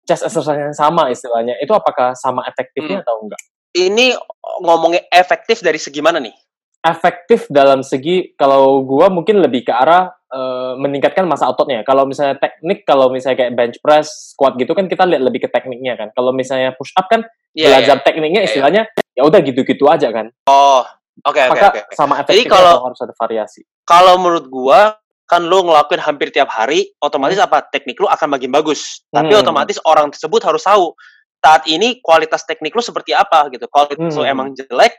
Chest 0.04 0.24
exercise 0.24 0.60
yang 0.60 0.76
sama 0.76 1.08
istilahnya. 1.08 1.56
Itu 1.58 1.72
apakah 1.72 2.12
sama 2.14 2.44
efektifnya 2.46 3.00
Hmm. 3.00 3.06
atau 3.08 3.16
enggak? 3.24 3.40
Ini 3.74 4.14
ngomongnya 4.62 5.02
efektif 5.10 5.60
dari 5.60 5.78
segi 5.78 6.00
mana 6.00 6.20
nih? 6.20 6.36
efektif 6.84 7.48
dalam 7.48 7.80
segi 7.80 8.36
kalau 8.36 8.84
gua 8.84 9.08
mungkin 9.08 9.40
lebih 9.40 9.64
ke 9.64 9.72
arah 9.72 10.12
eh, 10.28 10.74
meningkatkan 10.76 11.24
masa 11.24 11.48
ototnya. 11.48 11.80
Kalau 11.88 12.04
misalnya 12.04 12.36
teknik, 12.36 12.84
kalau 12.84 13.08
misalnya 13.08 13.40
kayak 13.40 13.54
bench 13.56 13.78
press, 13.80 14.34
squat 14.36 14.60
gitu 14.60 14.74
kan 14.74 14.92
kita 14.92 15.08
lihat 15.08 15.24
lebih 15.24 15.46
ke 15.46 15.50
tekniknya 15.50 15.96
kan. 15.96 16.12
Kalau 16.12 16.36
misalnya 16.36 16.76
push 16.76 16.92
up 16.98 17.08
kan 17.08 17.24
Iya, 17.56 17.70
belajar 17.72 18.02
iya. 18.02 18.04
tekniknya 18.04 18.42
Iya, 18.42 18.44
iya. 18.44 18.50
istilahnya 18.52 18.82
ya 19.14 19.22
udah 19.24 19.40
gitu-gitu 19.40 19.86
aja 19.88 20.10
kan. 20.10 20.28
Oh, 20.44 20.84
oke 21.24 21.38
oke 21.38 21.52
Maka 21.56 21.68
oke. 21.72 21.82
sama 21.96 22.20
efektifnya 22.20 22.50
kalau- 22.52 22.76
atau 22.82 22.86
harus 22.90 23.00
ada 23.00 23.14
variasi. 23.16 23.62
Kalau 23.86 24.14
menurut 24.20 24.46
gua 24.50 24.80
kan 25.34 25.42
lu 25.50 25.66
ngelakuin 25.66 25.98
hampir 25.98 26.30
tiap 26.30 26.54
hari, 26.54 26.94
otomatis 27.02 27.42
apa? 27.42 27.66
Teknik 27.74 27.98
lu 27.98 28.06
akan 28.06 28.38
makin 28.38 28.54
bagus. 28.54 29.02
Tapi 29.10 29.34
Hmm. 29.34 29.42
otomatis 29.42 29.82
orang 29.82 30.14
tersebut 30.14 30.46
harus 30.46 30.62
tahu 30.62 30.94
saat 31.42 31.66
ini 31.66 31.98
kualitas 32.06 32.46
teknik 32.46 32.70
lu 32.78 32.86
seperti 32.86 33.18
apa 33.18 33.50
gitu. 33.50 33.66
Kalau 33.66 33.90
itu 33.90 34.22
Hmm. 34.22 34.30
emang 34.30 34.48
jelek, 34.54 34.94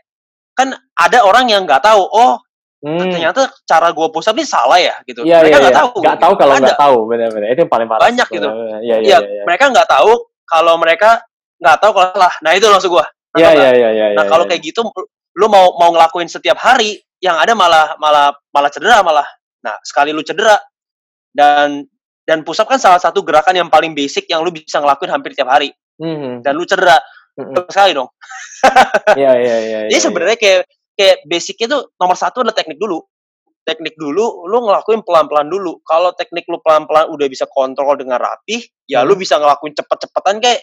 kan 0.59 0.75
ada 0.99 1.23
orang 1.23 1.47
yang 1.47 1.63
nggak 1.63 1.87
tahu. 1.87 2.03
Oh, 2.03 2.43
Hmm. 2.83 3.01
ternyata 3.15 3.49
cara 3.65 3.89
gua 3.95 4.11
push 4.11 4.27
up 4.27 4.37
ini 4.37 4.45
salah 4.45 4.77
ya 4.77 4.93
gitu. 5.09 5.23
Iya, 5.25 5.41
mereka 5.41 5.57
iya, 5.57 5.63
nggak 5.63 5.73
iya. 5.73 5.81
tahu. 5.81 5.91
Nggak 6.03 6.17
gitu. 6.19 6.25
tahu 6.27 6.33
kalau 6.37 6.53
nggak 6.59 6.81
tahu, 6.83 6.97
benar-benar. 7.09 7.49
Itu 7.49 7.61
yang 7.65 7.73
paling 7.73 7.89
parah. 7.89 8.03
Banyak 8.11 8.29
gitu. 8.29 8.49
Iya, 8.51 8.61
iya, 8.61 8.77
Iya, 8.83 8.97
iya. 9.01 9.19
iya. 9.23 9.43
mereka 9.47 9.65
nggak 9.71 9.89
tahu 9.89 10.13
kalau 10.45 10.75
mereka 10.77 11.11
nggak 11.63 11.77
tahu 11.81 11.91
kalau 11.95 12.09
salah. 12.13 12.35
Nah 12.45 12.51
itu 12.53 12.67
maksud 12.69 12.91
gua. 12.93 13.07
Iya, 13.39 13.51
iya, 13.57 13.71
iya, 13.73 13.89
iya. 13.95 14.07
Nah 14.19 14.27
iya, 14.27 14.31
kalau 14.31 14.45
kayak 14.45 14.61
gitu, 14.61 14.85
lu 15.39 15.47
mau 15.49 15.73
mau 15.81 15.91
ngelakuin 15.97 16.29
setiap 16.29 16.61
hari, 16.61 17.01
yang 17.25 17.41
ada 17.41 17.57
malah 17.57 17.97
malah 17.97 18.37
malah 18.53 18.69
cedera 18.69 19.01
malah. 19.01 19.25
Nah 19.65 19.81
sekali 19.81 20.13
lu 20.13 20.21
cedera 20.21 20.55
dan 21.33 21.83
dan 22.25 22.41
push 22.41 22.61
up 22.61 22.69
kan 22.69 22.81
salah 22.81 23.01
satu 23.01 23.21
gerakan 23.25 23.57
yang 23.57 23.69
paling 23.69 23.93
basic 23.93 24.29
yang 24.29 24.45
lu 24.45 24.53
bisa 24.53 24.81
ngelakuin 24.81 25.13
hampir 25.13 25.33
tiap 25.33 25.49
hari 25.49 25.73
Mhm. 26.01 26.45
dan 26.45 26.53
lu 26.57 26.65
cedera 26.65 27.01
Mhm. 27.37 27.69
sekali 27.69 27.93
dong. 27.97 28.09
Iya, 29.21 29.33
iya, 29.37 29.57
iya. 29.61 29.79
Jadi 29.91 29.97
iya, 29.97 30.01
sebenarnya 30.01 30.39
kayak 30.41 30.61
kayak 30.95 31.17
basicnya 31.27 31.67
tuh 31.69 31.83
nomor 31.99 32.17
satu 32.17 32.41
adalah 32.41 32.55
teknik 32.57 32.79
dulu. 32.81 33.03
Teknik 33.65 33.97
dulu, 33.97 34.45
lu 34.45 34.57
ngelakuin 34.65 35.01
pelan-pelan 35.05 35.49
dulu. 35.49 35.81
Kalau 35.85 36.13
teknik 36.13 36.45
lu 36.49 36.61
pelan-pelan 36.61 37.09
udah 37.13 37.27
bisa 37.29 37.45
kontrol 37.49 37.97
dengan 37.97 38.21
rapih, 38.21 38.61
ya 38.85 39.05
lu 39.05 39.17
Hmm. 39.17 39.23
bisa 39.25 39.37
ngelakuin 39.41 39.73
cepet-cepetan 39.77 40.41
kayak 40.41 40.61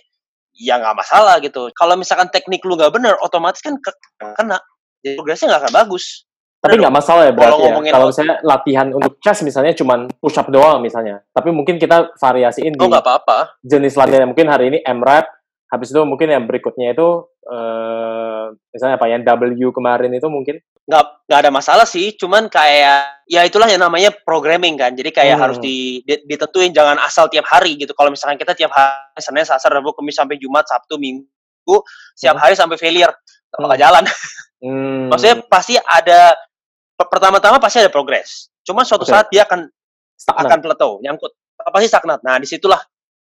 ya 0.53 0.77
nggak 0.81 0.97
masalah 0.97 1.37
gitu. 1.41 1.69
Kalau 1.73 1.93
misalkan 1.97 2.29
teknik 2.33 2.61
lu 2.65 2.73
nggak 2.77 2.93
bener, 2.93 3.17
otomatis 3.21 3.61
kan 3.61 3.77
ke- 3.77 3.97
kena. 4.37 4.57
Jadi 5.01 5.17
progresnya 5.17 5.47
nggak 5.53 5.61
akan 5.67 5.73
bagus. 5.85 6.25
Tapi 6.61 6.77
nggak 6.77 6.93
masalah 6.93 7.25
ya 7.25 7.33
berarti 7.33 7.57
Kalau 7.57 7.81
ya. 7.81 7.91
Kalau 7.91 8.05
misalnya 8.13 8.35
latihan 8.45 8.87
untuk 8.93 9.17
chest 9.17 9.41
misalnya 9.41 9.73
cuman 9.73 10.13
push 10.21 10.37
up 10.37 10.45
doang 10.53 10.77
misalnya. 10.85 11.25
Tapi 11.33 11.49
mungkin 11.49 11.81
kita 11.81 12.13
variasiin 12.21 12.77
di 12.77 12.79
Oh 12.79 12.85
nggak 12.85 13.01
apa-apa. 13.01 13.57
jenis 13.65 13.97
latihan 13.97 14.29
mungkin 14.29 14.45
hari 14.45 14.69
ini 14.69 14.77
M-rap, 14.85 15.25
habis 15.73 15.89
itu 15.89 15.97
mungkin 16.05 16.29
yang 16.29 16.45
berikutnya 16.45 16.93
itu 16.93 17.25
eh 17.49 18.45
misalnya 18.69 19.01
apa 19.01 19.09
yang 19.09 19.25
W 19.25 19.73
kemarin 19.73 20.13
itu 20.13 20.29
mungkin 20.29 20.61
Nggak 20.81 21.29
nggak 21.29 21.39
ada 21.45 21.51
masalah 21.53 21.85
sih. 21.85 22.13
Cuman 22.17 22.49
kayak 22.49 23.25
ya 23.29 23.41
itulah 23.45 23.69
yang 23.69 23.81
namanya 23.81 24.09
programming 24.25 24.77
kan. 24.77 24.91
Jadi 24.97 25.13
kayak 25.13 25.37
Hmm. 25.37 25.43
harus 25.47 25.57
di, 25.61 26.01
di- 26.05 26.25
ditentuin 26.25 26.73
jangan 26.73 26.97
asal 27.01 27.29
tiap 27.29 27.45
hari 27.47 27.77
gitu. 27.77 27.93
Kalau 27.93 28.09
misalkan 28.09 28.35
kita 28.37 28.57
tiap 28.57 28.73
hari 28.73 29.21
Senin, 29.21 29.45
Selasa, 29.45 29.69
Rabu, 29.69 29.93
Kamis 29.93 30.17
sampai 30.17 30.41
Jumat, 30.41 30.65
Sabtu, 30.65 30.97
Minggu, 30.97 31.25
setiap 32.17 32.37
Hmm. 32.37 32.43
hari 32.43 32.53
sampai 32.57 32.77
failure 32.81 33.13
nggak 33.13 33.61
bakal 33.61 33.77
Hmm. 33.77 33.83
jalan. 33.85 34.03
hmm, 34.65 35.03
Maksudnya 35.13 35.35
pasti 35.47 35.77
ada 35.77 36.33
pertama-tama 37.07 37.57
pasti 37.57 37.81
ada 37.81 37.91
progres. 37.93 38.51
Cuma 38.65 38.85
suatu 38.85 39.05
Oke. 39.05 39.13
saat 39.13 39.27
dia 39.33 39.45
akan 39.45 39.69
stagnan. 40.17 40.41
akan 40.45 40.59
plateau, 40.61 40.91
nyangkut. 41.01 41.31
Pasti 41.61 41.87
stagnat. 41.89 42.21
Nah, 42.25 42.41
di 42.41 42.47
situlah 42.49 42.81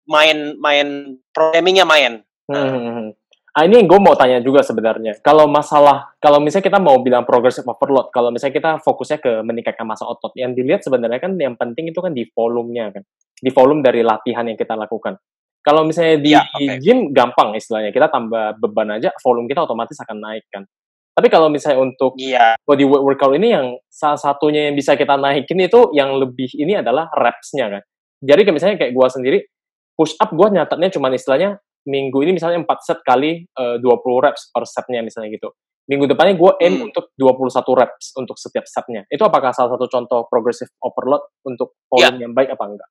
main 0.09 0.57
main 0.57 1.17
programmingnya 1.31 1.85
main. 1.85 2.21
Hmm, 2.49 2.67
hmm, 2.69 2.93
hmm. 2.93 3.09
Ah, 3.53 3.69
ini 3.69 3.85
gue 3.85 3.99
mau 4.01 4.17
tanya 4.17 4.41
juga 4.41 4.65
sebenarnya. 4.65 5.21
Kalau 5.21 5.45
masalah, 5.45 6.09
kalau 6.17 6.41
misalnya 6.41 6.73
kita 6.73 6.81
mau 6.81 6.97
bilang 7.05 7.21
progressive 7.21 7.69
overload, 7.69 8.09
kalau 8.09 8.33
misalnya 8.33 8.57
kita 8.57 8.71
fokusnya 8.81 9.21
ke 9.21 9.45
meningkatkan 9.45 9.85
masa 9.85 10.09
otot, 10.09 10.33
yang 10.33 10.57
dilihat 10.57 10.81
sebenarnya 10.81 11.21
kan 11.21 11.37
yang 11.37 11.53
penting 11.53 11.93
itu 11.93 12.01
kan 12.01 12.17
di 12.17 12.25
volumenya 12.33 12.89
kan, 12.89 13.05
di 13.37 13.53
volume 13.53 13.85
dari 13.85 14.01
latihan 14.01 14.49
yang 14.49 14.57
kita 14.57 14.73
lakukan. 14.73 15.21
Kalau 15.61 15.85
misalnya 15.85 16.17
di 16.17 16.33
Iya, 16.33 16.41
oke. 16.49 16.73
gym 16.81 16.99
gampang 17.13 17.53
istilahnya, 17.53 17.93
kita 17.93 18.09
tambah 18.09 18.57
beban 18.57 18.97
aja, 18.97 19.13
volume 19.21 19.45
kita 19.45 19.69
otomatis 19.69 20.01
akan 20.01 20.17
naik 20.17 20.49
kan. 20.49 20.65
Tapi 21.13 21.27
kalau 21.29 21.45
misalnya 21.47 21.77
untuk 21.79 22.17
Iya. 22.17 22.57
body 22.65 22.85
weight 22.89 23.03
workout 23.05 23.33
ini 23.37 23.53
yang 23.53 23.77
salah 23.85 24.17
satunya 24.17 24.69
yang 24.69 24.75
bisa 24.75 24.97
kita 24.97 25.13
naikin 25.13 25.61
itu 25.61 25.93
yang 25.93 26.17
lebih 26.17 26.49
ini 26.57 26.81
adalah 26.81 27.05
reps-nya 27.13 27.69
kan. 27.69 27.81
Jadi 28.17 28.41
kayak 28.41 28.55
misalnya 28.57 28.77
kayak 28.81 28.93
gua 28.97 29.07
sendiri 29.13 29.45
push 29.93 30.17
up 30.17 30.33
gua 30.33 30.49
nyatetnya 30.49 30.89
cuma 30.89 31.13
istilahnya 31.13 31.61
minggu 31.85 32.17
ini 32.25 32.33
misalnya 32.33 32.65
4 32.65 32.79
set 32.81 32.99
kali 33.05 33.45
eh, 33.45 33.75
20 33.77 34.25
reps 34.25 34.49
per 34.49 34.65
setnya 34.65 35.05
misalnya 35.05 35.29
gitu. 35.37 35.53
Minggu 35.85 36.07
depannya 36.09 36.33
gua 36.33 36.55
aim 36.57 36.79
Hmm. 36.81 36.87
untuk 36.89 37.11
21 37.13 37.75
reps 37.77 38.15
untuk 38.17 38.39
setiap 38.39 38.63
setnya. 38.65 39.03
Itu 39.11 39.21
apakah 39.27 39.53
salah 39.53 39.75
satu 39.77 39.85
contoh 39.85 40.25
progressive 40.31 40.71
overload 40.81 41.21
untuk 41.45 41.77
Ya. 41.93 42.09
volume 42.09 42.25
yang 42.25 42.33
baik 42.33 42.55
apa 42.57 42.63
enggak? 42.65 42.89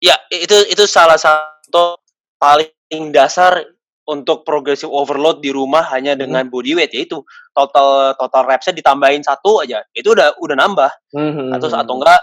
Ya, 0.00 0.16
itu 0.30 0.54
itu 0.70 0.84
salah 0.86 1.18
satu 1.18 1.98
paling 2.38 3.10
dasar 3.10 3.64
untuk 4.04 4.44
progressive 4.44 4.92
overload 4.92 5.40
di 5.40 5.48
rumah 5.48 5.80
hanya 5.96 6.12
Hmm. 6.12 6.28
dengan 6.28 6.44
body 6.52 6.76
weight 6.76 6.92
yaitu 6.92 7.24
total 7.56 8.12
total 8.20 8.44
repsnya 8.44 8.76
ditambahin 8.76 9.24
satu 9.24 9.64
aja. 9.64 9.80
Itu 9.96 10.12
udah 10.12 10.36
udah 10.40 10.56
nambah. 10.60 10.90
Hmm, 11.16 11.52
Atau 11.56 11.72
hmm, 11.72 11.80
atau 11.80 11.92
hmm. 11.94 12.00
enggak 12.04 12.20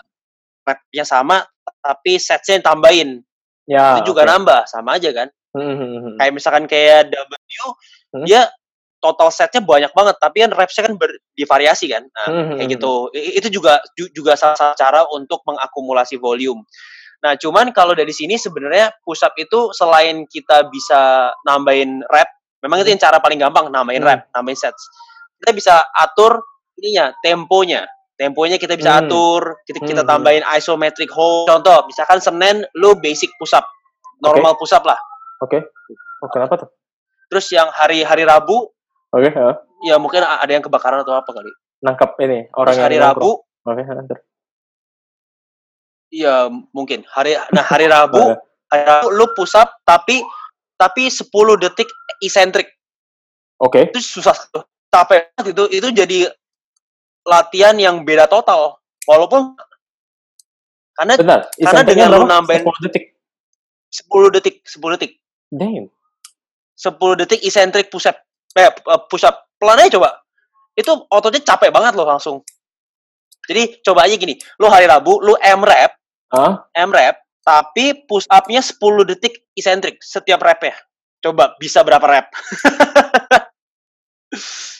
repnya 0.62 1.06
sama 1.06 1.38
tapi 1.82 2.22
setsnya 2.22 2.62
tambahin. 2.62 3.22
Ya, 3.70 3.98
itu 4.02 4.12
juga 4.14 4.26
oke. 4.26 4.30
nambah, 4.30 4.60
sama 4.70 4.98
aja 5.02 5.10
kan. 5.14 5.28
Hmm, 5.52 5.64
hmm, 5.64 5.76
hmm, 5.78 6.00
hmm. 6.02 6.16
kayak 6.22 6.34
misalkan 6.34 6.64
kayak 6.70 7.12
W 7.12 7.34
Hmm. 8.12 8.28
dia 8.28 8.52
total 9.00 9.32
setnya 9.32 9.64
banyak 9.64 9.92
banget 9.96 10.16
tapi 10.20 10.44
kan 10.44 10.52
repsnya 10.52 10.84
kan 10.88 10.94
ber, 11.00 11.10
divariasi 11.34 11.88
kan 11.90 12.04
nah, 12.12 12.28
Hmm, 12.28 12.44
hmm, 12.44 12.56
kayak 12.60 12.68
hmm. 12.68 12.76
gitu 12.76 12.92
I- 13.16 13.36
itu 13.40 13.48
juga 13.50 13.80
ju- 13.96 14.12
juga 14.12 14.36
salah 14.36 14.54
satu 14.60 14.76
cara 14.78 15.08
untuk 15.10 15.40
mengakumulasi 15.48 16.20
volume 16.20 16.62
nah 17.22 17.34
cuman 17.34 17.70
kalau 17.70 17.94
dari 17.94 18.10
sini 18.10 18.36
sebenarnya 18.36 18.90
push 19.02 19.22
up 19.22 19.34
itu 19.36 19.70
selain 19.72 20.26
kita 20.26 20.66
bisa 20.68 21.30
nambahin 21.44 22.02
rep 22.06 22.28
memang 22.60 22.82
itu 22.82 22.90
yang 22.90 23.02
cara 23.02 23.18
paling 23.18 23.38
gampang 23.38 23.70
nambahin 23.70 24.02
Hmm. 24.02 24.10
rep 24.10 24.22
nambahin 24.32 24.58
sets 24.58 24.82
kita 25.38 25.52
bisa 25.52 25.74
atur 25.94 26.42
ininya 26.76 27.14
temponya 27.22 27.86
temponya 28.14 28.58
kita 28.58 28.74
bisa 28.74 28.90
Hmm. 28.92 29.02
atur 29.06 29.42
kita 29.64 29.82
kita 29.82 30.02
Hmm, 30.02 30.10
tambahin 30.12 30.42
isometric 30.52 31.10
hold 31.10 31.46
contoh 31.46 31.86
misalkan 31.86 32.18
senin 32.18 32.66
lu 32.74 32.94
basic 32.96 33.30
push 33.38 33.54
up 33.54 33.66
normal 34.20 34.54
push 34.56 34.72
up 34.72 34.82
lah 34.84 34.98
Oke. 35.42 35.58
Oh, 36.22 36.30
kenapa 36.30 36.54
tuh? 36.54 36.70
Terus 37.26 37.50
yang 37.50 37.74
hari 37.74 38.06
hari 38.06 38.22
Rabu 38.22 38.70
Oke, 39.10 39.34
ya. 39.34 39.58
ya 39.82 39.96
mungkin 39.98 40.22
ada 40.22 40.46
yang 40.46 40.62
kebakaran 40.62 41.02
atau 41.02 41.18
apa 41.18 41.34
kali. 41.34 41.50
nangkap 41.82 42.14
ini 42.22 42.46
orang 42.54 42.70
Terus 42.70 42.78
yang 42.78 42.86
hari. 42.86 42.98
Rabu 43.02 43.42
Oke, 43.42 43.82
ya, 43.82 44.06
terus. 46.12 46.28
ya 46.28 46.52
mungkin 46.76 47.08
hari 47.08 47.40
nah 47.56 47.64
hari 47.64 47.88
Rabu 47.94 48.36
hari 48.68 48.84
Rabu 48.84 49.08
lu 49.16 49.26
push 49.32 49.56
up 49.56 49.80
tapi 49.88 50.20
tapi 50.82 51.14
10 51.14 51.30
detik 51.62 51.86
eccentric. 52.26 52.74
Oke. 53.62 53.94
Itu 53.94 54.02
susah 54.02 54.34
tuh. 54.50 54.66
Capek 54.90 55.30
itu 55.46 55.64
itu 55.70 55.88
jadi 55.94 56.20
latihan 57.22 57.78
yang 57.78 58.02
beda 58.02 58.26
total. 58.26 58.82
Walaupun 59.06 59.54
karena 60.98 61.14
Benar. 61.22 61.40
Karena 61.54 61.82
dengan 61.86 62.08
lu 62.18 62.26
nambahin- 62.26 62.66
10 62.66 62.86
detik. 62.90 63.14
10 63.94 64.34
detik 64.34 64.56
10 64.66 64.96
detik 64.98 65.12
Damn. 65.54 65.92
10 66.80 67.20
detik 67.22 67.44
eccentric 67.46 67.92
push 67.92 68.10
up 68.10 68.18
eh 68.58 68.72
push 69.06 69.22
up 69.22 69.54
pelan 69.62 69.78
aja 69.86 70.02
coba. 70.02 70.18
Itu 70.74 71.06
ototnya 71.14 71.46
capek 71.46 71.70
banget 71.70 71.94
loh 71.94 72.10
langsung. 72.10 72.42
Jadi 73.46 73.84
coba 73.84 74.08
aja 74.08 74.16
gini, 74.16 74.38
lu 74.58 74.72
hari 74.72 74.88
Rabu 74.88 75.20
lu 75.22 75.36
M 75.38 75.62
rep 75.62 76.01
Ah, 76.32 76.64
M 76.74 76.92
rep, 76.92 77.16
tapi 77.44 78.08
push 78.08 78.26
up-nya 78.32 78.64
10 78.64 78.80
detik 79.04 79.44
eccentric 79.56 80.00
setiap 80.00 80.40
rep-nya. 80.40 80.76
Coba 81.22 81.54
bisa 81.60 81.84
berapa 81.86 82.08
rep? 82.08 82.28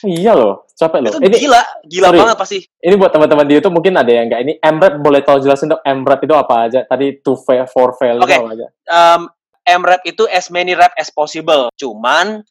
iya 0.08 0.32
loh, 0.32 0.64
capek 0.74 1.00
loh. 1.04 1.12
Itu 1.12 1.20
Ini 1.22 1.36
gila, 1.38 1.62
gila 1.84 2.08
sorry. 2.08 2.18
banget 2.24 2.36
pasti. 2.40 2.58
ini 2.82 2.94
buat 2.96 3.12
teman-teman 3.12 3.44
di 3.46 3.54
YouTube 3.60 3.76
mungkin 3.78 3.94
ada 4.00 4.10
yang 4.10 4.26
enggak 4.26 4.42
ini 4.42 4.52
MRAP 4.58 4.94
boleh 5.04 5.20
tolong 5.22 5.44
jelasin 5.44 5.70
dong 5.70 5.82
MRAP 5.84 6.24
itu 6.24 6.34
apa 6.34 6.54
aja? 6.66 6.80
Tadi 6.88 7.20
two 7.20 7.36
fail, 7.36 7.68
four 7.68 7.94
fail 8.00 8.16
Oke. 8.18 8.32
itu 8.32 8.42
apa 8.42 8.50
aja? 8.56 8.66
Um, 8.90 9.20
M 9.62 9.82
rep 9.86 10.02
itu 10.02 10.26
as 10.26 10.50
many 10.50 10.74
rep 10.74 10.90
as 10.98 11.12
possible. 11.12 11.70
Cuman 11.78 12.42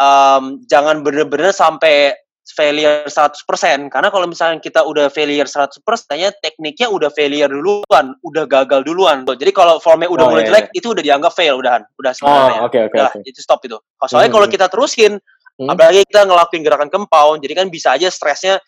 um, 0.00 0.44
jangan 0.64 1.04
bener-bener 1.04 1.52
sampai 1.52 2.16
failure 2.44 3.08
100% 3.08 3.88
karena 3.88 4.08
kalau 4.12 4.28
misalnya 4.28 4.60
kita 4.60 4.84
udah 4.84 5.08
failure 5.08 5.48
100% 5.48 5.80
nya 6.20 6.28
tekniknya 6.44 6.92
udah 6.92 7.08
failure 7.08 7.48
duluan, 7.48 8.12
udah 8.20 8.44
gagal 8.44 8.84
duluan. 8.84 9.24
Jadi 9.24 9.48
kalau 9.48 9.80
formnya 9.80 10.12
udah 10.12 10.24
Oh, 10.28 10.30
mulai 10.30 10.44
iya, 10.44 10.48
jelek 10.52 10.66
itu 10.76 10.92
udah 10.92 11.00
dianggap 11.00 11.32
fail 11.32 11.56
udahan, 11.56 11.82
udah 11.96 12.12
Oh, 12.12 12.16
sebenarnya. 12.20 12.60
oke 12.68 12.78
oke 12.84 12.96
Udah, 13.00 13.10
oke. 13.16 13.18
itu 13.24 13.40
stop 13.40 13.64
itu. 13.64 13.80
Soalnya 14.04 14.28
Hmm. 14.28 14.36
kalau 14.36 14.46
kita 14.52 14.66
terusin, 14.68 15.12
Hmm. 15.56 15.68
apalagi 15.72 16.04
kita 16.04 16.20
ngelakuin 16.28 16.62
gerakan 16.66 16.90
compound, 16.92 17.38
jadi 17.40 17.54
kan 17.64 17.66
bisa 17.72 17.96
aja 17.96 18.12
stresnya 18.12 18.60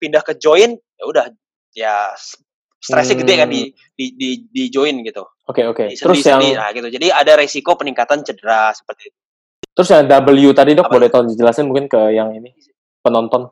pindah 0.00 0.24
ke 0.24 0.40
joint, 0.40 0.80
ya 0.96 1.04
udah 1.04 1.24
ya 1.76 1.94
stresnya 2.80 3.20
gede 3.20 3.34
kan 3.36 3.48
di 3.52 3.68
di 4.00 4.16
di, 4.16 4.28
di 4.48 4.62
join 4.72 5.04
gitu. 5.04 5.28
Oke 5.44 5.66
oke. 5.68 5.92
Di 5.92 5.96
Terus 5.98 6.24
yang 6.24 6.40
nah 6.56 6.72
gitu. 6.72 6.88
Jadi 6.88 7.12
ada 7.12 7.36
resiko 7.36 7.76
peningkatan 7.76 8.24
cedera 8.24 8.72
seperti 8.72 9.12
itu. 9.12 9.16
terus 9.70 9.86
yang 9.96 10.08
W 10.08 10.50
tadi 10.52 10.74
dok 10.74 10.90
Apa? 10.90 10.94
boleh 10.98 11.08
tolong 11.08 11.28
dijelasin 11.30 11.64
mungkin 11.64 11.86
ke 11.86 12.12
yang 12.12 12.34
ini 12.34 12.52
penonton 13.00 13.48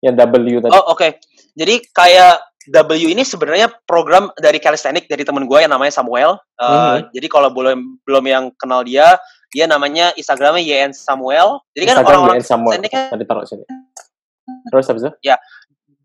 yang 0.00 0.16
W 0.16 0.60
tadi. 0.64 0.72
Oh, 0.72 0.92
oke. 0.92 1.20
Jadi 1.54 1.84
kayak 1.92 2.40
W 2.70 2.92
ini 3.10 3.24
sebenarnya 3.24 3.72
program 3.88 4.28
dari 4.36 4.60
calisthenics 4.60 5.08
dari 5.08 5.24
temen 5.24 5.48
gue 5.48 5.58
yang 5.60 5.72
namanya 5.72 5.92
Samuel. 5.92 6.36
Uh, 6.60 7.00
Mhm. 7.00 7.16
Jadi 7.16 7.26
kalau 7.28 7.48
belum 7.50 7.78
belum 8.04 8.24
yang 8.28 8.44
kenal 8.56 8.84
dia, 8.84 9.16
dia 9.50 9.64
namanya 9.66 10.12
Instagramnya 10.14 10.60
YN 10.62 10.92
Samuel. 10.92 11.58
Jadi 11.72 11.84
kan 11.88 11.94
Instagram 12.00 12.10
orang-orang 12.20 12.38
YN 12.38 12.46
Samuel. 12.46 12.72
kan 12.86 13.04
Tadi 13.16 13.24
taruh 13.24 13.44
sini. 13.48 13.64
Terus 14.70 14.86
habis 14.88 15.02
itu? 15.06 15.12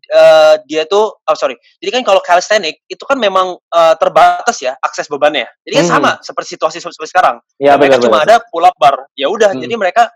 eh, 0.06 0.54
dia 0.70 0.86
tuh, 0.86 1.18
oh 1.18 1.34
sorry. 1.34 1.58
Jadi 1.82 1.90
kan 1.90 2.02
kalau 2.06 2.22
calisthenics 2.22 2.78
itu 2.86 3.02
kan 3.02 3.18
memang 3.18 3.58
eh, 3.58 3.94
terbatas 3.98 4.54
ya 4.62 4.78
akses 4.78 5.10
bebannya. 5.10 5.50
Jadi 5.66 5.82
kan 5.82 5.86
Mhm. 5.86 5.92
sama 5.98 6.10
seperti 6.22 6.54
situasi 6.54 6.78
seperti 6.78 7.10
sekarang. 7.10 7.42
Ya 7.58 7.74
mereka 7.74 7.98
benar 7.98 8.04
cuma 8.06 8.16
benar. 8.22 8.26
ada 8.30 8.36
pull 8.46 8.62
up 8.62 8.76
bar. 8.78 9.02
Ya 9.18 9.26
udah, 9.26 9.50
Hmm. 9.50 9.58
jadi 9.58 9.74
mereka 9.74 10.06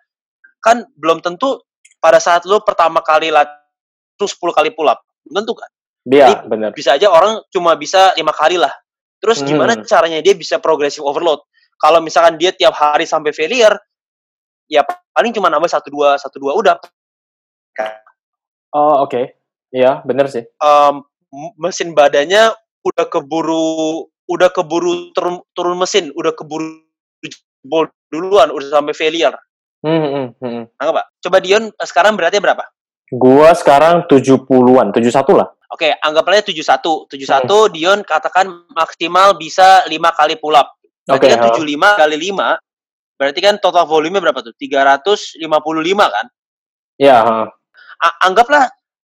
kan 0.62 0.86
belum 0.94 1.18
tentu 1.20 1.58
pada 2.00 2.18
saat 2.18 2.48
lu 2.48 2.58
pertama 2.64 3.04
kali 3.04 3.28
lat 3.28 3.46
terus 4.16 4.34
10 4.36 4.56
kali 4.56 4.72
pull 4.72 4.88
up. 4.88 5.00
Tentu 5.22 5.52
kan. 5.52 5.70
Jadi, 6.00 6.32
benar. 6.48 6.72
bisa 6.72 6.96
aja 6.96 7.12
orang 7.12 7.44
cuma 7.52 7.76
bisa 7.76 8.16
lima 8.16 8.32
kali 8.32 8.56
lah. 8.56 8.72
Terus 9.20 9.44
gimana 9.44 9.76
Hmm. 9.76 9.84
caranya 9.84 10.24
dia 10.24 10.32
bisa 10.32 10.56
progressive 10.56 11.04
overload? 11.04 11.44
Kalau 11.76 12.00
misalkan 12.00 12.40
dia 12.40 12.56
tiap 12.56 12.72
hari 12.72 13.04
sampai 13.04 13.36
failure, 13.36 13.76
ya 14.64 14.80
paling 15.12 15.32
cuma 15.36 15.52
nambah 15.52 15.68
satu 15.68 15.92
dua 15.92 16.16
satu 16.16 16.40
dua 16.40 16.56
udah. 16.56 16.76
Oh 18.72 19.04
oke. 19.04 19.36
Iya 19.70 20.02
benar 20.08 20.26
sih. 20.30 20.42
Em, 20.42 20.94
m- 21.30 21.54
mesin 21.60 21.92
badannya 21.94 22.54
udah 22.80 23.06
keburu 23.06 24.06
udah 24.30 24.48
keburu 24.54 25.10
turun, 25.10 25.42
turun 25.52 25.74
mesin, 25.76 26.14
udah 26.14 26.30
keburu 26.32 26.86
jebol 27.20 27.90
duluan, 28.08 28.54
udah 28.54 28.68
sampai 28.70 28.94
failure. 28.94 29.34
Hmm, 29.80 30.06
hmm, 30.12 30.26
hmm. 30.36 30.62
Pak? 30.76 31.06
Coba 31.24 31.38
Dion 31.40 31.72
eh, 31.72 31.86
sekarang 31.88 32.12
beratnya 32.16 32.40
berapa? 32.40 32.64
Gua 33.10 33.50
sekarang 33.56 34.06
70-an, 34.06 34.94
71 34.94 35.34
lah. 35.34 35.48
Oke, 35.70 35.94
anggaplah 35.98 36.42
71. 36.42 37.10
71 37.10 37.74
Dion 37.74 37.98
katakan 38.02 38.70
maksimal 38.70 39.34
bisa 39.34 39.82
5 39.86 39.92
kali 40.18 40.34
pull 40.38 40.54
up. 40.54 40.74
Berarti 41.06 41.26
Oke, 41.26 41.34
kan 41.34 41.38
ha. 41.42 41.46
75 41.56 42.00
kali 42.00 42.16
5 42.30 42.58
berarti 43.20 43.40
kan 43.44 43.54
total 43.60 43.84
volume 43.84 44.16
berapa 44.16 44.40
tuh? 44.40 44.56
355 44.56 45.44
kan? 46.08 46.26
Iya. 46.96 47.16
A- 48.00 48.18
anggaplah 48.24 48.64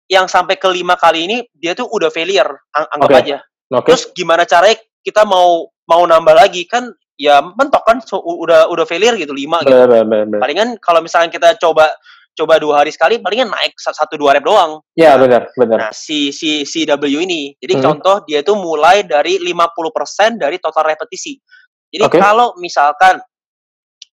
yang 0.05 0.29
sampai 0.29 0.61
ke 0.61 0.69
5 0.69 0.93
kali 0.93 1.25
ini 1.25 1.37
dia 1.57 1.73
tuh 1.73 1.89
udah 1.89 2.13
failure. 2.13 2.53
Ang- 2.77 2.89
anggap 2.93 3.09
Oke. 3.09 3.17
aja. 3.25 3.37
Oke. 3.73 3.85
Terus 3.89 4.03
gimana 4.13 4.45
caranya 4.45 4.77
kita 5.01 5.25
mau 5.25 5.65
mau 5.89 6.05
nambah 6.05 6.37
lagi 6.37 6.69
kan 6.69 6.85
ya 7.15 7.39
mentok 7.41 7.83
kan 7.87 7.97
so, 8.03 8.19
udah 8.19 8.67
udah 8.67 8.83
failure 8.83 9.15
gitu 9.15 9.31
5 9.31 9.63
gitu. 9.63 9.71
Benar, 9.71 10.03
benar. 10.03 10.39
Palingan 10.39 10.69
kalau 10.83 10.99
misalnya 10.99 11.31
kita 11.31 11.55
coba 11.59 11.91
coba 12.35 12.59
dua 12.59 12.83
hari 12.83 12.91
sekali 12.91 13.15
palingan 13.23 13.47
naik 13.47 13.79
sa- 13.79 13.95
satu 13.95 14.19
dua 14.19 14.35
rep 14.35 14.43
doang. 14.43 14.83
Iya, 14.99 15.15
benar, 15.15 15.47
benar. 15.55 15.77
Nah, 15.79 15.91
si 15.95 16.35
si 16.35 16.67
si 16.67 16.83
W 16.83 17.23
ini. 17.23 17.55
Jadi 17.55 17.79
Hmm. 17.79 17.83
contoh 17.91 18.27
dia 18.27 18.43
itu 18.43 18.51
mulai 18.59 19.07
dari 19.07 19.39
50% 19.39 20.35
dari 20.35 20.59
total 20.59 20.91
repetisi. 20.91 21.39
Jadi 21.87 22.03
Oke. 22.03 22.19
kalau 22.19 22.51
misalkan 22.59 23.23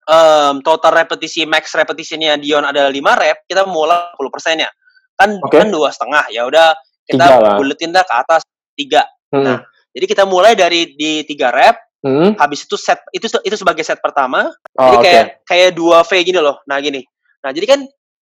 em, 0.03 0.63
total 0.63 1.03
repetisi 1.03 1.47
max 1.47 1.75
repetisinya 1.75 2.39
Dion 2.39 2.63
adalah 2.63 2.91
5 2.91 3.15
rep, 3.19 3.47
kita 3.47 3.67
mulai 3.67 4.15
10%-nya. 4.15 4.71
Kan 5.19 5.39
Oke. 5.43 5.59
kan 5.59 5.69
dua 5.71 5.91
setengah. 5.91 6.31
Ya 6.31 6.47
udah 6.47 6.75
kita 7.03 7.27
Tiga 7.27 7.59
buletin 7.59 7.91
dah 7.91 8.07
ke 8.07 8.15
atas 8.15 8.43
3. 8.79 9.03
Hmm, 9.35 9.43
Nah, 9.43 9.59
Jadi 9.93 10.07
kita 10.09 10.25
mulai 10.25 10.57
dari 10.57 10.97
di 10.97 11.21
3 11.29 11.53
rep, 11.53 11.77
hmm. 12.03 12.39
habis 12.39 12.67
itu 12.67 12.77
set 12.77 12.99
itu 13.11 13.27
itu 13.43 13.57
sebagai 13.57 13.83
set 13.87 13.99
pertama. 14.03 14.51
Oh, 14.77 14.83
jadi 14.87 14.97
kayak 15.03 15.25
kayak 15.47 15.71
2 15.75 16.03
V 16.03 16.11
gini 16.23 16.39
loh. 16.43 16.61
Nah, 16.67 16.79
gini. 16.79 17.03
Nah, 17.43 17.51
jadi 17.51 17.67
kan 17.67 17.81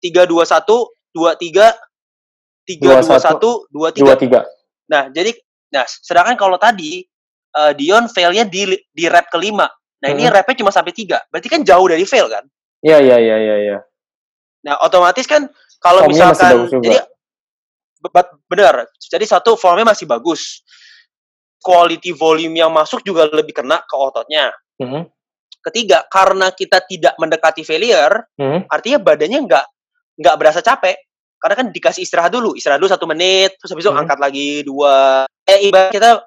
3 0.01 0.25
2 0.25 0.41
1 0.45 0.65
2 1.13 1.37
3 1.37 1.73
3 2.63 2.79
2 2.79 3.03
1 3.03 3.41
2 3.69 3.69
Dua 3.73 3.89
3. 3.91 4.23
tiga. 4.23 4.39
Nah, 4.89 5.09
jadi 5.11 5.33
nah 5.73 5.83
sedangkan 5.85 6.37
kalau 6.37 6.57
tadi 6.61 7.01
eh, 7.53 7.73
Dion 7.77 8.09
failnya 8.09 8.45
di 8.49 8.73
di 8.89 9.05
rep 9.05 9.29
kelima. 9.29 9.69
Nah, 10.03 10.07
ini 10.11 10.25
Hmm. 10.27 10.33
repnya 10.35 10.65
cuma 10.65 10.71
sampai 10.73 10.91
3. 10.91 11.21
Berarti 11.31 11.47
kan 11.47 11.61
jauh 11.63 11.87
dari 11.87 12.03
fail 12.03 12.27
kan? 12.27 12.43
Iya, 12.83 12.99
iya, 12.99 13.17
iya, 13.21 13.37
iya, 13.39 13.55
iya. 13.63 13.77
Nah, 14.67 14.75
otomatis 14.83 15.23
kan 15.23 15.47
kalau 15.79 16.03
Formnya 16.07 16.31
misalkan 16.33 16.67
jadi 16.83 16.99
be- 18.03 18.11
be- 18.11 18.35
benar. 18.51 18.87
Jadi 18.99 19.23
satu 19.23 19.55
formnya 19.55 19.87
masih 19.87 20.03
bagus. 20.03 20.63
Quality 21.63 22.11
volume 22.11 22.59
yang 22.59 22.71
masuk 22.75 22.99
juga 23.07 23.31
lebih 23.31 23.55
kena 23.55 23.79
ke 23.87 23.95
ototnya. 23.95 24.51
Hmm, 24.77 25.07
Ketiga, 25.63 26.03
karena 26.11 26.51
kita 26.51 26.83
tidak 26.83 27.15
mendekati 27.15 27.63
failure, 27.63 28.27
hmm. 28.35 28.67
artinya 28.67 28.99
badannya 28.99 29.39
nggak 29.47 29.65
nggak 30.19 30.35
berasa 30.35 30.59
capek. 30.59 30.99
Karena 31.39 31.55
kan 31.55 31.67
dikasih 31.71 32.03
istirahat 32.03 32.35
dulu, 32.35 32.51
istirahat 32.51 32.83
dulu 32.83 32.91
satu 32.91 33.07
menit, 33.07 33.55
terus 33.55 33.71
habis 33.71 33.87
itu 33.87 33.91
Hmm. 33.95 34.03
angkat 34.03 34.19
lagi 34.19 34.63
dua. 34.67 35.23
Eh, 35.47 35.71
ibarat 35.71 35.95
kita 35.95 36.19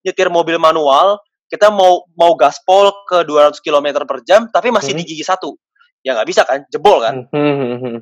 nyetir 0.00 0.32
mobil 0.32 0.56
manual, 0.56 1.20
kita 1.44 1.68
mau 1.68 2.08
mau 2.16 2.32
gaspol 2.40 3.04
ke 3.04 3.20
200 3.28 3.60
km 3.60 4.08
per 4.08 4.24
jam, 4.24 4.48
tapi 4.48 4.72
masih 4.72 4.96
Hmm. 4.96 5.04
di 5.04 5.12
gigi 5.12 5.24
satu. 5.28 5.52
Ya 6.00 6.16
nggak 6.16 6.28
bisa 6.32 6.48
kan, 6.48 6.64
jebol 6.72 7.04
kan. 7.04 7.28
Hmm, 7.28 7.36
hmm, 7.36 7.56
hmm, 7.60 7.78
hmm. 7.84 7.98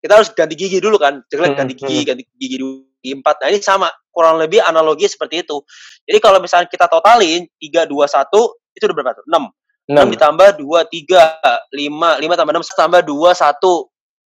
Kita 0.00 0.12
harus 0.16 0.32
ganti 0.32 0.56
gigi 0.56 0.80
dulu 0.80 0.96
kan, 0.96 1.20
jelek 1.28 1.52
ganti 1.52 1.76
gigi, 1.76 2.00
ganti 2.00 2.24
gigi 2.32 2.56
dulu, 2.56 2.95
gigi 3.06 3.14
empat. 3.22 3.38
Nah 3.38 3.48
ini 3.54 3.62
sama, 3.62 3.86
kurang 4.10 4.42
lebih 4.42 4.58
analogi 4.66 5.06
seperti 5.06 5.46
itu. 5.46 5.62
Jadi 6.02 6.18
kalau 6.18 6.42
misalnya 6.42 6.66
kita 6.66 6.90
totalin 6.90 7.46
3, 7.62 7.86
2, 7.86 7.94
1, 8.10 8.26
itu 8.74 8.82
udah 8.82 8.96
berapa 8.98 9.12
tuh? 9.22 9.26
6. 9.30 9.46
6 9.86 9.94
Enam. 9.94 10.06
ditambah 10.10 10.48
2, 10.58 10.82
3, 10.90 11.22
5, 11.70 12.18
5 12.18 12.34
tambah 12.34 12.52
6, 12.58 12.74
tambah 12.74 13.00
2, 13.06 13.30
1, 13.38 13.62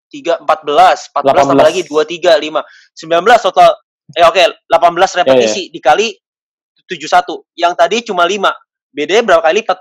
3, 0.09 0.41
14, 0.41 1.13
14 1.13 1.37
tambah 1.37 1.57
18. 1.61 1.69
lagi 1.69 1.81
2, 1.85 2.01
3, 2.09 2.41
5, 2.41 2.65
19 2.97 3.45
total, 3.45 3.71
eh 4.17 4.25
oke, 4.25 4.41
18 4.73 5.13
Ya, 5.13 5.17
repetisi 5.21 5.63
dikali 5.69 6.17
71. 6.89 7.45
Yang 7.55 7.73
tadi 7.77 7.97
cuma 8.09 8.25
5. 8.25 8.51
Bedanya 8.91 9.23
berapa 9.23 9.45
kali 9.45 9.63
lipat? 9.63 9.79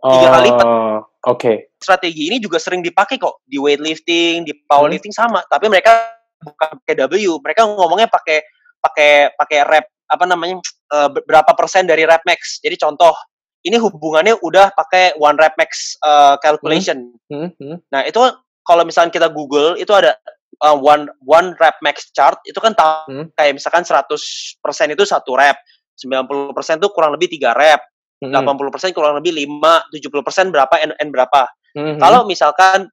Tiga 0.00 0.26
kali 0.32 0.48
lipat. 0.48 0.64
Oh, 0.64 0.96
Oke. 1.28 1.76
Strategi 1.76 2.32
ini 2.32 2.40
juga 2.40 2.56
sering 2.56 2.80
dipakai 2.80 3.20
kok 3.20 3.44
di 3.44 3.60
weightlifting, 3.60 4.48
di 4.48 4.52
Hmm. 4.56 4.64
powerlifting 4.64 5.12
sama, 5.12 5.44
tapi 5.44 5.68
mereka 5.68 6.19
bukan 6.40 6.68
pakai 6.82 6.94
W, 7.06 7.38
mereka 7.44 7.68
ngomongnya 7.68 8.08
pakai 8.08 8.42
pakai 8.80 9.36
pakai 9.36 9.58
rep 9.68 9.86
apa 10.10 10.24
namanya 10.26 10.58
eh, 10.96 11.08
berapa 11.24 11.52
persen 11.54 11.86
dari 11.86 12.02
rep 12.08 12.24
max. 12.26 12.58
Jadi 12.64 12.80
contoh, 12.80 13.14
ini 13.62 13.76
hubungannya 13.78 14.40
udah 14.42 14.74
pakai 14.74 15.14
one 15.20 15.38
rep 15.38 15.54
max 15.60 16.00
eh, 16.02 16.34
calculation. 16.42 17.12
Hmm, 17.30 17.52
hmm. 17.54 17.76
Nah, 17.92 18.02
itu 18.08 18.18
kalau 18.66 18.82
misalnya 18.82 19.12
kita 19.12 19.28
Google 19.30 19.76
itu 19.78 19.90
ada 19.92 20.16
uh, 20.64 20.76
one 20.76 21.08
one 21.24 21.56
rep 21.58 21.76
max 21.80 22.12
chart 22.12 22.38
itu 22.44 22.56
kan 22.60 22.76
tahu 22.76 22.98
Hmm. 23.10 23.26
kayak 23.34 23.56
misalkan 23.56 23.82
100% 23.82 24.94
itu 24.94 25.02
satu 25.08 25.34
rep, 25.34 25.56
90% 25.98 26.78
itu 26.78 26.88
kurang 26.92 27.16
lebih 27.16 27.32
tiga 27.32 27.56
rep, 27.56 27.80
Hmm, 28.20 28.36
80% 28.36 28.92
kurang 28.92 29.16
lebih 29.16 29.32
5, 29.32 29.88
70% 29.88 30.52
berapa 30.52 30.74
N, 30.84 30.92
N 30.92 31.08
berapa. 31.08 31.48
hmm, 31.72 31.96
hmm. 31.96 31.98
Kalau 32.04 32.20
misalkan 32.28 32.92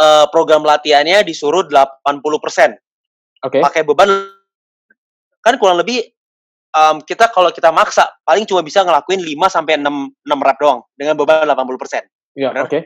uh, 0.00 0.26
program 0.32 0.64
latihannya 0.64 1.20
disuruh 1.22 1.68
80% 1.68 2.08
Oke. 3.44 3.60
pakai 3.60 3.84
beban 3.84 4.08
kan 5.40 5.56
kurang 5.60 5.80
lebih 5.80 6.04
um, 6.76 7.00
kita 7.04 7.28
kalau 7.32 7.52
kita 7.52 7.72
maksa 7.72 8.08
paling 8.24 8.44
cuma 8.48 8.64
bisa 8.64 8.84
ngelakuin 8.84 9.20
5 9.20 9.36
sampai 9.48 9.80
6 9.80 9.84
6 9.86 10.46
rep 10.46 10.58
doang 10.60 10.80
dengan 10.96 11.14
beban 11.16 11.44
80%. 11.44 12.36
Iya, 12.36 12.54
benar. 12.54 12.64
oke. 12.68 12.78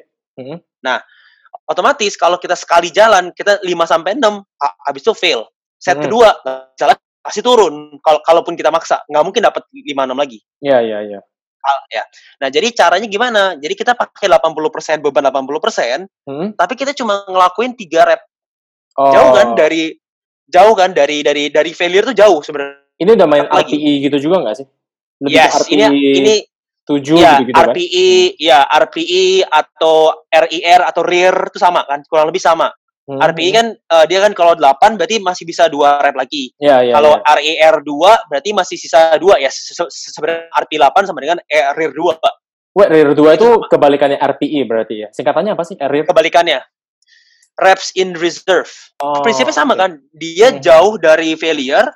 otomatis 1.68 2.12
kalau 2.18 2.36
kita 2.40 2.56
sekali 2.58 2.90
jalan 2.90 3.30
kita 3.32 3.60
5 3.62 3.66
sampai 3.86 4.18
6 4.18 4.24
ha- 4.60 4.76
habis 4.88 5.02
itu 5.04 5.12
fail. 5.14 5.46
Set 5.78 5.96
Hmm. 6.00 6.06
kedua 6.08 6.32
jalan 6.76 6.96
pasti 7.24 7.40
turun 7.40 7.96
kalau 8.04 8.20
kalaupun 8.20 8.52
kita 8.56 8.68
maksa 8.68 9.00
nggak 9.08 9.24
mungkin 9.24 9.42
dapat 9.44 9.62
5 9.72 10.04
6 10.04 10.16
lagi. 10.16 10.38
Iya, 10.60 10.78
iya, 10.84 10.98
iya. 11.04 11.20
Ah, 11.64 11.80
ya. 11.88 12.04
Nah, 12.44 12.52
jadi 12.52 12.68
caranya 12.76 13.08
gimana? 13.08 13.56
Jadi 13.56 13.72
kita 13.72 13.96
pakai 13.96 14.28
80% 14.28 15.00
beban 15.00 15.24
80%, 15.24 16.04
Hmm. 16.28 16.52
tapi 16.52 16.76
kita 16.76 16.92
cuma 16.92 17.24
ngelakuin 17.24 17.72
3 17.72 18.04
rep. 18.04 18.20
Oh. 19.00 19.08
Jauh 19.10 19.32
kan 19.32 19.56
dari 19.56 19.96
jauh 20.44 20.76
kan 20.76 20.92
dari 20.92 21.24
dari 21.24 21.48
dari 21.48 21.72
failure 21.72 22.12
tuh 22.12 22.16
jauh 22.16 22.44
sebenarnya. 22.44 22.84
Ini 23.00 23.10
udah 23.16 23.26
main 23.26 23.44
lagi. 23.48 23.74
RPI 23.74 23.92
gitu 24.06 24.28
juga 24.28 24.44
nggak 24.44 24.56
sih? 24.60 24.66
Lebih 25.24 25.34
Yes, 25.34 25.52
RPI 25.56 25.72
ini 25.72 25.98
ini 26.20 26.34
7 26.84 27.16
ya 27.16 27.40
gitu-gitu 27.40 27.56
kan? 27.56 27.66
RPI, 27.72 28.08
ya 28.36 28.58
RPI 28.68 29.24
atau 29.48 29.96
RIR 30.28 30.80
atau 30.84 31.00
RIR 31.02 31.36
itu 31.48 31.58
sama 31.58 31.80
kan? 31.88 32.04
Kurang 32.04 32.28
lebih 32.28 32.44
sama. 32.44 32.68
Hmm, 33.04 33.20
RPI 33.20 33.48
hmm. 33.52 33.56
kan 33.60 33.66
eh, 33.76 34.04
dia 34.08 34.18
kan 34.24 34.32
kalau 34.32 34.56
8 34.56 34.96
berarti 34.96 35.20
masih 35.20 35.44
bisa 35.44 35.68
dua 35.68 36.00
rep 36.00 36.16
lagi. 36.16 36.56
Iya, 36.56 36.88
iya. 36.88 36.92
kalau 36.96 37.20
iya. 37.20 37.36
RIR 37.36 37.76
2 37.84 38.28
berarti 38.32 38.50
masih 38.56 38.76
sisa 38.80 39.12
2 39.20 39.44
ya. 39.44 39.52
Se- 39.52 39.76
se- 39.76 39.92
se- 39.92 40.08
Sebenarnya 40.08 40.48
RP 40.56 40.80
8 40.80 41.04
sama 41.04 41.20
dengan 41.20 41.36
RIR 41.44 41.92
2, 41.92 42.16
Pak. 42.16 42.34
Wait, 42.74 42.88
RIR 42.88 43.12
2 43.12 43.36
itu 43.36 43.48
kebalikannya 43.68 44.16
RPI 44.16 44.60
berarti 44.64 44.94
ya? 45.04 45.08
Singkatannya 45.12 45.52
apa 45.52 45.62
sih? 45.62 45.76
RIR? 45.76 46.08
Kebalikannya. 46.08 46.64
reps 47.54 47.94
in 47.94 48.18
reserve. 48.18 48.66
Oh, 48.98 49.22
Prinsipnya 49.22 49.54
sama 49.54 49.78
oke. 49.78 49.80
kan? 49.86 49.90
Dia 50.10 50.50
Mhm. 50.50 50.58
jauh 50.58 50.98
dari 50.98 51.38
failure. 51.38 51.86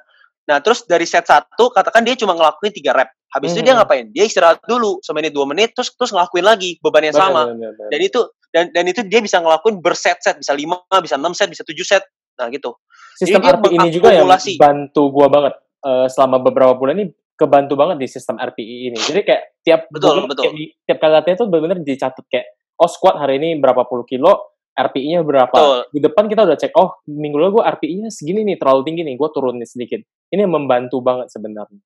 Nah, 0.46 0.62
terus 0.62 0.86
dari 0.86 1.02
set 1.02 1.26
satu, 1.26 1.74
katakan 1.74 2.06
dia 2.06 2.14
cuma 2.14 2.30
ngelakuin 2.32 2.70
tiga 2.70 2.94
rep. 2.94 3.10
Habis 3.28 3.52
itu 3.52 3.66
dia 3.66 3.74
Mhm. 3.74 3.78
ngapain? 3.82 4.06
Dia 4.14 4.24
istirahat 4.24 4.62
dulu 4.64 5.02
semenit 5.02 5.34
dua 5.34 5.50
menit, 5.50 5.74
terus 5.74 5.90
terus 5.92 6.14
ngelakuin 6.14 6.46
lagi 6.46 6.78
beban 6.78 7.04
yang 7.04 7.12
Benar, 7.12 7.26
sama. 7.26 7.42
benar, 7.52 7.74
benar. 7.74 7.88
Dan 7.90 8.00
itu 8.00 8.20
dan 8.52 8.72
dan 8.72 8.84
itu 8.88 9.04
dia 9.04 9.20
bisa 9.20 9.38
ngelakuin 9.40 9.80
berset-set, 9.80 10.40
bisa 10.40 10.52
lima, 10.56 10.80
bisa 11.04 11.20
enam 11.20 11.36
set, 11.36 11.52
bisa 11.52 11.64
tujuh 11.64 11.84
set. 11.84 12.04
Nah, 12.38 12.48
gitu. 12.54 12.78
sistem 13.18 13.42
dia 13.42 13.58
RPI 13.58 13.76
ini 13.82 13.90
juga 13.90 14.14
yang 14.14 14.30
bantu 14.62 15.02
gua 15.10 15.26
banget 15.26 15.54
eh, 15.58 16.06
selama 16.06 16.38
beberapa 16.38 16.78
bulan 16.78 17.02
ini 17.02 17.10
kebantu 17.34 17.74
banget 17.74 17.96
di 17.98 18.06
sistem 18.06 18.38
RPI 18.38 18.94
ini. 18.94 18.98
Jadi 18.98 19.20
kayak 19.26 19.42
tiap 19.62 19.80
Betul, 19.90 20.22
bulan, 20.22 20.30
betul. 20.30 20.42
kayak 20.46 20.54
tiap 20.86 20.98
kali 21.02 21.12
latihan 21.18 21.36
tuh 21.38 21.46
benar-benar 21.50 21.78
dicatat 21.82 22.24
kayak 22.30 22.46
oh 22.78 22.90
squat 22.90 23.18
hari 23.18 23.42
ini 23.42 23.58
berapa 23.58 23.86
puluh 23.90 24.06
kilo, 24.06 24.58
RPI-nya 24.74 25.26
berapa. 25.26 25.50
Betul. 25.50 25.78
Di 25.90 26.00
depan 26.02 26.24
kita 26.30 26.46
udah 26.46 26.56
cek 26.58 26.72
oh 26.78 27.02
minggu 27.10 27.36
lalu 27.42 27.58
gua 27.58 27.74
RPI-nya 27.74 28.10
segini 28.14 28.46
nih 28.46 28.56
terlalu 28.58 28.86
tinggi 28.86 29.02
nih, 29.02 29.14
gua 29.18 29.34
turunin 29.34 29.66
sedikit. 29.66 29.98
Ini 30.30 30.46
membantu 30.46 31.02
banget 31.02 31.30
sebenarnya. 31.34 31.78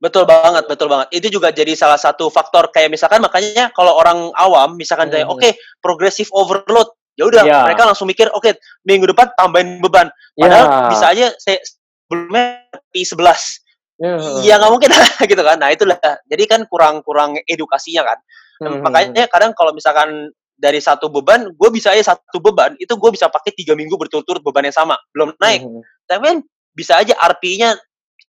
Betul 0.00 0.24
banget, 0.24 0.64
betul 0.64 0.88
banget. 0.88 1.12
Itu 1.12 1.28
juga 1.28 1.52
jadi 1.52 1.76
salah 1.76 2.00
satu 2.00 2.32
faktor 2.32 2.72
kayak 2.72 2.88
misalkan 2.88 3.20
makanya 3.20 3.68
kalau 3.76 4.00
orang 4.00 4.32
awam 4.32 4.80
misalkan 4.80 5.12
kayak 5.12 5.28
Mhm. 5.28 5.34
oke, 5.36 5.48
progressive 5.84 6.32
overload. 6.32 6.88
Ya 7.20 7.28
udah, 7.28 7.44
Iya. 7.44 7.60
mereka 7.68 7.84
langsung 7.84 8.08
mikir 8.08 8.32
oke, 8.32 8.48
minggu 8.88 9.04
depan 9.12 9.28
tambahin 9.36 9.76
beban. 9.84 10.08
Padahal 10.32 10.66
Ya. 10.66 10.80
bisa 10.88 11.04
aja 11.12 11.26
saya 11.36 11.60
sebelumnya 11.60 12.64
P11. 12.96 13.60
Ya. 14.00 14.16
Iya 14.40 14.54
nggak 14.56 14.72
mungkin 14.72 14.88
gitu 15.30 15.42
kan. 15.44 15.60
Nah, 15.60 15.68
itulah. 15.68 16.00
Jadi 16.24 16.44
kan 16.48 16.64
kurang-kurang 16.64 17.36
edukasinya 17.44 18.08
kan. 18.08 18.18
Nah, 18.64 18.68
Mhm. 18.72 18.80
Makanya 18.80 19.24
kadang 19.28 19.52
kalau 19.52 19.76
misalkan 19.76 20.32
dari 20.56 20.80
satu 20.80 21.12
beban, 21.12 21.52
gue 21.52 21.68
bisa 21.72 21.92
aja 21.92 22.16
satu 22.16 22.40
beban 22.40 22.72
itu 22.80 22.92
gue 22.96 23.10
bisa 23.12 23.28
pakai 23.28 23.52
tiga 23.52 23.76
minggu 23.76 23.96
berturut-turut 24.00 24.40
beban 24.40 24.64
yang 24.64 24.76
sama, 24.76 24.96
belum 25.12 25.36
naik. 25.36 25.60
Mhm. 25.60 25.80
Tapi 26.08 26.24
kan 26.24 26.38
bisa 26.72 26.96
aja 27.04 27.12
RP-nya 27.20 27.76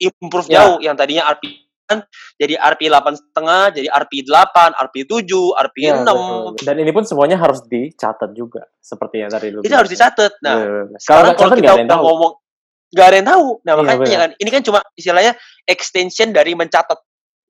improve 0.01 0.49
Ya. 0.49 0.65
jauh 0.65 0.77
yang 0.81 0.97
tadinya 0.97 1.29
RP 1.29 1.45
kan 1.85 2.07
jadi 2.39 2.55
RP 2.55 2.87
8 2.87 3.19
setengah, 3.19 3.63
jadi 3.75 3.89
RP 3.91 4.23
8, 4.23 4.79
RP 4.79 4.97
7, 5.03 5.27
RP 5.59 5.77
Ya, 5.83 5.99
6. 5.99 6.55
betul. 6.55 6.63
Dan 6.63 6.77
ini 6.79 6.91
pun 6.91 7.03
semuanya 7.03 7.35
harus 7.35 7.67
dicatat 7.67 8.31
juga 8.31 8.63
seperti 8.79 9.17
yang 9.19 9.29
tadi 9.29 9.51
lu 9.51 9.59
Itu 9.61 9.75
harus 9.75 9.91
dicatat. 9.91 10.39
Nah, 10.39 10.55
Iya, 10.55 10.67
iya, 10.71 10.83
iya. 10.87 10.99
sekarang 11.03 11.35
kalau 11.35 11.51
kita 11.53 11.73
udah 11.75 11.91
tahu. 11.91 12.03
ngomong 12.07 12.33
nggak 12.95 13.07
ada 13.07 13.17
yang 13.19 13.29
tahu. 13.29 13.47
Nah, 13.61 13.73
Iya, 13.75 13.79
makanya 13.83 13.99
benar. 14.07 14.21
kan 14.23 14.31
ini 14.39 14.51
kan 14.55 14.63
cuma 14.63 14.79
istilahnya 14.95 15.33
extension 15.67 16.29
dari 16.31 16.53
mencatat 16.55 16.99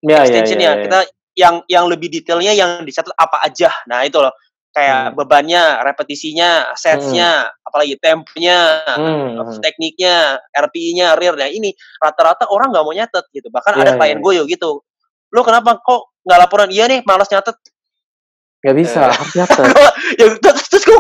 Ya, 0.01 0.09
ya, 0.09 0.21
extensionnya. 0.25 0.65
ya, 0.65 0.73
ya. 0.73 0.83
Kita 0.89 0.99
yang 1.37 1.55
yang 1.69 1.85
lebih 1.87 2.09
detailnya 2.09 2.57
yang 2.57 2.81
dicatat 2.81 3.13
apa 3.13 3.45
aja. 3.45 3.69
Nah, 3.87 4.03
itu 4.03 4.17
loh. 4.17 4.33
Kayak 4.71 5.01
Hmm. 5.03 5.15
bebannya, 5.19 5.63
repetisinya, 5.83 6.51
setsnya, 6.75 7.31
apalagi 7.61 7.99
temponya, 7.99 8.87
Hmm, 8.93 9.43
hmm. 9.43 9.59
tekniknya, 9.59 10.39
RPI-nya, 10.53 11.19
rear. 11.19 11.35
Nah, 11.35 11.47
ini 11.47 11.71
rata-rata 11.99 12.47
orang 12.47 12.71
nggak 12.71 12.85
mau 12.85 12.95
nyatet 12.95 13.25
gitu. 13.31 13.51
Bahkan 13.51 13.73
Iya, 13.75 13.81
ada 13.81 13.91
iya, 13.91 13.99
klien 13.99 14.15
iya. 14.15 14.23
gue 14.23 14.33
yo 14.33 14.45
gitu. 14.47 14.71
Lu 15.29 15.41
kenapa 15.43 15.75
kok 15.77 16.15
nggak 16.23 16.39
laporan? 16.39 16.71
Iya 16.71 16.87
nih, 16.87 17.01
malas 17.03 17.27
nyatet. 17.29 17.59
Nggak 18.61 18.77
bisa, 18.77 19.01
Eh. 19.01 19.11
harus 19.11 19.33
nyatet. 19.35 19.65
ya 20.21 20.27
terus, 20.39 20.65
terus 20.69 20.85
gue 20.85 20.99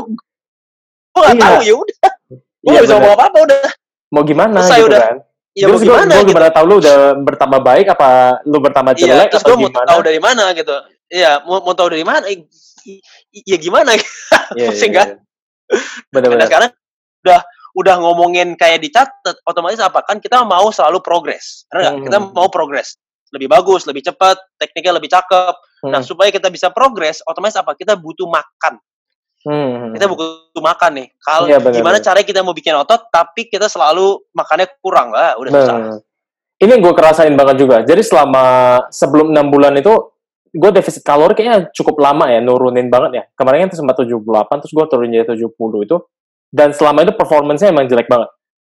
gue 1.11 1.21
nggak 1.21 1.37
Iya. 1.37 1.43
tahu 1.45 1.59
ya 1.61 1.75
udah. 1.77 2.11
Gue 2.27 2.39
Iya, 2.61 2.71
nggak 2.73 2.83
bisa 2.83 2.95
ngomong 2.97 3.15
apa-apa 3.15 3.39
udah. 3.41 3.61
Mau 4.11 4.23
gimana 4.25 4.59
Selesai 4.61 4.77
gitu 4.77 4.89
udah. 4.89 5.03
kan? 5.05 5.17
Ya 5.51 5.65
mau 5.67 5.69
Terus 5.69 5.81
gua- 5.81 5.87
gimana 5.89 6.07
gua 6.09 6.17
gitu. 6.17 6.31
gimana 6.31 6.49
tahu 6.49 6.65
lu 6.65 6.75
udah 6.81 6.97
bertambah 7.21 7.61
baik 7.61 7.87
apa 7.89 8.09
lu 8.45 8.59
bertambah 8.61 8.93
Iya, 8.93 9.03
jelek 9.05 9.29
terus 9.29 9.43
atau 9.43 9.49
gue 9.49 9.57
mau 9.57 9.67
gimana? 9.69 9.87
tahu 9.87 10.01
dari 10.01 10.21
mana 10.21 10.45
gitu. 10.53 10.77
Iya, 11.07 11.31
mau 11.43 11.59
mau 11.61 11.75
tahu 11.75 11.89
dari 11.91 12.03
mana? 12.03 12.25
Ya 13.33 13.57
gimana? 13.59 13.95
Iya, 14.59 14.75
pusing 14.75 14.91
iya, 14.91 14.99
kan? 14.99 15.09
Nah, 15.71 15.83
Benar-benar. 16.11 16.47
sekarang 16.51 16.71
udah 17.23 17.41
udah 17.79 17.95
ngomongin 18.03 18.59
kayak 18.59 18.83
dicatat, 18.83 19.39
otomatis 19.47 19.79
apa 19.79 20.03
kan 20.03 20.19
kita 20.19 20.43
mau 20.43 20.75
selalu 20.75 20.99
progres. 20.99 21.71
Karena? 21.71 21.95
Hmm. 21.95 22.03
kita 22.03 22.19
mau 22.19 22.51
progres 22.51 22.99
lebih 23.31 23.47
bagus, 23.47 23.87
lebih 23.87 24.03
cepat, 24.03 24.35
tekniknya 24.59 24.99
lebih 24.99 25.07
cakep. 25.07 25.55
Nah, 25.87 26.03
Hmm. 26.03 26.07
supaya 26.07 26.35
kita 26.35 26.51
bisa 26.51 26.75
progres, 26.75 27.23
otomatis 27.25 27.55
apa? 27.55 27.79
Kita 27.79 27.95
butuh 27.95 28.27
makan. 28.27 28.75
Hmm. 29.47 29.95
Kita 29.97 30.11
butuh 30.11 30.61
makan 30.61 30.91
nih. 31.01 31.09
Kalau 31.23 31.47
benar, 31.49 31.73
gimana 31.73 31.97
benar. 31.97 32.07
caranya 32.11 32.27
kita 32.27 32.41
mau 32.43 32.53
bikin 32.53 32.75
otot, 32.77 33.07
tapi 33.09 33.47
kita 33.49 33.71
selalu 33.71 34.19
makannya 34.35 34.67
kurang 34.83 35.15
lah, 35.15 35.39
udah 35.39 35.51
susah. 35.55 35.77
Nah, 35.79 35.97
ini 36.61 36.75
gue 36.77 36.93
kerasain 36.93 37.33
banget 37.39 37.57
juga. 37.63 37.81
Jadi 37.87 38.03
selama 38.05 38.45
sebelum 38.93 39.33
enam 39.33 39.49
bulan 39.49 39.73
itu, 39.79 39.95
gue 40.51 40.71
defisit 40.75 41.03
kalori 41.07 41.33
kayaknya 41.39 41.71
cukup 41.71 41.99
lama 42.03 42.27
ya, 42.27 42.43
nurunin 42.43 42.91
banget 42.91 43.11
ya. 43.15 43.25
Kemarin 43.39 43.71
kan 43.71 43.79
sempat 43.79 43.97
78, 44.03 44.61
terus 44.67 44.73
gue 44.75 44.87
turun 44.91 45.09
jadi 45.11 45.27
70 45.27 45.87
itu. 45.87 45.97
Dan 46.51 46.75
selama 46.75 47.07
itu 47.07 47.15
performance-nya 47.15 47.71
emang 47.71 47.87
jelek 47.87 48.11
banget. 48.11 48.31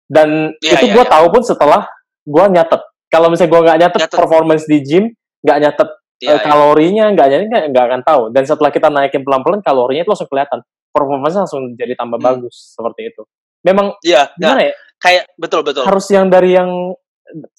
Dan 0.09 0.57
Iya, 0.65 0.81
itu 0.81 0.85
iya, 0.89 0.95
gue 0.97 1.05
iya. 1.05 1.13
tahu 1.13 1.27
pun 1.29 1.43
setelah 1.45 1.85
gue 2.25 2.45
nyatet. 2.49 2.83
Kalau 3.13 3.29
misalnya 3.29 3.51
gue 3.53 3.61
nggak 3.63 3.79
nyatet, 3.85 4.01
Nyatet. 4.09 4.19
performance 4.19 4.65
di 4.65 4.79
gym, 4.83 5.05
nggak 5.45 5.59
nyatet 5.63 5.89
Iya, 6.17 6.33
eh, 6.33 6.41
kalorinya, 6.41 7.05
nggak 7.13 7.27
nyatet, 7.29 7.69
nggak, 7.77 7.85
akan 7.93 8.01
tahu. 8.01 8.23
Dan 8.33 8.43
setelah 8.49 8.73
kita 8.73 8.89
naikin 8.89 9.21
pelan-pelan, 9.21 9.61
kalorinya 9.61 10.01
itu 10.01 10.11
langsung 10.17 10.31
kelihatan. 10.33 10.65
Performance 10.89 11.37
langsung 11.37 11.63
jadi 11.77 11.93
tambah 11.93 12.17
Hmm. 12.17 12.27
bagus, 12.41 12.73
seperti 12.73 13.13
itu. 13.13 13.23
Memang, 13.61 13.93
iya. 14.01 14.33
Nah, 14.41 14.57
gimana 14.57 14.63
ya, 14.65 14.73
kayak 14.97 15.25
betul 15.37 15.61
betul. 15.61 15.85
harus 15.85 16.07
yang 16.09 16.33
dari 16.33 16.57
yang 16.57 16.97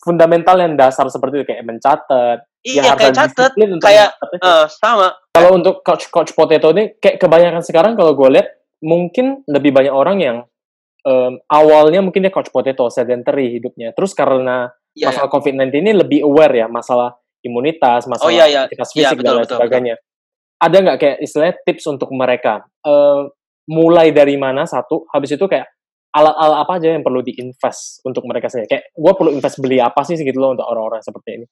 fundamental 0.02 0.58
yang 0.58 0.74
dasar 0.74 1.06
seperti 1.12 1.44
itu 1.44 1.46
kayak 1.54 1.64
mencatat 1.68 2.40
Iya, 2.66 2.98
kayak 2.98 3.14
catet, 3.16 3.52
kayak 3.80 4.10
eh, 4.44 4.66
sama. 4.68 5.14
kalau 5.32 5.56
untuk 5.56 5.86
coach 5.86 6.10
coach 6.10 6.34
potato 6.34 6.74
ini 6.74 6.98
kayak 6.98 7.22
kebanyakan 7.22 7.62
sekarang 7.64 7.94
kalau 7.96 8.18
gue 8.18 8.28
lihat 8.34 8.48
mungkin 8.84 9.46
lebih 9.48 9.72
banyak 9.72 9.94
orang 9.94 10.18
yang 10.20 10.38
em, 11.06 11.40
awalnya 11.48 12.02
mungkin 12.04 12.26
dia 12.28 12.34
coach 12.34 12.50
potato 12.52 12.90
sedentary 12.92 13.54
hidupnya. 13.56 13.94
Terus 13.96 14.12
karena 14.12 14.68
Iya, 14.98 15.14
masalah 15.14 15.30
COVID-19 15.30 15.70
ini 15.86 15.92
lebih 15.94 16.20
aware 16.26 16.66
ya 16.66 16.68
masalah 16.68 17.14
imunitas 17.46 18.10
masalah 18.10 18.28
Oh, 18.28 18.34
iya, 18.34 18.46
iya. 18.50 18.60
aktivitas 18.66 18.90
Iya, 18.92 19.14
fisik 19.14 19.18
betul, 19.22 19.26
dan 19.26 19.34
lain 19.38 19.44
betul, 19.46 19.58
sebagainya. 19.62 19.96
ada 20.58 20.78
nggak 20.82 20.98
kayak 20.98 21.18
istilahnya 21.22 21.56
tips 21.64 21.86
untuk 21.86 22.10
mereka? 22.12 22.54
Eh, 22.82 23.22
mulai 23.70 24.10
dari 24.10 24.36
mana 24.42 24.66
satu 24.66 25.06
habis 25.14 25.38
itu 25.38 25.46
kayak 25.46 25.70
alat-alat 26.18 26.58
apa 26.66 26.72
aja 26.82 26.88
yang 26.98 27.06
perlu 27.06 27.22
diinvest 27.22 28.02
untuk 28.02 28.26
mereka 28.26 28.50
sendiri? 28.50 28.66
Kayak 28.74 28.84
gue 28.90 29.14
perlu 29.14 29.32
invest 29.38 29.58
beli 29.62 29.78
apa 29.78 30.02
sih 30.02 30.18
gitu 30.18 30.40
loh 30.42 30.58
untuk 30.58 30.66
orang-orang 30.66 31.06
seperti 31.06 31.30
ini 31.38 31.46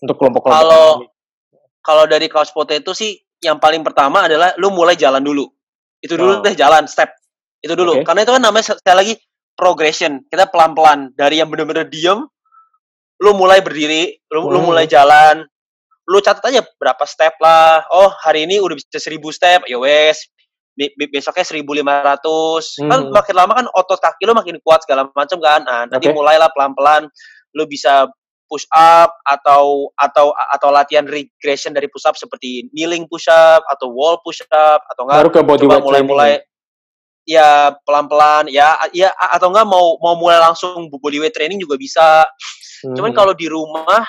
untuk 0.00 0.16
kelompok-kelompok 0.16 0.60
Kalau- 0.64 0.96
kalau 1.80 2.04
dari 2.04 2.28
couch 2.28 2.52
potato 2.52 2.92
sih 2.92 3.16
yang 3.40 3.56
paling 3.56 3.80
pertama 3.80 4.28
adalah 4.28 4.52
lu 4.60 4.68
mulai 4.68 4.96
jalan 4.96 5.24
dulu. 5.24 5.48
Itu 6.00 6.16
dulu 6.16 6.40
Oh. 6.40 6.42
deh 6.44 6.52
jalan 6.52 6.84
step. 6.84 7.08
Itu 7.60 7.72
dulu. 7.72 8.00
Oke. 8.00 8.04
Karena 8.04 8.24
itu 8.24 8.32
kan 8.32 8.42
namanya 8.42 8.64
sekali 8.76 8.96
lagi 8.96 9.14
progression. 9.56 10.24
Kita 10.28 10.48
pelan-pelan 10.48 11.12
dari 11.16 11.40
yang 11.40 11.48
bener-bener 11.48 11.88
diem 11.88 12.24
lu 13.20 13.30
mulai 13.36 13.60
berdiri, 13.60 14.16
lu, 14.32 14.48
lu 14.48 14.60
Hmm. 14.60 14.72
mulai 14.72 14.88
jalan. 14.88 15.44
Lu 16.08 16.18
catat 16.24 16.40
aja 16.48 16.64
berapa 16.80 17.04
step 17.04 17.36
lah. 17.36 17.84
Oh, 17.92 18.08
hari 18.24 18.48
ini 18.48 18.56
udah 18.60 18.72
bisa 18.76 18.96
1000 18.96 19.28
step. 19.28 19.68
Ya 19.68 19.76
wes. 19.76 20.24
Be- 20.72 20.92
be- 20.96 21.12
besoknya 21.12 21.44
1500. 21.44 22.80
Kan 22.80 23.08
Hmm. 23.08 23.12
makin 23.12 23.34
lama 23.36 23.52
kan 23.52 23.66
otot 23.76 24.00
kaki 24.00 24.24
lu 24.24 24.32
makin 24.32 24.56
kuat 24.64 24.80
segala 24.84 25.04
macam 25.12 25.36
kan. 25.36 25.60
Nah, 25.64 25.84
nanti 25.86 26.08
Oke. 26.08 26.16
mulailah 26.16 26.48
pelan-pelan 26.56 27.08
lu 27.52 27.64
bisa 27.68 28.08
push 28.50 28.66
up 28.74 29.14
atau 29.22 29.94
atau 29.94 30.34
atau 30.34 30.68
latihan 30.74 31.06
regression 31.06 31.70
dari 31.70 31.86
push 31.86 32.02
up 32.10 32.18
seperti 32.18 32.66
kneeling 32.74 33.06
push 33.06 33.30
up 33.30 33.62
atau 33.70 33.94
wall 33.94 34.18
push 34.26 34.42
up 34.50 34.82
atau 34.90 35.06
enggak 35.06 35.18
baru 35.22 35.30
ke 35.30 35.40
body 35.46 35.64
coba 35.70 35.78
mulai-mulai 35.78 36.42
ya 37.22 37.70
pelan-pelan 37.86 38.50
ya 38.50 38.74
ya 38.90 39.14
atau 39.14 39.54
enggak 39.54 39.70
mau 39.70 39.94
mau 40.02 40.18
mulai 40.18 40.42
langsung 40.42 40.90
body 40.90 41.22
weight 41.22 41.34
training 41.36 41.62
juga 41.62 41.78
bisa. 41.78 42.26
training. 42.82 42.96
Cuman 42.98 43.14
Hmm. 43.14 43.18
kalau 43.22 43.32
di 43.38 43.46
rumah 43.46 44.02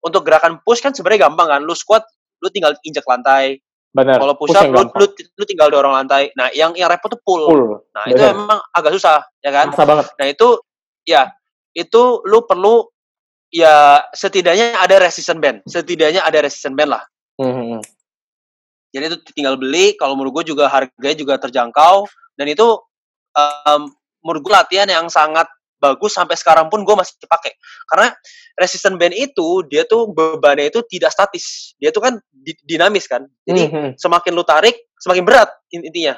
untuk 0.00 0.22
gerakan 0.22 0.62
push 0.64 0.80
kan 0.80 0.96
sebenarnya 0.96 1.28
gampang 1.28 1.48
kan. 1.52 1.60
Lu 1.60 1.76
squat 1.76 2.06
lu 2.40 2.48
tinggal 2.48 2.72
injak 2.86 3.04
lantai. 3.04 3.60
benar 3.96 4.20
Kalau 4.20 4.36
push 4.36 4.52
push 4.52 4.60
up 4.60 4.68
lu, 4.68 4.84
lu 4.92 5.06
lu 5.08 5.44
tinggal 5.48 5.68
dorong 5.72 5.96
lantai. 5.96 6.28
Nah, 6.36 6.52
yang 6.52 6.76
yang 6.76 6.86
repot 6.92 7.16
tuh 7.16 7.20
pull. 7.24 7.48
full 7.48 7.80
Nah, 7.96 8.04
itu 8.08 8.20
benar. 8.20 8.36
emang 8.36 8.60
agak 8.76 8.92
susah, 8.92 9.24
ya 9.40 9.50
kan? 9.50 9.72
Masa 9.72 9.84
banget 9.88 10.06
Nah, 10.20 10.26
itu 10.28 10.48
ya 11.08 11.22
itu 11.72 12.02
lu 12.28 12.44
perlu 12.44 12.84
ya 13.52 14.02
setidaknya 14.12 14.78
ada 14.78 14.96
resistance 15.02 15.40
band. 15.40 15.58
Setidaknya 15.66 16.22
ada 16.22 16.38
resistance 16.42 16.76
band 16.76 16.90
lah. 16.96 17.02
Hmm, 17.36 17.52
hmm, 17.52 17.66
hmm. 17.76 17.82
Jadi 18.94 19.04
itu 19.12 19.18
tinggal 19.36 19.60
beli. 19.60 19.94
Kalau 19.98 20.16
menurut 20.16 20.40
gue 20.42 20.54
juga 20.56 20.70
harganya 20.72 21.16
juga 21.16 21.34
terjangkau 21.36 22.08
dan 22.36 22.46
itu 22.48 22.66
em, 23.36 23.82
menurut 24.24 24.42
gue 24.42 24.52
latihan 24.52 24.88
yang 24.88 25.06
sangat 25.12 25.46
bagus 25.76 26.16
sampai 26.16 26.34
sekarang 26.40 26.72
pun 26.72 26.80
gue 26.88 26.96
masih 26.96 27.14
pakai 27.28 27.52
karena 27.92 28.08
resistance 28.56 28.96
band 28.96 29.12
itu 29.12 29.60
dia 29.68 29.84
tuh 29.84 30.08
bebannya 30.08 30.72
itu 30.72 30.80
tidak 30.88 31.12
statis 31.12 31.76
dia 31.76 31.92
tuh 31.92 32.00
kan 32.00 32.16
di- 32.32 32.56
dinamis 32.64 33.04
kan 33.04 33.28
jadi 33.44 33.68
Hmm, 33.68 33.72
hmm. 33.76 33.90
semakin 34.00 34.32
lu 34.32 34.40
tarik 34.40 34.72
semakin 34.96 35.28
berat 35.28 35.52
in- 35.76 35.84
intinya 35.84 36.16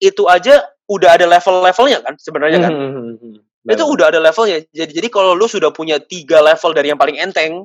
itu 0.00 0.24
aja 0.24 0.64
udah 0.88 1.20
ada 1.20 1.28
level-levelnya 1.28 2.00
kan 2.00 2.16
sebenarnya 2.16 2.58
kan 2.64 2.72
Hmm, 2.72 3.44
itu 3.64 3.80
Benar. 3.80 3.94
udah 3.96 4.06
ada 4.12 4.20
levelnya. 4.20 4.58
Jadi 4.76 4.92
jadi 4.92 5.08
kalau 5.08 5.32
lu 5.32 5.48
sudah 5.48 5.72
punya 5.72 5.96
tiga 5.96 6.44
level 6.44 6.76
dari 6.76 6.92
yang 6.92 7.00
paling 7.00 7.16
enteng 7.16 7.64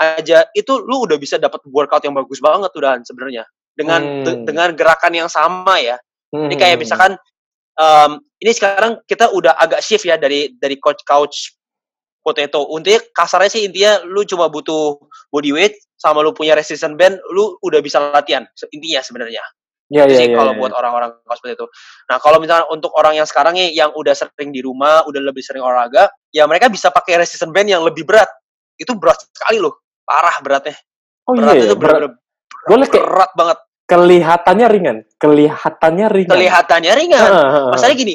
aja 0.00 0.48
itu 0.56 0.80
lu 0.80 1.04
udah 1.04 1.20
bisa 1.20 1.36
dapat 1.36 1.60
workout 1.68 2.00
yang 2.08 2.16
bagus 2.16 2.40
banget 2.40 2.72
udah 2.72 2.96
sebenarnya 3.04 3.44
dengan 3.76 4.24
de- 4.24 4.32
Hmm. 4.40 4.44
dengan 4.48 4.72
gerakan 4.72 5.12
yang 5.12 5.28
sama 5.28 5.76
ya. 5.76 6.00
Hmm, 6.32 6.48
Ini 6.48 6.56
kayak 6.56 6.80
misalkan 6.80 7.20
um, 7.76 8.16
ini 8.40 8.52
sekarang 8.56 8.96
kita 9.04 9.28
udah 9.28 9.60
agak 9.60 9.84
shift 9.84 10.08
ya 10.08 10.16
dari 10.16 10.56
dari 10.56 10.80
coach 10.80 11.04
couch 11.04 11.52
potato. 12.24 12.64
Intinya 12.72 13.00
kasarnya 13.12 13.50
sih 13.52 13.62
intinya 13.68 14.00
lu 14.08 14.24
cuma 14.24 14.48
butuh 14.48 14.96
body 15.28 15.52
weight 15.52 15.76
sama 16.00 16.24
lu 16.24 16.32
punya 16.32 16.56
resistance 16.56 16.96
band, 16.96 17.20
lu 17.36 17.60
udah 17.60 17.80
bisa 17.84 18.00
latihan. 18.00 18.48
Intinya 18.72 19.04
sebenarnya. 19.04 19.44
Iya, 19.90 20.06
Itu 20.06 20.12
iya, 20.14 20.18
sih 20.22 20.26
iya. 20.30 20.36
kalau 20.38 20.52
iya. 20.54 20.60
buat 20.62 20.72
orang-orang 20.72 21.10
seperti 21.34 21.58
itu. 21.58 21.66
Nah, 22.06 22.16
kalau 22.22 22.38
misalnya 22.38 22.66
untuk 22.70 22.94
orang 22.94 23.18
yang 23.18 23.26
sekarang 23.26 23.58
nih 23.58 23.74
yang 23.74 23.90
udah 23.90 24.14
sering 24.14 24.54
di 24.54 24.62
rumah, 24.62 25.02
udah 25.02 25.18
lebih 25.18 25.42
sering 25.42 25.66
olahraga, 25.66 26.06
ya 26.30 26.46
mereka 26.46 26.70
bisa 26.70 26.94
pakai 26.94 27.18
resistance 27.18 27.50
band 27.50 27.74
yang 27.74 27.82
lebih 27.82 28.06
berat. 28.06 28.30
Itu 28.78 28.94
berat 28.94 29.18
sekali 29.34 29.58
loh. 29.58 29.82
Parah 30.06 30.38
beratnya. 30.46 30.78
Oh 31.26 31.34
Beratnya 31.34 31.66
iya, 31.66 31.70
itu 31.74 31.76
berat. 31.76 32.14
Gue 32.70 32.76
liat 32.78 32.90
kayak 32.90 33.06
berat 33.06 33.32
banget. 33.34 33.58
kelihatannya 33.90 34.66
ringan, 34.70 34.96
kelihatannya 35.18 36.06
ringan. 36.14 36.34
Kelihatannya 36.38 36.92
ringan. 36.94 37.26
Heeh, 37.26 37.48
heeh. 37.58 37.70
Masalahnya 37.74 37.98
gini, 37.98 38.14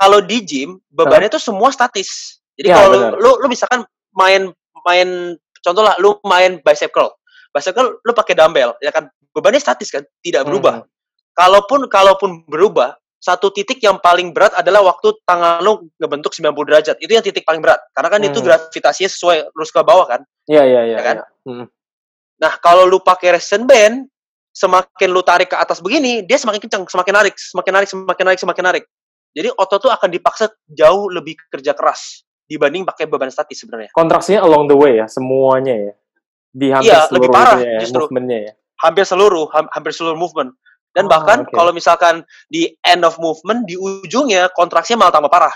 kalau 0.00 0.18
di 0.24 0.38
gym 0.40 0.70
bebannya 0.88 1.28
tuh 1.28 1.42
semua 1.42 1.68
statis. 1.68 2.40
Jadi 2.56 2.72
Ya, 2.72 2.80
kalau 2.80 3.20
lu 3.20 3.30
lu 3.44 3.46
misalkan 3.52 3.84
main 4.16 4.48
main 4.88 5.36
contoh 5.60 5.84
lah 5.84 6.00
lu 6.00 6.16
main 6.24 6.56
bicep 6.64 6.88
curl. 6.88 7.12
Bicep 7.52 7.76
curl 7.76 8.00
lu 8.00 8.12
pakai 8.16 8.32
dumbbell 8.32 8.72
ya 8.80 8.88
kan 8.88 9.12
bebannya 9.36 9.60
statis 9.60 9.92
kan, 9.92 10.00
tidak 10.24 10.48
berubah. 10.48 10.80
Hmm. 10.80 10.88
Kalaupun 11.32 11.86
kalaupun 11.86 12.44
berubah, 12.44 12.94
satu 13.16 13.52
titik 13.52 13.78
yang 13.80 14.00
paling 14.00 14.32
berat 14.32 14.56
adalah 14.56 14.80
waktu 14.82 15.12
tangan 15.22 15.60
lu 15.60 15.88
ngebentuk 15.96 16.32
90 16.32 16.56
derajat. 16.64 16.96
Itu 16.98 17.12
yang 17.12 17.20
titik 17.20 17.44
paling 17.44 17.60
berat. 17.60 17.80
Karena 17.92 18.08
kan 18.08 18.20
itu 18.20 18.38
Hmm. 18.40 18.46
gravitasinya 18.48 19.10
sesuai 19.12 19.36
lurus 19.52 19.70
ke 19.70 19.80
bawah 19.80 20.08
kan. 20.08 20.20
Iya, 20.48 20.62
iya, 20.64 20.80
iya. 20.84 20.96
Ya 20.96 21.02
kan? 21.04 21.16
iya. 21.44 21.64
Nah, 22.40 22.52
kalau 22.56 22.88
lu 22.88 22.98
pakai 22.98 23.36
resistance 23.36 23.68
band, 23.68 24.08
semakin 24.50 25.08
lu 25.12 25.20
tarik 25.20 25.52
ke 25.52 25.56
atas 25.56 25.78
begini, 25.78 26.24
dia 26.24 26.40
semakin 26.40 26.58
kencang, 26.58 26.82
semakin 26.88 27.14
narik, 27.14 27.34
semakin 27.36 27.72
narik, 27.76 27.88
semakin 27.88 28.24
narik, 28.24 28.40
semakin 28.40 28.64
narik. 28.64 28.84
Jadi 29.30 29.48
otot 29.54 29.78
tuh 29.78 29.92
akan 29.92 30.08
dipaksa 30.10 30.50
jauh 30.66 31.06
lebih 31.06 31.38
kerja 31.46 31.70
keras 31.70 32.26
dibanding 32.50 32.82
pakai 32.82 33.06
beban 33.06 33.30
statis 33.30 33.62
sebenarnya. 33.62 33.94
Kontraksinya 33.94 34.42
along 34.42 34.66
the 34.66 34.74
way 34.74 34.98
ya, 34.98 35.06
semuanya 35.06 35.76
ya. 35.76 35.92
Di 36.50 36.66
hampir 36.74 36.90
Iya, 36.90 37.06
seluruh 37.06 37.30
lebih 37.30 37.30
parah 37.30 37.58
ya, 37.62 37.78
justru. 37.78 38.02
movementnya 38.02 38.38
ya. 38.42 38.52
Hampir 38.80 39.04
seluruh, 39.06 39.44
ham- 39.54 39.70
hampir 39.70 39.92
seluruh 39.94 40.18
movement. 40.18 40.50
Dan 40.90 41.06
Ah, 41.06 41.10
bahkan 41.16 41.38
oke. 41.46 41.54
kalau 41.54 41.70
misalkan 41.70 42.26
di 42.50 42.66
end 42.82 43.06
of 43.06 43.14
movement, 43.22 43.62
di 43.64 43.78
ujungnya 43.78 44.50
kontraksinya 44.50 45.06
malah 45.06 45.14
tambah 45.14 45.30
parah. 45.30 45.54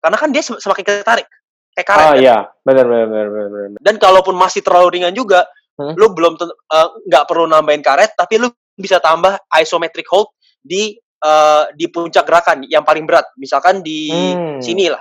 Karena 0.00 0.16
kan 0.16 0.32
dia 0.32 0.40
sem- 0.40 0.56
semakin 0.56 0.84
ketarik. 0.84 1.28
Kayak 1.76 1.86
karet 1.86 2.02
Ah 2.02 2.12
kan. 2.12 2.18
iya, 2.18 2.36
benar 2.64 2.84
benar 2.88 3.26
benar 3.28 3.48
benar. 3.52 3.78
Dan 3.78 3.94
kalaupun 4.00 4.34
masih 4.34 4.64
terlalu 4.64 4.98
ringan 5.00 5.12
juga, 5.12 5.44
Hmm. 5.76 5.96
lu 5.96 6.12
belum 6.12 6.36
eh, 6.40 6.88
nggak 7.08 7.24
perlu 7.28 7.44
nambahin 7.44 7.80
karet, 7.80 8.12
tapi 8.16 8.36
lu 8.36 8.48
bisa 8.74 9.00
tambah 9.00 9.36
isometric 9.56 10.08
hold 10.08 10.32
di 10.60 10.96
eh, 11.20 11.64
di 11.76 11.84
puncak 11.92 12.24
gerakan 12.24 12.64
yang 12.64 12.80
paling 12.80 13.04
berat. 13.04 13.28
Misalkan 13.36 13.84
di 13.84 14.08
Hmm. 14.08 14.56
sini 14.64 14.88
lah. 14.88 15.00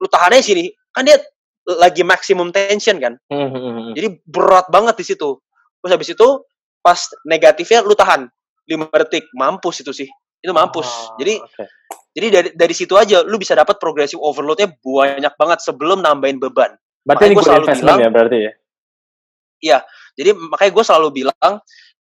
Lu 0.00 0.08
tahannya 0.08 0.40
di 0.40 0.46
sini, 0.46 0.64
kan 0.88 1.04
dia 1.04 1.20
lagi 1.76 2.00
maximum 2.00 2.48
tension 2.48 2.96
kan. 2.96 3.20
Hmm, 3.28 3.48
hmm, 3.52 3.60
hmm. 3.60 3.92
Jadi 3.92 4.08
berat 4.24 4.72
banget 4.72 4.96
di 4.96 5.04
situ. 5.04 5.36
Terus 5.80 5.92
habis 5.92 6.08
itu 6.08 6.28
pas 6.80 6.96
negatifnya 7.22 7.84
lu 7.84 7.92
tahan 7.92 8.24
5 8.68 8.90
detik, 9.06 9.24
mampus 9.32 9.80
itu 9.80 9.92
sih. 9.94 10.08
Itu 10.40 10.52
mampus. 10.52 10.88
Ah, 10.88 11.16
Jadi 11.20 11.34
oke. 11.36 11.64
jadi 12.10 12.26
dari 12.32 12.48
dari 12.56 12.74
situ 12.74 12.96
aja 12.96 13.22
lu 13.22 13.36
bisa 13.36 13.54
dapat 13.54 13.78
progressive 13.78 14.18
overloadnya 14.18 14.72
banyak 14.80 15.34
banget 15.36 15.58
sebelum 15.62 16.02
nambahin 16.02 16.40
beban. 16.40 16.74
berarti 17.00 17.32
ini 17.32 17.32
makanya 17.32 17.32
gua 17.32 17.40
good 17.40 17.48
selalu 17.48 17.66
bilang- 17.80 18.00
ya 18.00 18.10
berarti 18.12 18.38
ya. 19.60 19.78
Jadi 20.16 20.30
makanya 20.36 20.72
gue 20.72 20.84
selalu 20.84 21.08
bilang 21.14 21.52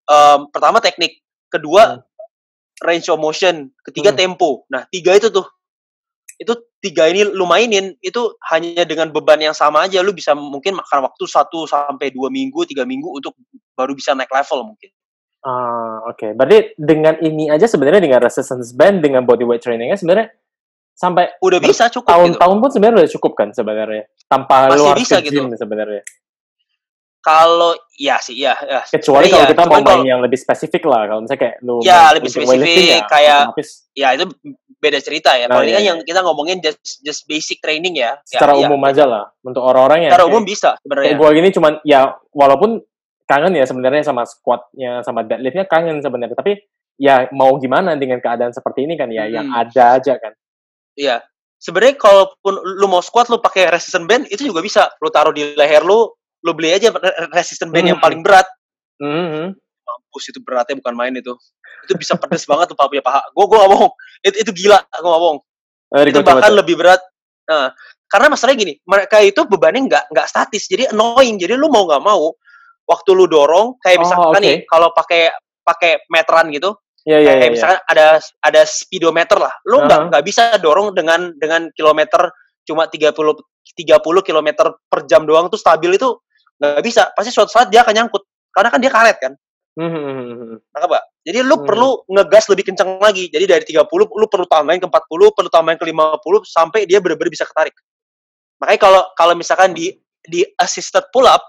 em, 0.10 0.40
pertama 0.52 0.82
teknik, 0.82 1.22
kedua 1.48 2.00
Hmm. 2.00 2.04
range 2.82 3.08
of 3.08 3.20
motion, 3.22 3.70
ketiga 3.86 4.12
Hmm. 4.12 4.20
tempo. 4.20 4.66
Nah 4.68 4.84
tiga 4.90 5.16
itu 5.16 5.30
tuh, 5.30 5.46
itu 6.36 6.52
tiga 6.82 7.08
ini 7.08 7.28
lu 7.28 7.46
mainin 7.46 7.94
itu 8.00 8.34
hanya 8.50 8.84
dengan 8.88 9.12
beban 9.12 9.40
yang 9.40 9.54
sama 9.54 9.86
aja 9.86 10.00
lu 10.02 10.12
bisa 10.16 10.32
mungkin 10.34 10.76
makan 10.80 11.06
waktu 11.06 11.24
satu 11.28 11.68
sampai 11.68 12.10
dua 12.12 12.32
minggu, 12.32 12.64
tiga 12.66 12.84
minggu 12.88 13.08
untuk 13.12 13.36
baru 13.76 13.94
bisa 13.96 14.16
naik 14.16 14.32
level 14.32 14.74
mungkin. 14.74 14.90
Ah, 15.40 16.04
oke. 16.06 16.36
Berarti 16.36 16.76
dengan 16.76 17.16
ini 17.20 17.48
aja 17.48 17.64
sebenarnya 17.64 18.04
dengan 18.04 18.20
resistance 18.20 18.76
band 18.76 19.00
dengan 19.00 19.24
body 19.24 19.48
weight 19.48 19.64
trainingnya 19.64 19.96
sebenarnya 19.96 20.36
sampai 20.92 21.32
Udah 21.40 21.64
bisa 21.64 21.88
cukup 21.88 22.04
gitu. 22.04 22.12
tahun-tahun 22.12 22.58
pun 22.60 22.70
sebenarnya 22.76 22.96
udah 23.00 23.12
cukup 23.16 23.32
kan 23.40 23.50
sebenarnya. 23.56 24.04
Tanpa 24.28 24.68
Masih 24.68 24.76
lu 24.76 24.84
harus 24.92 25.00
bisa 25.00 25.16
ke 25.24 25.32
gitu. 25.32 25.48
gym 25.48 25.56
sebenarnya. 25.56 26.04
Kalau 27.20 27.76
ya 28.00 28.16
sih 28.24 28.36
ya, 28.36 28.56
ya. 28.64 28.80
Kecuali 28.88 29.28
Sebenarnya 29.28 29.32
kalau 29.32 29.44
ya, 29.44 29.52
kita 29.52 29.64
mau 29.68 29.80
main 29.84 30.04
yang 30.08 30.22
lebih 30.24 30.40
spesifik 30.40 30.84
lah. 30.88 31.04
Kalau 31.04 31.20
misalnya 31.24 31.42
kayak 31.44 31.56
lu 31.60 31.76
Ya, 31.84 32.00
lebih 32.16 32.30
spesifik, 32.32 32.80
ya, 32.80 33.00
kayak- 33.08 33.44
otomatis 33.52 33.70
ya 33.92 34.08
itu 34.16 34.24
beda 34.80 35.00
cerita 35.04 35.36
ya. 35.36 35.52
Nah, 35.52 35.60
Kalau 35.60 35.64
ini 35.68 35.70
iya, 35.70 35.76
kan 35.76 35.84
iya. 35.84 35.90
yang 35.92 36.00
kita 36.08 36.20
ngomongin 36.24 36.58
just 36.64 37.04
just 37.04 37.28
basic 37.28 37.60
training 37.60 38.00
ya. 38.00 38.16
Ya, 38.16 38.24
secara 38.24 38.56
iya. 38.56 38.72
umum 38.72 38.80
aja 38.88 39.04
lah 39.04 39.28
untuk 39.44 39.60
orang-orang 39.60 40.08
yang 40.08 40.12
Secara 40.16 40.24
kayak- 40.24 40.32
umum 40.32 40.44
bisa 40.48 40.70
kayak 40.70 40.80
sebenarnya. 40.80 41.16
gue 41.20 41.30
gini 41.36 41.50
cuman 41.52 41.74
ya 41.84 42.00
walaupun 42.32 42.70
kangen 43.30 43.54
ya 43.54 43.64
sebenarnya 43.64 44.02
sama 44.02 44.26
squatnya 44.26 45.06
sama 45.06 45.22
deadliftnya 45.22 45.70
kangen 45.70 46.02
sebenarnya 46.02 46.34
tapi 46.34 46.58
ya 46.98 47.30
mau 47.30 47.54
gimana 47.56 47.94
dengan 47.94 48.18
keadaan 48.18 48.50
seperti 48.50 48.84
ini 48.84 48.98
kan 48.98 49.08
ya 49.08 49.30
yang 49.30 49.48
Hmm. 49.48 49.62
ada 49.62 50.02
aja 50.02 50.18
kan 50.18 50.34
Iya. 50.98 51.24
Sebenarnya 51.56 51.96
kalaupun 51.96 52.54
lu 52.60 52.88
mau 52.88 53.00
squat 53.00 53.28
lu 53.28 53.40
pakai 53.40 53.68
resistance 53.68 54.04
band 54.04 54.28
itu 54.28 54.48
juga 54.48 54.60
bisa. 54.60 54.92
Lu 55.00 55.08
taruh 55.08 55.32
di 55.32 55.56
leher 55.56 55.80
lu, 55.80 56.12
lu 56.44 56.52
beli 56.52 56.76
aja 56.76 56.92
re- 56.92 57.32
resistance 57.32 57.72
band 57.72 57.96
yang 57.96 58.00
Hmm. 58.00 58.04
paling 58.04 58.20
berat. 58.20 58.44
Mhm. 59.00 59.56
Mampus 59.56 60.24
itu 60.28 60.40
beratnya 60.44 60.76
bukan 60.76 60.96
main 60.96 61.16
itu. 61.16 61.32
Itu 61.88 61.96
bisa 61.96 62.20
pedes 62.20 62.44
banget 62.44 62.68
tuh 62.68 62.76
punya 62.76 63.00
paha. 63.00 63.24
Gua 63.32 63.48
gua 63.48 63.58
gak 63.64 63.72
bohong. 63.72 63.94
Itu 64.24 64.36
itu 64.44 64.52
gila, 64.56 64.80
gua 65.00 65.10
gak 65.16 65.24
bohong. 65.24 65.40
Mari 65.90 66.10
Itu 66.12 66.20
bahkan 66.20 66.52
tuh. 66.52 66.60
lebih 66.60 66.76
berat. 66.76 67.02
Nah, 67.48 67.72
karena 68.08 68.28
masalahnya 68.28 68.60
gini, 68.60 68.74
mereka 68.84 69.18
itu 69.24 69.42
bebannya 69.48 69.82
nggak 69.88 70.04
nggak 70.12 70.28
statis, 70.28 70.68
jadi 70.68 70.92
annoying. 70.92 71.40
Jadi 71.40 71.56
lu 71.56 71.72
mau 71.72 71.88
nggak 71.88 72.04
mau, 72.04 72.36
waktu 72.90 73.10
lu 73.14 73.30
dorong, 73.30 73.78
kayak 73.86 74.02
Oh, 74.02 74.04
misalkan 74.04 74.42
oke. 74.42 74.42
nih, 74.42 74.58
kalau 74.66 74.90
pakai 74.92 75.30
pakai 75.62 75.92
meteran 76.10 76.50
gitu, 76.50 76.74
ya 77.06 77.22
ya 77.22 77.38
kayak 77.38 77.38
ya, 77.38 77.46
ya. 77.46 77.52
misalkan 77.54 77.80
ada 77.86 78.06
ada 78.42 78.62
speedometer 78.66 79.38
lah. 79.38 79.54
Lu 79.70 79.86
nggak 79.86 80.00
Aha. 80.02 80.08
nggak 80.10 80.24
bisa 80.26 80.44
dorong 80.58 80.98
dengan 80.98 81.30
dengan 81.38 81.70
kilometer 81.78 82.34
cuma 82.66 82.90
30 82.90 83.14
30 83.78 84.02
kilometer 84.26 84.66
per 84.90 85.06
jam 85.06 85.30
doang 85.30 85.46
tuh 85.54 85.62
stabil 85.62 85.94
itu 85.94 86.10
nggak 86.58 86.82
bisa. 86.82 87.14
Pasti 87.14 87.30
suatu 87.30 87.54
saat 87.54 87.70
dia 87.70 87.86
akan 87.86 87.94
nyangkut. 87.94 88.26
Karena 88.50 88.70
kan 88.74 88.82
dia 88.82 88.90
karet 88.90 89.18
kan. 89.22 89.34
Mhm. 89.78 90.60
Pak? 90.74 91.04
Jadi 91.24 91.40
lu 91.46 91.56
Hmm. 91.62 91.68
perlu 91.70 91.90
ngegas 92.10 92.50
lebih 92.50 92.74
kencang 92.74 92.98
lagi. 92.98 93.30
Jadi 93.30 93.46
dari 93.46 93.64
30 93.64 94.10
lu 94.10 94.26
perlu 94.26 94.50
tambahin 94.50 94.82
ke 94.82 94.88
40, 94.90 95.30
perlu 95.32 95.48
tambahin 95.54 95.78
ke 95.78 95.86
50 95.86 96.42
sampai 96.44 96.90
dia 96.90 96.98
benar-benar 97.00 97.30
bisa 97.30 97.46
ketarik. 97.46 97.78
Makanya 98.60 98.80
kalau 98.82 99.02
kalau 99.16 99.34
misalkan 99.38 99.72
di 99.72 99.94
di 100.26 100.44
assisted 100.60 101.06
pull 101.14 101.30
up, 101.30 101.46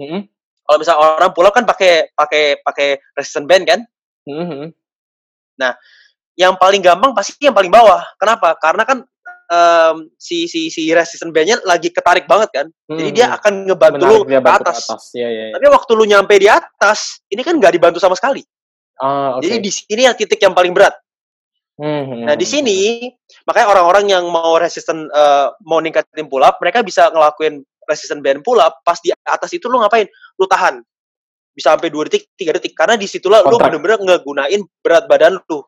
Mhm. 0.00 0.24
Kalau 0.66 0.78
misalnya 0.82 1.00
orang 1.22 1.30
pull 1.32 1.46
up 1.46 1.54
kan 1.54 1.64
pakai 1.64 2.10
pakai 2.12 2.60
pakai 2.60 2.98
resistance 3.14 3.46
band 3.46 3.64
kan? 3.64 3.80
Mhm. 4.26 4.74
yang 6.36 6.52
paling 6.60 6.84
gampang 6.84 7.16
pasti 7.16 7.32
yang 7.40 7.56
paling 7.56 7.72
bawah. 7.72 8.04
Kenapa? 8.20 8.52
Karena 8.60 8.84
kan 8.84 9.00
em, 9.46 9.96
si 10.20 10.44
si 10.50 10.68
si 10.68 10.90
resistance 10.92 11.32
bandnya 11.32 11.56
lagi 11.64 11.88
ketarik 11.88 12.28
banget 12.28 12.50
kan. 12.52 12.66
Jadi 12.92 13.10
dia 13.14 13.26
Mhm. 13.32 13.36
akan 13.40 13.52
ngebantu 13.70 14.04
lu 14.04 14.16
Menarik 14.26 14.28
dia 14.28 14.40
ke 14.42 14.50
atas. 14.52 14.78
atas 14.90 15.04
ya 15.16 15.28
ya, 15.30 15.44
ya. 15.48 15.52
Tapi 15.56 15.66
waktu 15.70 15.90
lu 15.96 16.04
nyampe 16.04 16.34
di 16.36 16.48
atas, 16.50 17.22
ini 17.32 17.40
kan 17.40 17.56
nggak 17.56 17.72
dibantu 17.72 17.98
sama 18.02 18.18
sekali. 18.18 18.44
ah 18.96 19.36
oke 19.36 19.44
Jadi 19.44 19.56
di 19.60 19.68
sini 19.68 20.02
yang 20.08 20.16
titik 20.16 20.40
yang 20.40 20.56
paling 20.56 20.72
berat. 20.72 20.96
Mhm. 21.76 22.24
Nah 22.24 22.32
di 22.32 22.48
sini 22.48 23.08
makanya 23.44 23.76
orang-orang 23.76 24.08
yang 24.08 24.24
mau 24.32 24.56
resisten 24.56 25.04
eh, 25.12 25.46
mau 25.68 25.80
ningkatin 25.84 26.24
pull 26.28 26.40
up, 26.40 26.56
mereka 26.60 26.80
bisa 26.80 27.12
ngelakuin 27.12 27.60
resisten 27.86 28.20
band 28.20 28.42
pull 28.42 28.58
up. 28.58 28.82
Pas 28.82 28.98
di 29.00 29.14
atas 29.24 29.50
itu 29.54 29.70
lu 29.70 29.78
ngapain? 29.80 30.06
Lu 30.36 30.44
tahan 30.44 30.82
bisa 31.56 31.72
sampai 31.72 31.88
dua 31.88 32.04
detik, 32.10 32.28
tiga 32.36 32.52
detik. 32.52 32.76
Karena 32.76 33.00
di 33.00 33.08
situlah 33.08 33.40
lu 33.46 33.56
bener-bener 33.56 33.96
ngegunain 34.02 34.60
berat 34.84 35.08
badan 35.08 35.40
lu. 35.40 35.64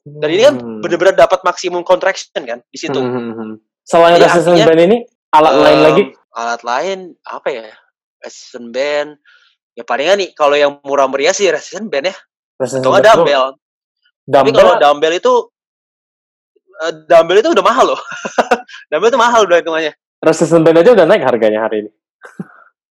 Dan 0.00 0.28
ini 0.32 0.42
kan 0.42 0.54
Hmm. 0.56 0.80
bener-bener 0.80 1.12
dapat 1.12 1.44
maksimum 1.44 1.84
contraction 1.84 2.32
kan 2.42 2.58
di 2.72 2.78
situ. 2.80 2.96
Mhm. 2.96 3.60
Selain 3.84 4.16
Jadi 4.16 4.24
resistance 4.24 4.58
artinya, 4.64 4.66
band 4.72 4.80
ini 4.88 4.98
alat 5.30 5.54
lain 5.54 5.76
Em, 5.76 5.84
lagi 5.84 6.02
Alat 6.30 6.62
lain 6.62 6.98
apa 7.26 7.48
ya? 7.50 7.66
Resistance 8.22 8.70
band. 8.72 9.10
Ya 9.76 9.82
palingan 9.84 10.16
nih 10.24 10.30
kalau 10.32 10.56
yang 10.56 10.78
murah 10.82 11.06
meriah 11.06 11.34
sih 11.34 11.46
resistance 11.52 11.90
band 11.90 12.10
ya. 12.10 12.16
Atau 12.60 12.90
nggak 12.90 13.02
tuh, 13.02 13.08
dumbbell. 13.12 13.44
Tapi 14.24 14.48
dumbbell 14.50 14.56
kalau 14.56 14.74
dumbbell 14.78 15.14
itu 15.14 15.32
eh, 16.80 16.92
dumbbell 17.06 17.40
itu 17.44 17.50
udah 17.52 17.64
mahal 17.66 17.86
loh. 17.92 18.00
dumbbell 18.90 19.10
itu 19.12 19.20
mahal 19.20 19.40
udah 19.44 19.58
hitungannya. 19.60 19.92
Resistance 20.20 20.62
band 20.62 20.78
aja 20.78 20.90
udah 20.92 21.06
naik 21.06 21.24
harganya 21.24 21.64
hari 21.64 21.86
ini 21.86 21.90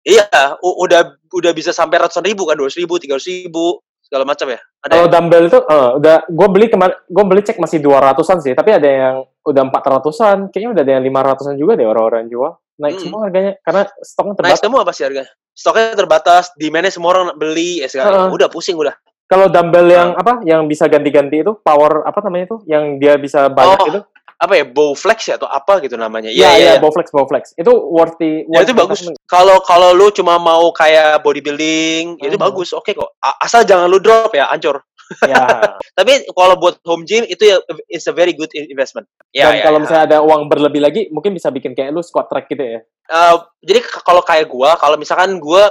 Iya, 0.01 0.25
udah 0.61 1.13
udah 1.29 1.51
bisa 1.53 1.69
sampai 1.69 2.01
ratusan 2.01 2.25
ribu 2.25 2.49
kan, 2.49 2.57
dua 2.57 2.73
ribu, 2.73 2.97
tiga 2.97 3.21
ribu, 3.21 3.77
segala 4.01 4.25
macam 4.25 4.49
ya. 4.49 4.57
Ada 4.81 4.89
Kalau 4.89 5.05
yang- 5.05 5.13
dumbbell 5.13 5.45
itu 5.45 5.59
eh, 5.61 5.89
udah 6.01 6.15
gue 6.25 6.47
beli 6.49 6.65
kemarin 6.73 6.97
gue 7.05 7.23
beli 7.29 7.41
cek 7.45 7.61
masih 7.61 7.77
200-an 7.77 8.41
sih, 8.41 8.57
tapi 8.57 8.73
ada 8.73 8.89
yang 8.89 9.15
udah 9.45 9.61
400-an, 9.69 10.49
kayaknya 10.49 10.69
udah 10.73 10.81
ada 10.81 10.91
yang 10.97 11.03
500-an 11.05 11.53
juga 11.53 11.77
deh 11.77 11.85
orang-orang 11.85 12.25
jual. 12.33 12.57
Naik 12.81 12.97
Hmm. 12.97 13.03
semua 13.05 13.19
harganya 13.29 13.51
karena 13.61 13.81
stoknya 14.01 14.25
naik 14.25 14.37
terbatas. 14.41 14.61
semua 14.65 14.81
pasti 14.81 15.01
harga. 15.05 15.23
Stoknya 15.53 15.85
terbatas, 15.93 16.43
demandnya 16.57 16.89
semua 16.89 17.09
orang 17.13 17.27
beli, 17.37 17.85
ya 17.85 17.87
segala. 17.87 18.25
Heeh. 18.25 18.29
Udah 18.33 18.49
pusing 18.49 18.73
udah. 18.73 18.97
Kalau 19.29 19.47
dumbbell 19.47 19.85
yang 19.85 20.17
apa? 20.17 20.41
Yang 20.41 20.65
bisa 20.65 20.89
ganti-ganti 20.89 21.45
itu 21.45 21.53
power 21.61 22.01
apa 22.03 22.19
namanya 22.25 22.49
itu? 22.49 22.57
Yang 22.65 22.83
dia 22.97 23.13
bisa 23.15 23.45
banyak 23.47 23.79
Oh, 23.79 23.85
itu? 23.85 23.99
Apa 24.41 24.57
ya, 24.57 24.65
Bowflex 24.65 25.29
ya 25.29 25.37
atau 25.37 25.45
apa 25.45 25.77
gitu 25.85 25.93
namanya? 25.95 26.33
Iya, 26.33 26.57
iya, 26.57 26.71
iya. 26.75 26.81
Bowflex, 26.81 27.13
Bowflex. 27.13 27.53
Itu 27.53 27.69
worthy. 27.69 28.49
Ya, 28.49 28.65
itu 28.65 28.73
worthy 28.73 28.73
bagus. 28.73 28.99
Kalau 29.29 29.61
kalau 29.61 29.93
lu 29.93 30.09
cuma 30.09 30.41
mau 30.41 30.73
kayak 30.73 31.21
bodybuilding, 31.21 32.17
ya 32.17 32.25
itu 32.25 32.41
Mhm. 32.41 32.45
bagus. 32.49 32.73
Oke 32.73 32.97
kok. 32.97 33.13
A- 33.21 33.37
Asal 33.45 33.69
jangan 33.69 33.85
lu 33.85 34.01
drop 34.01 34.33
ya, 34.33 34.49
ancur. 34.49 34.81
Ya. 35.29 35.37
Tapi 35.97 36.25
kalau 36.33 36.57
buat 36.57 36.81
home 36.81 37.05
gym 37.05 37.21
itu 37.23 37.43
ya 37.45 37.61
it's 37.85 38.09
a 38.09 38.15
very 38.15 38.33
good 38.33 38.49
investment. 38.55 39.05
Ya, 39.29 39.53
Dan 39.53 39.61
ya, 39.61 39.63
kalau 39.69 39.77
ya. 39.77 39.81
misalnya 39.85 40.03
ada 40.09 40.17
uang 40.25 40.49
berlebih 40.49 40.81
lagi, 40.81 41.01
mungkin 41.13 41.37
bisa 41.37 41.53
bikin 41.53 41.77
kayak 41.77 41.93
lu 41.93 42.01
squat 42.01 42.25
track 42.25 42.49
gitu 42.49 42.63
ya. 42.65 42.79
Eh, 43.11 43.35
jadi 43.61 43.79
kalau 44.01 44.25
kayak 44.25 44.49
gua, 44.49 44.73
kalau 44.75 44.97
misalkan 44.97 45.37
gua 45.37 45.69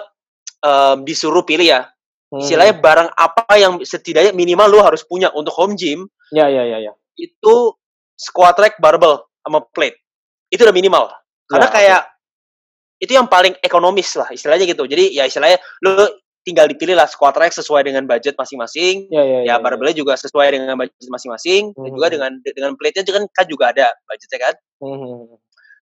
em, 0.61 1.03
disuruh 1.03 1.41
pilih 1.41 1.65
ya, 1.65 1.89
Hmm. 2.29 2.39
istilahnya 2.39 2.77
barang 2.79 3.11
apa 3.11 3.49
yang 3.57 3.81
setidaknya 3.81 4.31
minimal 4.31 4.69
lu 4.69 4.79
harus 4.79 5.03
punya 5.03 5.33
untuk 5.33 5.51
home 5.51 5.73
gym 5.75 6.05
Ya, 6.31 6.47
ya, 6.47 6.63
ya, 6.63 6.79
ya. 6.79 6.93
itu 7.17 7.55
squat 8.21 8.61
rack, 8.61 8.77
barbell 8.77 9.25
sama 9.41 9.65
plate. 9.73 9.97
Itu 10.53 10.69
udah 10.69 10.77
minimal. 10.77 11.09
Karena 11.49 11.67
Ya, 11.67 11.73
kayak 11.73 12.01
itu 13.01 13.13
yang 13.17 13.25
paling 13.27 13.57
ekonomis 13.65 14.13
lah 14.13 14.29
istilahnya 14.29 14.69
gitu. 14.69 14.85
Jadi 14.85 15.17
ya 15.17 15.25
istilahnya 15.25 15.57
lu 15.81 16.05
tinggal 16.45 16.69
dipilih 16.69 16.97
lah 16.97 17.09
squat 17.09 17.37
rack 17.41 17.53
sesuai 17.57 17.89
dengan 17.89 18.05
budget 18.05 18.37
masing-masing. 18.37 19.09
Ya, 19.09 19.25
ya, 19.25 19.39
Ya, 19.49 19.55
barbell 19.57 19.93
juga 19.97 20.21
sesuai 20.21 20.53
dengan 20.53 20.77
budget 20.77 21.09
masing-masing 21.09 21.73
dan 21.73 21.89
Mhm. 21.89 21.97
juga 21.97 22.07
dengan 22.13 22.31
dengan 22.45 22.73
plate-nya 22.77 23.05
juga 23.09 23.17
kan, 23.21 23.27
kan 23.33 23.47
juga 23.49 23.65
ada 23.73 23.87
budgetnya 24.05 24.39
kan. 24.41 24.55
Hmm. 24.85 25.37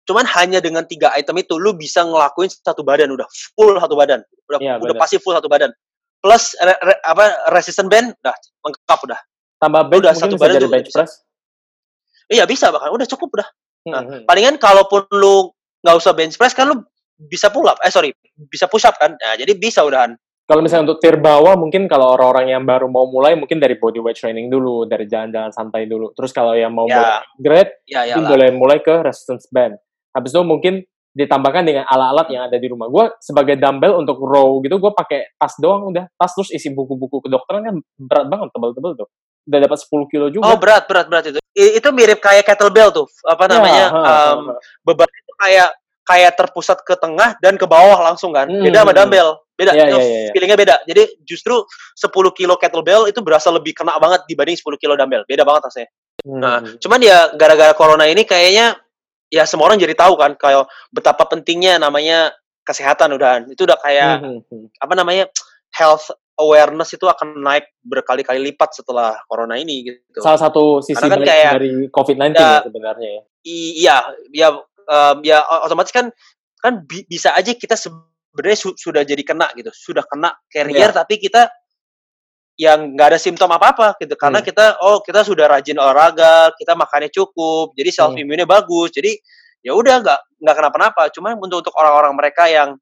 Cuman 0.08 0.24
hanya 0.24 0.58
dengan 0.64 0.88
tiga 0.88 1.12
item 1.14 1.36
itu 1.36 1.60
lu 1.60 1.76
bisa 1.76 2.00
ngelakuin 2.00 2.48
satu 2.48 2.80
badan 2.80 3.12
udah 3.12 3.26
full 3.54 3.76
satu 3.76 3.92
badan. 3.92 4.22
Udah 4.48 4.58
Iya, 4.62 4.72
udah 4.80 4.94
pasti 4.96 5.20
full 5.20 5.36
satu 5.36 5.50
badan. 5.50 5.68
Plus 6.18 6.56
re- 6.58 6.80
re- 6.80 7.02
apa 7.04 7.50
resistant 7.52 7.86
band 7.86 8.16
udah 8.18 8.34
lengkap 8.64 8.98
udah. 9.04 9.20
Tambah 9.58 9.82
bench 9.90 10.00
Udah 10.06 10.14
satu 10.14 10.34
badan 10.38 10.58
jadi 10.58 10.70
bench 10.70 10.90
press. 10.90 11.22
Iya 12.28 12.44
bisa 12.44 12.68
bahkan 12.68 12.92
udah 12.92 13.08
cukup 13.08 13.40
udah. 13.40 13.48
Nah, 13.88 14.02
Hmm. 14.04 14.22
palingan 14.28 14.60
kalaupun 14.60 15.08
lu 15.16 15.48
nggak 15.80 15.96
usah 15.96 16.12
bench 16.12 16.36
press 16.36 16.52
kan 16.52 16.68
lu 16.68 16.82
bisa 17.16 17.48
pull 17.48 17.64
up 17.66 17.78
eh 17.82 17.90
sorry 17.90 18.10
bisa 18.50 18.66
push 18.66 18.84
up 18.84 18.94
kan 18.98 19.14
nah 19.16 19.34
jadi 19.34 19.54
bisa 19.58 19.82
udahan 19.82 20.14
Kalau 20.48 20.64
misalnya 20.64 20.88
untuk 20.88 21.04
tier 21.04 21.20
bawah, 21.20 21.60
mungkin 21.60 21.84
kalau 21.84 22.16
orang-orang 22.16 22.56
yang 22.56 22.64
baru 22.64 22.88
mau 22.88 23.04
mulai, 23.04 23.36
mungkin 23.36 23.60
dari 23.60 23.76
body 23.76 24.00
weight 24.00 24.16
training 24.16 24.48
dulu, 24.48 24.88
dari 24.88 25.04
jalan-jalan 25.04 25.52
santai 25.52 25.84
dulu. 25.84 26.16
Terus 26.16 26.32
kalau 26.32 26.56
yang 26.56 26.72
mau 26.72 26.88
mulai 26.88 27.04
ya 27.04 27.20
upgrade, 27.20 27.72
ya 27.84 28.00
ya 28.08 28.14
mungkin 28.16 28.24
lah 28.24 28.30
boleh 28.32 28.48
mulai 28.56 28.78
ke 28.80 28.94
resistance 29.04 29.44
band. 29.52 29.76
Habis 30.08 30.32
itu 30.32 30.40
mungkin 30.40 30.80
ditambahkan 31.12 31.68
dengan 31.68 31.84
alat-alat 31.84 32.26
yang 32.32 32.42
ada 32.48 32.56
di 32.56 32.64
rumah. 32.64 32.88
Gue 32.88 33.12
sebagai 33.20 33.60
dumbbell 33.60 34.00
untuk 34.00 34.24
row 34.24 34.64
gitu, 34.64 34.80
gue 34.80 34.92
pakai 34.96 35.36
tas 35.36 35.52
doang 35.60 35.92
udah. 35.92 36.08
Tas 36.16 36.32
terus 36.32 36.48
isi 36.48 36.72
buku-buku 36.72 37.28
kedokteran 37.28 37.68
kan 37.68 37.76
berat 38.00 38.26
banget, 38.32 38.48
tebel-tebel 38.48 39.04
tuh. 39.04 39.08
Udah 39.48 39.58
dapat 39.64 39.78
10 39.80 40.12
kilo 40.12 40.26
juga. 40.28 40.44
oh 40.44 40.56
berat 40.56 40.84
berat 40.84 41.06
berat 41.08 41.24
itu 41.26 41.40
I- 41.52 41.80
itu 41.80 41.88
mirip 41.90 42.20
kayak 42.20 42.44
kettlebell 42.44 42.92
tuh 42.92 43.06
apa 43.24 43.44
Ya, 43.44 43.50
namanya 43.50 43.84
ha, 43.88 43.98
ha, 43.98 44.12
em, 44.30 44.40
ha. 44.46 44.54
beban 44.84 45.08
itu 45.08 45.32
kayak 45.34 45.68
kayak 46.04 46.32
terpusat 46.34 46.78
ke 46.80 46.94
tengah 46.94 47.36
dan 47.38 47.56
ke 47.56 47.64
bawah 47.64 47.96
langsung 48.02 48.30
kan 48.30 48.44
Hmm, 48.44 48.60
beda 48.60 48.80
sama 48.80 48.92
hmm, 48.92 48.98
dumbbell 48.98 49.30
beda 49.54 49.72
Ya, 49.72 49.84
ya, 49.84 49.98
ya, 49.98 50.18
ya. 50.22 50.32
feelingnya 50.32 50.56
beda 50.56 50.74
jadi 50.84 51.02
justru 51.22 51.64
10 51.94 52.08
kilo 52.30 52.54
kettlebell 52.54 53.08
itu 53.08 53.18
berasa 53.18 53.48
lebih 53.48 53.72
kena 53.72 53.96
banget 53.96 54.22
dibanding 54.24 54.54
10 54.54 54.76
kilo 54.76 54.94
dumbbell 54.94 55.24
beda 55.24 55.42
banget 55.42 55.64
rasanya 55.66 55.90
Hmm. 56.18 56.42
Nah, 56.42 56.58
cuman 56.82 56.98
ya 56.98 57.30
gara-gara 57.32 57.70
corona 57.72 58.02
ini 58.04 58.26
kayaknya 58.26 58.74
ya 59.30 59.46
semua 59.46 59.70
orang 59.70 59.78
jadi 59.78 59.94
tahu 59.94 60.18
kan 60.18 60.34
kayak 60.34 60.66
betapa 60.90 61.22
pentingnya 61.24 61.78
namanya 61.78 62.34
kesehatan 62.66 63.14
udahan. 63.14 63.46
Itu 63.46 63.62
udah 63.62 63.78
kayak 63.78 64.18
Hmm, 64.18 64.42
hmm, 64.42 64.66
hmm. 64.66 64.66
apa 64.82 64.92
namanya? 64.92 65.30
health 65.70 66.10
awareness 66.38 66.94
itu 66.94 67.04
akan 67.04 67.42
naik 67.42 67.66
berkali-kali 67.82 68.38
lipat 68.50 68.70
setelah 68.78 69.18
corona 69.26 69.58
ini 69.58 69.82
gitu. 69.84 70.22
Salah 70.22 70.38
satu 70.38 70.78
sisi 70.78 70.94
Karena 70.96 71.18
kan 71.18 71.20
kayak- 71.26 71.54
dari 71.58 71.70
COVID-19 71.90 72.34
Ya, 72.38 72.46
ya 72.48 72.62
sebenarnya 72.62 73.08
ya. 73.10 73.22
Iya, 73.44 73.96
ya 74.32 74.48
em, 74.88 75.16
ya 75.26 75.38
otomatis 75.66 75.90
kan 75.92 76.08
kan 76.58 76.82
bi- 76.86 77.04
bisa 77.04 77.34
aja 77.34 77.54
kita 77.54 77.74
sebenarnya 77.74 78.58
su- 78.58 78.78
sudah 78.78 79.02
jadi 79.02 79.22
kena 79.22 79.50
gitu, 79.54 79.70
sudah 79.74 80.02
kena 80.06 80.34
carrier 80.48 80.90
Iya. 80.90 80.96
tapi 80.96 81.18
kita 81.18 81.50
yang 82.58 82.98
nggak 82.98 83.14
ada 83.14 83.18
simptom 83.22 83.46
apa-apa 83.54 83.94
gitu 84.02 84.18
karena 84.18 84.42
Hmm. 84.42 84.46
kita 84.50 84.64
oh 84.82 84.98
kita 84.98 85.22
sudah 85.22 85.46
rajin 85.46 85.78
olahraga, 85.78 86.50
kita 86.58 86.74
makannya 86.74 87.06
cukup, 87.14 87.70
jadi 87.78 87.90
self 87.94 88.14
Hmm. 88.14 88.22
immune 88.26 88.42
bagus. 88.46 88.90
Jadi 88.90 89.14
ya 89.62 89.78
udah 89.78 90.02
nggak 90.02 90.20
nggak 90.42 90.54
kenapa-napa. 90.58 91.02
Cuma 91.14 91.34
untuk 91.38 91.62
untuk 91.62 91.74
orang-orang 91.78 92.14
mereka 92.18 92.50
yang 92.50 92.74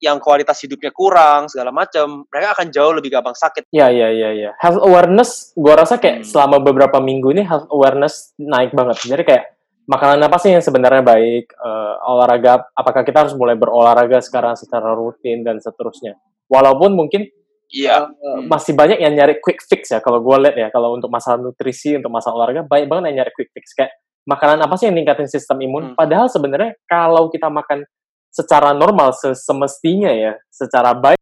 yang 0.00 0.16
kualitas 0.16 0.56
hidupnya 0.64 0.90
kurang 0.90 1.46
segala 1.52 1.68
macam, 1.70 2.24
mereka 2.32 2.56
akan 2.56 2.66
jauh 2.72 2.92
lebih 2.96 3.12
gampang 3.12 3.36
sakit. 3.36 3.68
Ya, 3.68 3.92
ya, 3.92 4.08
ya, 4.08 4.32
ya. 4.32 4.50
Health 4.56 4.80
awareness, 4.80 5.52
gua 5.52 5.76
rasa 5.76 6.00
kayak 6.00 6.24
Hmm. 6.24 6.26
selama 6.26 6.56
beberapa 6.58 6.98
minggu 6.98 7.36
ini 7.36 7.44
health 7.44 7.68
awareness 7.68 8.32
naik 8.40 8.72
banget. 8.72 8.96
Jadi 9.04 9.22
kayak 9.28 9.44
makanan 9.84 10.24
apa 10.24 10.40
sih 10.40 10.56
yang 10.56 10.64
sebenarnya 10.64 11.04
baik, 11.04 11.52
eh, 11.52 11.94
olahraga, 12.08 12.64
apakah 12.72 13.04
kita 13.04 13.28
harus 13.28 13.36
mulai 13.36 13.60
berolahraga 13.60 14.24
sekarang 14.24 14.56
secara 14.56 14.96
rutin 14.96 15.44
dan 15.44 15.60
seterusnya. 15.60 16.16
Walaupun 16.48 16.96
mungkin 16.96 17.28
Iya. 17.70 18.08
eh, 18.10 18.40
masih 18.50 18.74
banyak 18.74 18.98
yang 18.98 19.14
nyari 19.14 19.38
quick 19.38 19.62
fix 19.62 19.94
ya. 19.94 20.00
Kalau 20.02 20.18
gue 20.24 20.36
lihat 20.42 20.56
ya, 20.58 20.68
kalau 20.74 20.96
untuk 20.96 21.06
masalah 21.12 21.38
nutrisi, 21.38 21.94
untuk 21.94 22.10
masalah 22.10 22.34
olahraga, 22.40 22.66
banyak 22.66 22.88
banget 22.90 23.04
yang 23.12 23.16
nyari 23.22 23.32
quick 23.36 23.52
fix. 23.54 23.76
Kayak 23.76 23.94
makanan 24.26 24.58
apa 24.64 24.74
sih 24.74 24.90
yang 24.90 24.96
ningkatin 24.98 25.28
sistem 25.30 25.60
imun? 25.62 25.92
Hmm. 25.92 25.94
Padahal 25.94 26.26
sebenarnya 26.26 26.74
kalau 26.88 27.30
kita 27.30 27.46
makan 27.46 27.86
secara 28.32 28.72
normal, 28.72 29.12
se- 29.12 29.36
semestinya 29.36 30.10
ya, 30.10 30.32
secara 30.48 30.96
baik, 30.96 31.19